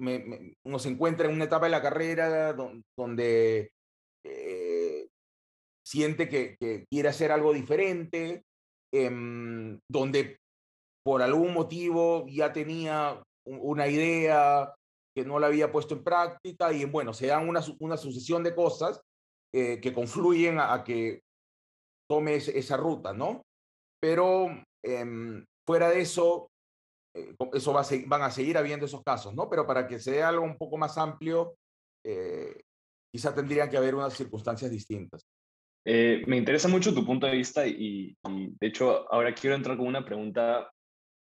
me, 0.00 0.18
me, 0.20 0.54
uno 0.64 0.78
se 0.78 0.88
encuentra 0.88 1.26
en 1.26 1.34
una 1.34 1.44
etapa 1.44 1.66
de 1.66 1.70
la 1.70 1.82
carrera 1.82 2.52
donde, 2.52 2.82
donde 2.96 3.70
siente 5.88 6.28
que, 6.28 6.84
quiere 6.90 7.08
hacer 7.08 7.32
algo 7.32 7.54
diferente, 7.54 8.42
eh, 8.92 9.10
donde 9.90 10.38
por 11.04 11.22
algún 11.22 11.54
motivo 11.54 12.26
ya 12.28 12.52
tenía 12.52 13.22
una 13.46 13.88
idea 13.88 14.74
que 15.16 15.24
no 15.24 15.38
la 15.38 15.46
había 15.46 15.72
puesto 15.72 15.94
en 15.94 16.04
práctica 16.04 16.72
y 16.72 16.84
bueno, 16.84 17.14
se 17.14 17.28
dan 17.28 17.48
una, 17.48 17.96
sucesión 17.96 18.44
de 18.44 18.54
cosas 18.54 19.00
eh, 19.54 19.80
que 19.80 19.94
confluyen 19.94 20.58
a, 20.60 20.84
que 20.84 21.22
tome 22.06 22.34
esa 22.34 22.76
ruta, 22.76 23.14
¿no? 23.14 23.42
Pero 24.00 24.48
eh, 24.84 25.42
fuera 25.66 25.88
de 25.88 26.02
eso, 26.02 26.47
eh, 26.47 26.47
eso 27.52 27.72
va 27.72 27.80
a 27.82 27.86
van 28.06 28.22
a 28.22 28.30
seguir 28.30 28.56
habiendo 28.56 28.86
esos 28.86 29.02
casos, 29.02 29.34
¿no? 29.34 29.48
Pero 29.48 29.66
para 29.66 29.86
que 29.86 29.98
sea 29.98 30.28
algo 30.28 30.44
un 30.44 30.56
poco 30.56 30.76
más 30.76 30.96
amplio, 30.98 31.56
eh, 32.04 32.62
quizá 33.12 33.34
tendrían 33.34 33.70
que 33.70 33.76
haber 33.76 33.94
unas 33.94 34.14
circunstancias 34.14 34.70
distintas. 34.70 35.26
Eh, 35.84 36.22
me 36.26 36.36
interesa 36.36 36.68
mucho 36.68 36.94
tu 36.94 37.04
punto 37.04 37.26
de 37.26 37.36
vista 37.36 37.66
y, 37.66 38.16
y, 38.22 38.56
de 38.60 38.66
hecho 38.66 39.10
ahora 39.12 39.34
quiero 39.34 39.56
entrar 39.56 39.76
con 39.76 39.86
una 39.86 40.04
pregunta 40.04 40.70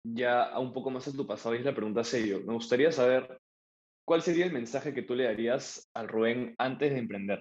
ya 0.03 0.57
un 0.59 0.73
poco 0.73 0.89
más 0.89 1.07
a 1.07 1.13
tu 1.13 1.25
pasado 1.25 1.55
y 1.55 1.59
es 1.59 1.65
la 1.65 1.75
pregunta 1.75 2.03
serio. 2.03 2.41
Me 2.45 2.53
gustaría 2.53 2.91
saber 2.91 3.39
cuál 4.05 4.21
sería 4.21 4.45
el 4.45 4.51
mensaje 4.51 4.93
que 4.93 5.03
tú 5.03 5.15
le 5.15 5.25
darías 5.25 5.87
al 5.95 6.07
Rubén 6.07 6.55
antes 6.57 6.91
de 6.91 6.99
emprender. 6.99 7.39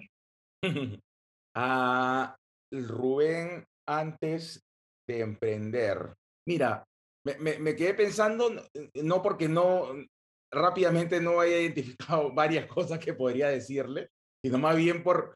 a 1.55 2.35
Rubén 2.71 3.65
antes 3.87 4.63
de 5.07 5.19
emprender. 5.19 6.13
Mira, 6.47 6.85
me, 7.25 7.37
me, 7.37 7.59
me, 7.59 7.75
quedé 7.75 7.93
pensando, 7.93 8.51
no 8.95 9.21
porque 9.21 9.47
no 9.47 9.93
rápidamente 10.51 11.21
no 11.21 11.39
haya 11.39 11.59
identificado 11.59 12.31
varias 12.33 12.67
cosas 12.67 12.99
que 12.99 13.13
podría 13.13 13.47
decirle, 13.47 14.09
sino 14.43 14.57
más 14.57 14.75
bien 14.75 15.03
por 15.03 15.35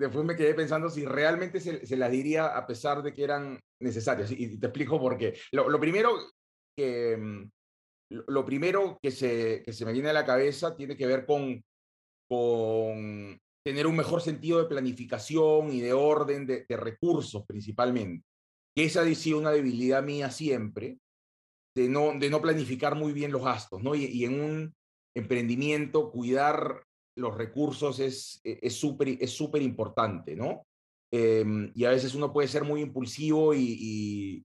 después 0.00 0.24
me 0.24 0.34
quedé 0.34 0.54
pensando 0.54 0.88
si 0.88 1.04
realmente 1.04 1.60
se, 1.60 1.84
se 1.84 1.96
las 1.96 2.10
diría 2.10 2.46
a 2.56 2.66
pesar 2.66 3.02
de 3.02 3.12
que 3.12 3.22
eran 3.22 3.60
necesarias. 3.80 4.30
Y, 4.30 4.58
te 4.58 4.66
explico 4.66 4.98
por 4.98 5.18
qué. 5.18 5.38
Lo, 5.52 5.68
lo 5.68 5.78
primero 5.78 6.16
que, 6.74 7.16
mm, 7.18 7.50
lo 8.28 8.44
primero 8.44 8.98
que 9.02 9.10
se, 9.10 9.62
que 9.62 9.72
se 9.72 9.84
me 9.84 9.92
viene 9.92 10.08
a 10.08 10.14
la 10.14 10.24
cabeza 10.24 10.74
tiene 10.74 10.96
que 10.96 11.06
ver 11.06 11.26
con, 11.26 11.62
con 12.28 13.38
tener 13.62 13.86
un 13.86 13.96
mejor 13.96 14.22
sentido 14.22 14.58
de 14.58 14.68
planificación 14.68 15.70
y 15.70 15.80
de 15.80 15.92
orden 15.92 16.46
de, 16.46 16.64
de 16.66 16.76
recursos 16.78 17.44
principalmente. 17.46 18.24
Que 18.74 18.84
esa 18.84 19.02
ha 19.02 19.14
sido 19.14 19.38
una 19.38 19.50
debilidad 19.50 20.02
mía 20.02 20.30
siempre, 20.30 20.98
de 21.76 21.88
no, 21.88 22.18
de 22.18 22.30
no 22.30 22.40
planificar 22.40 22.94
muy 22.94 23.12
bien 23.12 23.32
los 23.32 23.44
gastos, 23.44 23.82
¿no? 23.82 23.94
Y, 23.94 24.24
en 24.24 24.40
un 24.40 24.74
emprendimiento, 25.14 26.10
cuidar 26.10 26.84
los 27.16 27.36
recursos 27.36 27.98
es 27.98 28.40
súper 28.70 29.08
es 29.20 29.30
súper 29.32 29.62
importante, 29.62 30.36
¿no? 30.36 30.64
Eh, 31.12 31.44
y 31.74 31.84
a 31.84 31.90
veces 31.90 32.14
uno 32.14 32.32
puede 32.32 32.48
ser 32.48 32.64
muy 32.64 32.82
impulsivo 32.82 33.52
y, 33.52 34.44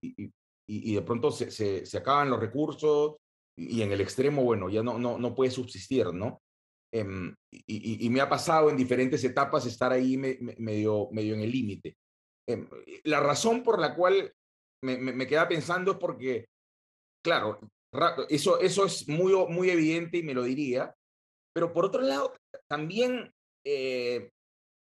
y, 0.67 0.95
de 0.95 1.01
pronto 1.03 1.30
se, 1.30 1.51
se, 1.51 1.86
se, 1.86 1.97
acaban 1.97 2.30
los 2.30 2.39
recursos 2.39 3.17
y 3.55 3.84
en 3.84 3.91
el 3.91 4.01
extremo, 4.01 4.43
bueno, 4.43 4.69
ya 4.69 4.82
no, 4.82 4.97
no, 4.97 5.19
no 5.19 5.36
puede 5.36 5.51
subsistir, 5.51 6.11
¿no? 6.13 6.41
Eh, 6.91 7.05
y, 7.67 8.09
me 8.09 8.21
ha 8.21 8.30
pasado 8.30 8.69
en 8.69 8.78
diferentes 8.78 9.23
etapas 9.23 9.65
estar 9.67 9.91
ahí 9.91 10.17
me, 10.17 10.38
me, 10.41 10.55
medio, 10.57 11.09
medio 11.11 11.36
en 11.36 11.41
el 11.41 11.51
límite. 11.51 11.97
Eh, 12.47 12.67
la 13.03 13.19
razón 13.19 13.63
por 13.63 13.79
la 13.79 13.95
cual 13.95 14.31
me, 14.83 15.27
queda 15.27 15.47
pensando 15.47 15.93
es 15.93 15.97
porque, 15.97 16.45
claro, 17.23 17.59
eso, 18.29 18.59
eso 18.59 18.85
es 18.85 19.07
muy, 19.07 19.33
muy 19.49 19.69
evidente 19.69 20.17
y 20.17 20.23
me 20.23 20.33
lo 20.33 20.43
diría, 20.43 20.93
pero 21.53 21.73
por 21.73 21.85
otro 21.85 22.01
lado, 22.01 22.35
también 22.67 23.31
eh, 23.65 24.29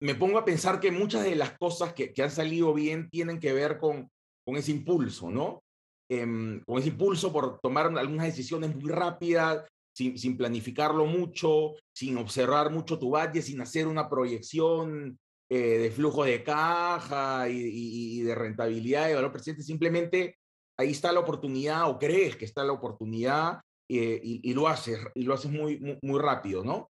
me 0.01 0.15
pongo 0.15 0.39
a 0.39 0.45
pensar 0.45 0.81
que 0.81 0.91
muchas 0.91 1.23
de 1.25 1.37
las 1.37 1.57
cosas 1.59 1.93
que, 1.93 2.13
que 2.13 2.23
han 2.23 2.31
salido 2.31 2.75
bien 2.75 3.09
tienen 3.11 3.39
que 3.39 3.53
ver 3.53 3.79
con, 3.79 4.11
con 4.45 4.57
ese 4.57 4.73
impulso, 4.73 5.31
¿no? 5.31 5.63
Eh, 6.11 6.61
con 6.67 6.79
ese 6.79 6.89
impulso 6.89 7.33
por 7.33 7.61
tomar 7.61 7.87
algunas 7.87 8.27
decisiones 8.27 8.75
muy 8.75 8.91
rápidas, 8.91 9.65
sin, 9.95 10.19
sin, 10.19 10.37
planificarlo 10.37 11.07
mucho, 11.07 11.75
sin 11.95 12.17
observar 12.17 12.71
mucho 12.71 12.99
tu 12.99 13.11
budget, 13.11 13.43
sin 13.43 13.61
hacer 13.61 13.87
una 13.87 14.09
proyección 14.09 15.19
eh, 15.55 15.79
de 15.81 15.91
flujo 15.91 16.25
de 16.25 16.43
caja 16.43 17.47
y, 17.47 18.23
de 18.23 18.35
rentabilidad 18.35 19.11
y 19.11 19.13
valor 19.13 19.33
presente. 19.33 19.63
Simplemente 19.63 20.39
ahí 20.79 20.93
está 20.93 21.13
la 21.13 21.21
oportunidad 21.21 21.91
o 21.91 21.99
crees 21.99 22.37
que 22.37 22.47
está 22.47 22.65
la 22.65 22.73
oportunidad 22.73 23.61
y, 23.87 24.55
lo 24.55 24.67
haces, 24.67 24.99
y 25.15 25.25
lo 25.25 25.35
haces 25.35 25.51
muy, 25.51 25.99
muy, 26.01 26.19
rápido, 26.19 26.65
¿no? 26.65 26.89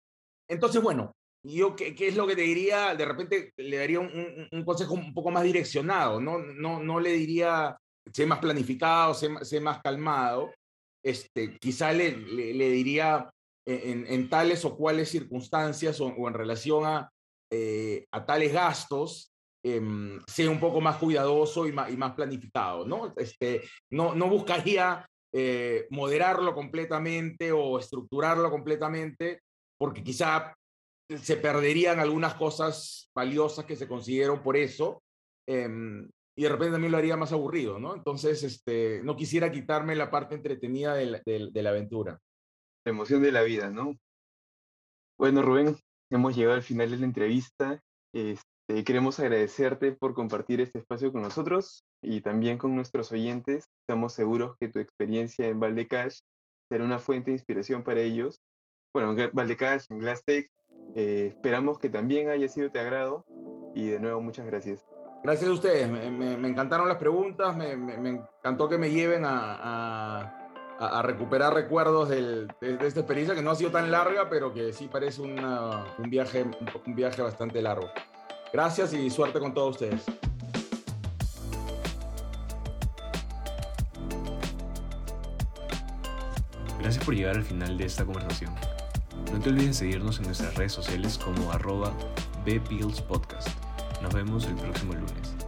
Entonces, 0.49 0.81
bueno, 0.81 1.13
yo, 1.41 1.73
¿qué, 1.73 1.95
¿qué, 1.95 2.09
es 2.09 2.17
lo 2.17 2.27
que 2.27 2.35
te 2.35 2.41
diría? 2.41 2.95
De 2.95 3.05
repente 3.05 3.53
le 3.55 3.77
daría 3.77 4.01
un, 4.01 4.49
un, 4.51 4.65
consejo 4.65 4.93
un 4.93 5.13
poco 5.13 5.31
más 5.31 5.43
direccionado, 5.43 6.19
¿no? 6.19 6.39
No, 6.39 6.83
no 6.83 6.99
le 6.99 7.13
diría, 7.13 7.77
sé 8.11 8.25
más 8.25 8.39
planificado, 8.39 9.13
sé, 9.13 9.29
sé 9.43 9.61
más 9.61 9.79
calmado. 9.81 10.51
Este, 11.01 11.57
quizá 11.59 11.93
le, 11.93 12.11
le, 12.17 12.69
diría 12.71 13.29
en, 13.65 14.05
en, 14.05 14.29
tales 14.29 14.65
o 14.65 14.75
cuales 14.75 15.07
circunstancias 15.07 16.01
o, 16.01 16.07
o 16.07 16.27
en 16.27 16.33
relación 16.33 16.85
a, 16.85 17.09
eh, 17.51 18.05
a 18.11 18.25
tales 18.25 18.53
gastos, 18.53 19.33
eh, 19.63 19.81
sea 20.27 20.49
un 20.49 20.59
poco 20.59 20.79
más 20.81 20.97
cuidadoso 20.97 21.67
y 21.67 21.71
más, 21.71 21.91
y 21.91 21.97
más 21.97 22.13
planificado, 22.13 22.85
¿no? 22.85 23.13
Este, 23.17 23.61
no, 23.91 24.15
no 24.15 24.29
buscaría 24.29 25.05
eh, 25.33 25.87
moderarlo 25.89 26.55
completamente 26.55 27.51
o 27.51 27.77
estructurarlo 27.77 28.49
completamente, 28.49 29.41
porque 29.77 30.03
quizá 30.03 30.55
se 31.21 31.37
perderían 31.37 31.99
algunas 31.99 32.35
cosas 32.35 33.09
valiosas 33.15 33.65
que 33.65 33.75
se 33.75 33.87
consiguieron 33.87 34.41
por 34.41 34.55
eso, 34.55 35.01
em, 35.47 36.09
y 36.37 36.43
de 36.43 36.49
repente 36.49 36.73
también 36.73 36.91
lo 36.91 36.97
haría 36.97 37.17
más 37.17 37.33
aburrido, 37.33 37.79
¿no? 37.79 37.95
Entonces, 37.95 38.43
este, 38.43 39.01
no 39.03 39.15
quisiera 39.15 39.51
quitarme 39.51 39.95
la 39.95 40.09
parte 40.09 40.35
entretenida 40.35 40.93
de 40.93 41.05
la, 41.07 41.21
de 41.25 41.61
la 41.63 41.69
aventura. 41.69 42.17
La 42.85 42.91
emoción 42.91 43.21
de 43.21 43.31
la 43.31 43.41
vida, 43.41 43.69
¿no? 43.69 43.95
Bueno, 45.17 45.41
Rubén, 45.41 45.75
hemos 46.09 46.35
llegado 46.35 46.55
al 46.55 46.63
final 46.63 46.91
de 46.91 46.97
la 46.97 47.05
entrevista. 47.05 47.81
Este, 48.13 48.83
queremos 48.83 49.19
agradecerte 49.19 49.91
por 49.91 50.13
compartir 50.13 50.61
este 50.61 50.79
espacio 50.79 51.11
con 51.11 51.21
nosotros 51.21 51.83
y 52.01 52.21
también 52.21 52.57
con 52.57 52.75
nuestros 52.75 53.11
oyentes. 53.11 53.69
Estamos 53.81 54.13
seguros 54.13 54.55
que 54.59 54.69
tu 54.69 54.79
experiencia 54.79 55.47
en 55.47 55.59
Valdecash 55.59 56.19
será 56.69 56.83
una 56.83 56.99
fuente 56.99 57.31
de 57.31 57.37
inspiración 57.37 57.83
para 57.83 58.01
ellos. 58.01 58.41
Bueno, 58.93 59.17
en 59.17 59.29
Valdecash, 59.33 59.85
en 59.89 59.99
Glasstech, 59.99 60.49
eh, 60.95 61.33
esperamos 61.35 61.79
que 61.79 61.89
también 61.89 62.29
haya 62.29 62.47
sido 62.47 62.69
de 62.69 62.79
agrado 62.79 63.25
y 63.75 63.87
de 63.87 63.99
nuevo 63.99 64.21
muchas 64.21 64.45
gracias. 64.45 64.85
Gracias 65.23 65.49
a 65.49 65.53
ustedes, 65.53 65.89
me, 65.89 66.47
encantaron 66.47 66.87
las 66.87 66.97
preguntas, 66.97 67.55
me, 67.55 67.73
encantó 67.73 68.69
que 68.69 68.77
me 68.77 68.89
lleven 68.89 69.25
a, 69.25 70.21
a, 70.21 70.38
recuperar 71.01 71.53
recuerdos 71.53 72.09
de, 72.09 72.47
esta 72.61 73.01
experiencia 73.01 73.35
que 73.35 73.41
no 73.41 73.51
ha 73.51 73.55
sido 73.55 73.71
tan 73.71 73.91
larga, 73.91 74.29
pero 74.29 74.53
que 74.53 74.71
sí 74.73 74.87
parece 74.91 75.21
un, 75.21 75.35
viaje, 76.09 76.45
un 76.85 76.95
viaje 76.95 77.21
bastante 77.21 77.61
largo. 77.61 77.89
Gracias 78.53 78.93
y 78.93 79.09
suerte 79.09 79.39
con 79.39 79.53
todos 79.53 79.71
ustedes. 79.71 80.03
Gracias 86.79 87.03
por 87.03 87.13
llegar 87.13 87.35
al 87.35 87.43
final 87.43 87.77
de 87.77 87.85
esta 87.85 88.05
conversación. 88.05 88.55
No 89.31 89.39
te 89.39 89.49
olvides 89.49 89.77
seguirnos 89.77 90.17
en 90.19 90.25
nuestras 90.25 90.55
redes 90.55 90.71
sociales 90.71 91.17
como 91.17 91.51
arroba 91.51 91.93
Podcast. 93.07 93.49
Nos 94.01 94.13
vemos 94.13 94.47
el 94.47 94.55
próximo 94.55 94.93
lunes. 94.93 95.38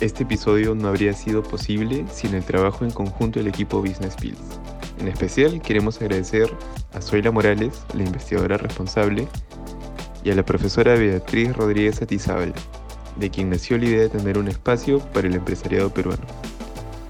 Este 0.00 0.22
episodio 0.22 0.76
no 0.76 0.86
habría 0.86 1.12
sido 1.12 1.42
posible 1.42 2.04
sin 2.12 2.32
el 2.34 2.44
trabajo 2.44 2.84
en 2.84 2.92
conjunto 2.92 3.40
del 3.40 3.48
equipo 3.48 3.80
Business 3.80 4.14
Pills. 4.14 4.38
En 5.00 5.08
especial 5.08 5.60
queremos 5.60 6.00
agradecer 6.00 6.48
a 6.92 7.00
Zoila 7.00 7.32
Morales, 7.32 7.82
la 7.94 8.04
investigadora 8.04 8.58
responsable, 8.58 9.26
y 10.22 10.30
a 10.30 10.36
la 10.36 10.44
profesora 10.44 10.94
Beatriz 10.94 11.56
Rodríguez 11.56 12.00
Atizábal, 12.00 12.54
de 13.16 13.30
quien 13.30 13.50
nació 13.50 13.76
la 13.76 13.86
idea 13.86 14.00
de 14.02 14.08
tener 14.08 14.38
un 14.38 14.46
espacio 14.46 15.00
para 15.00 15.26
el 15.26 15.34
empresariado 15.34 15.92
peruano. 15.92 16.24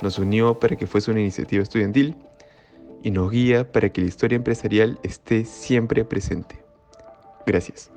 Nos 0.00 0.18
unió 0.18 0.58
para 0.58 0.76
que 0.76 0.86
fuese 0.86 1.10
una 1.10 1.20
iniciativa 1.20 1.62
estudiantil 1.62 2.16
y 3.02 3.10
nos 3.10 3.30
guía 3.30 3.70
para 3.70 3.90
que 3.90 4.00
la 4.00 4.06
historia 4.06 4.36
empresarial 4.36 4.98
esté 5.02 5.44
siempre 5.44 6.06
presente. 6.06 6.64
Gracias. 7.44 7.90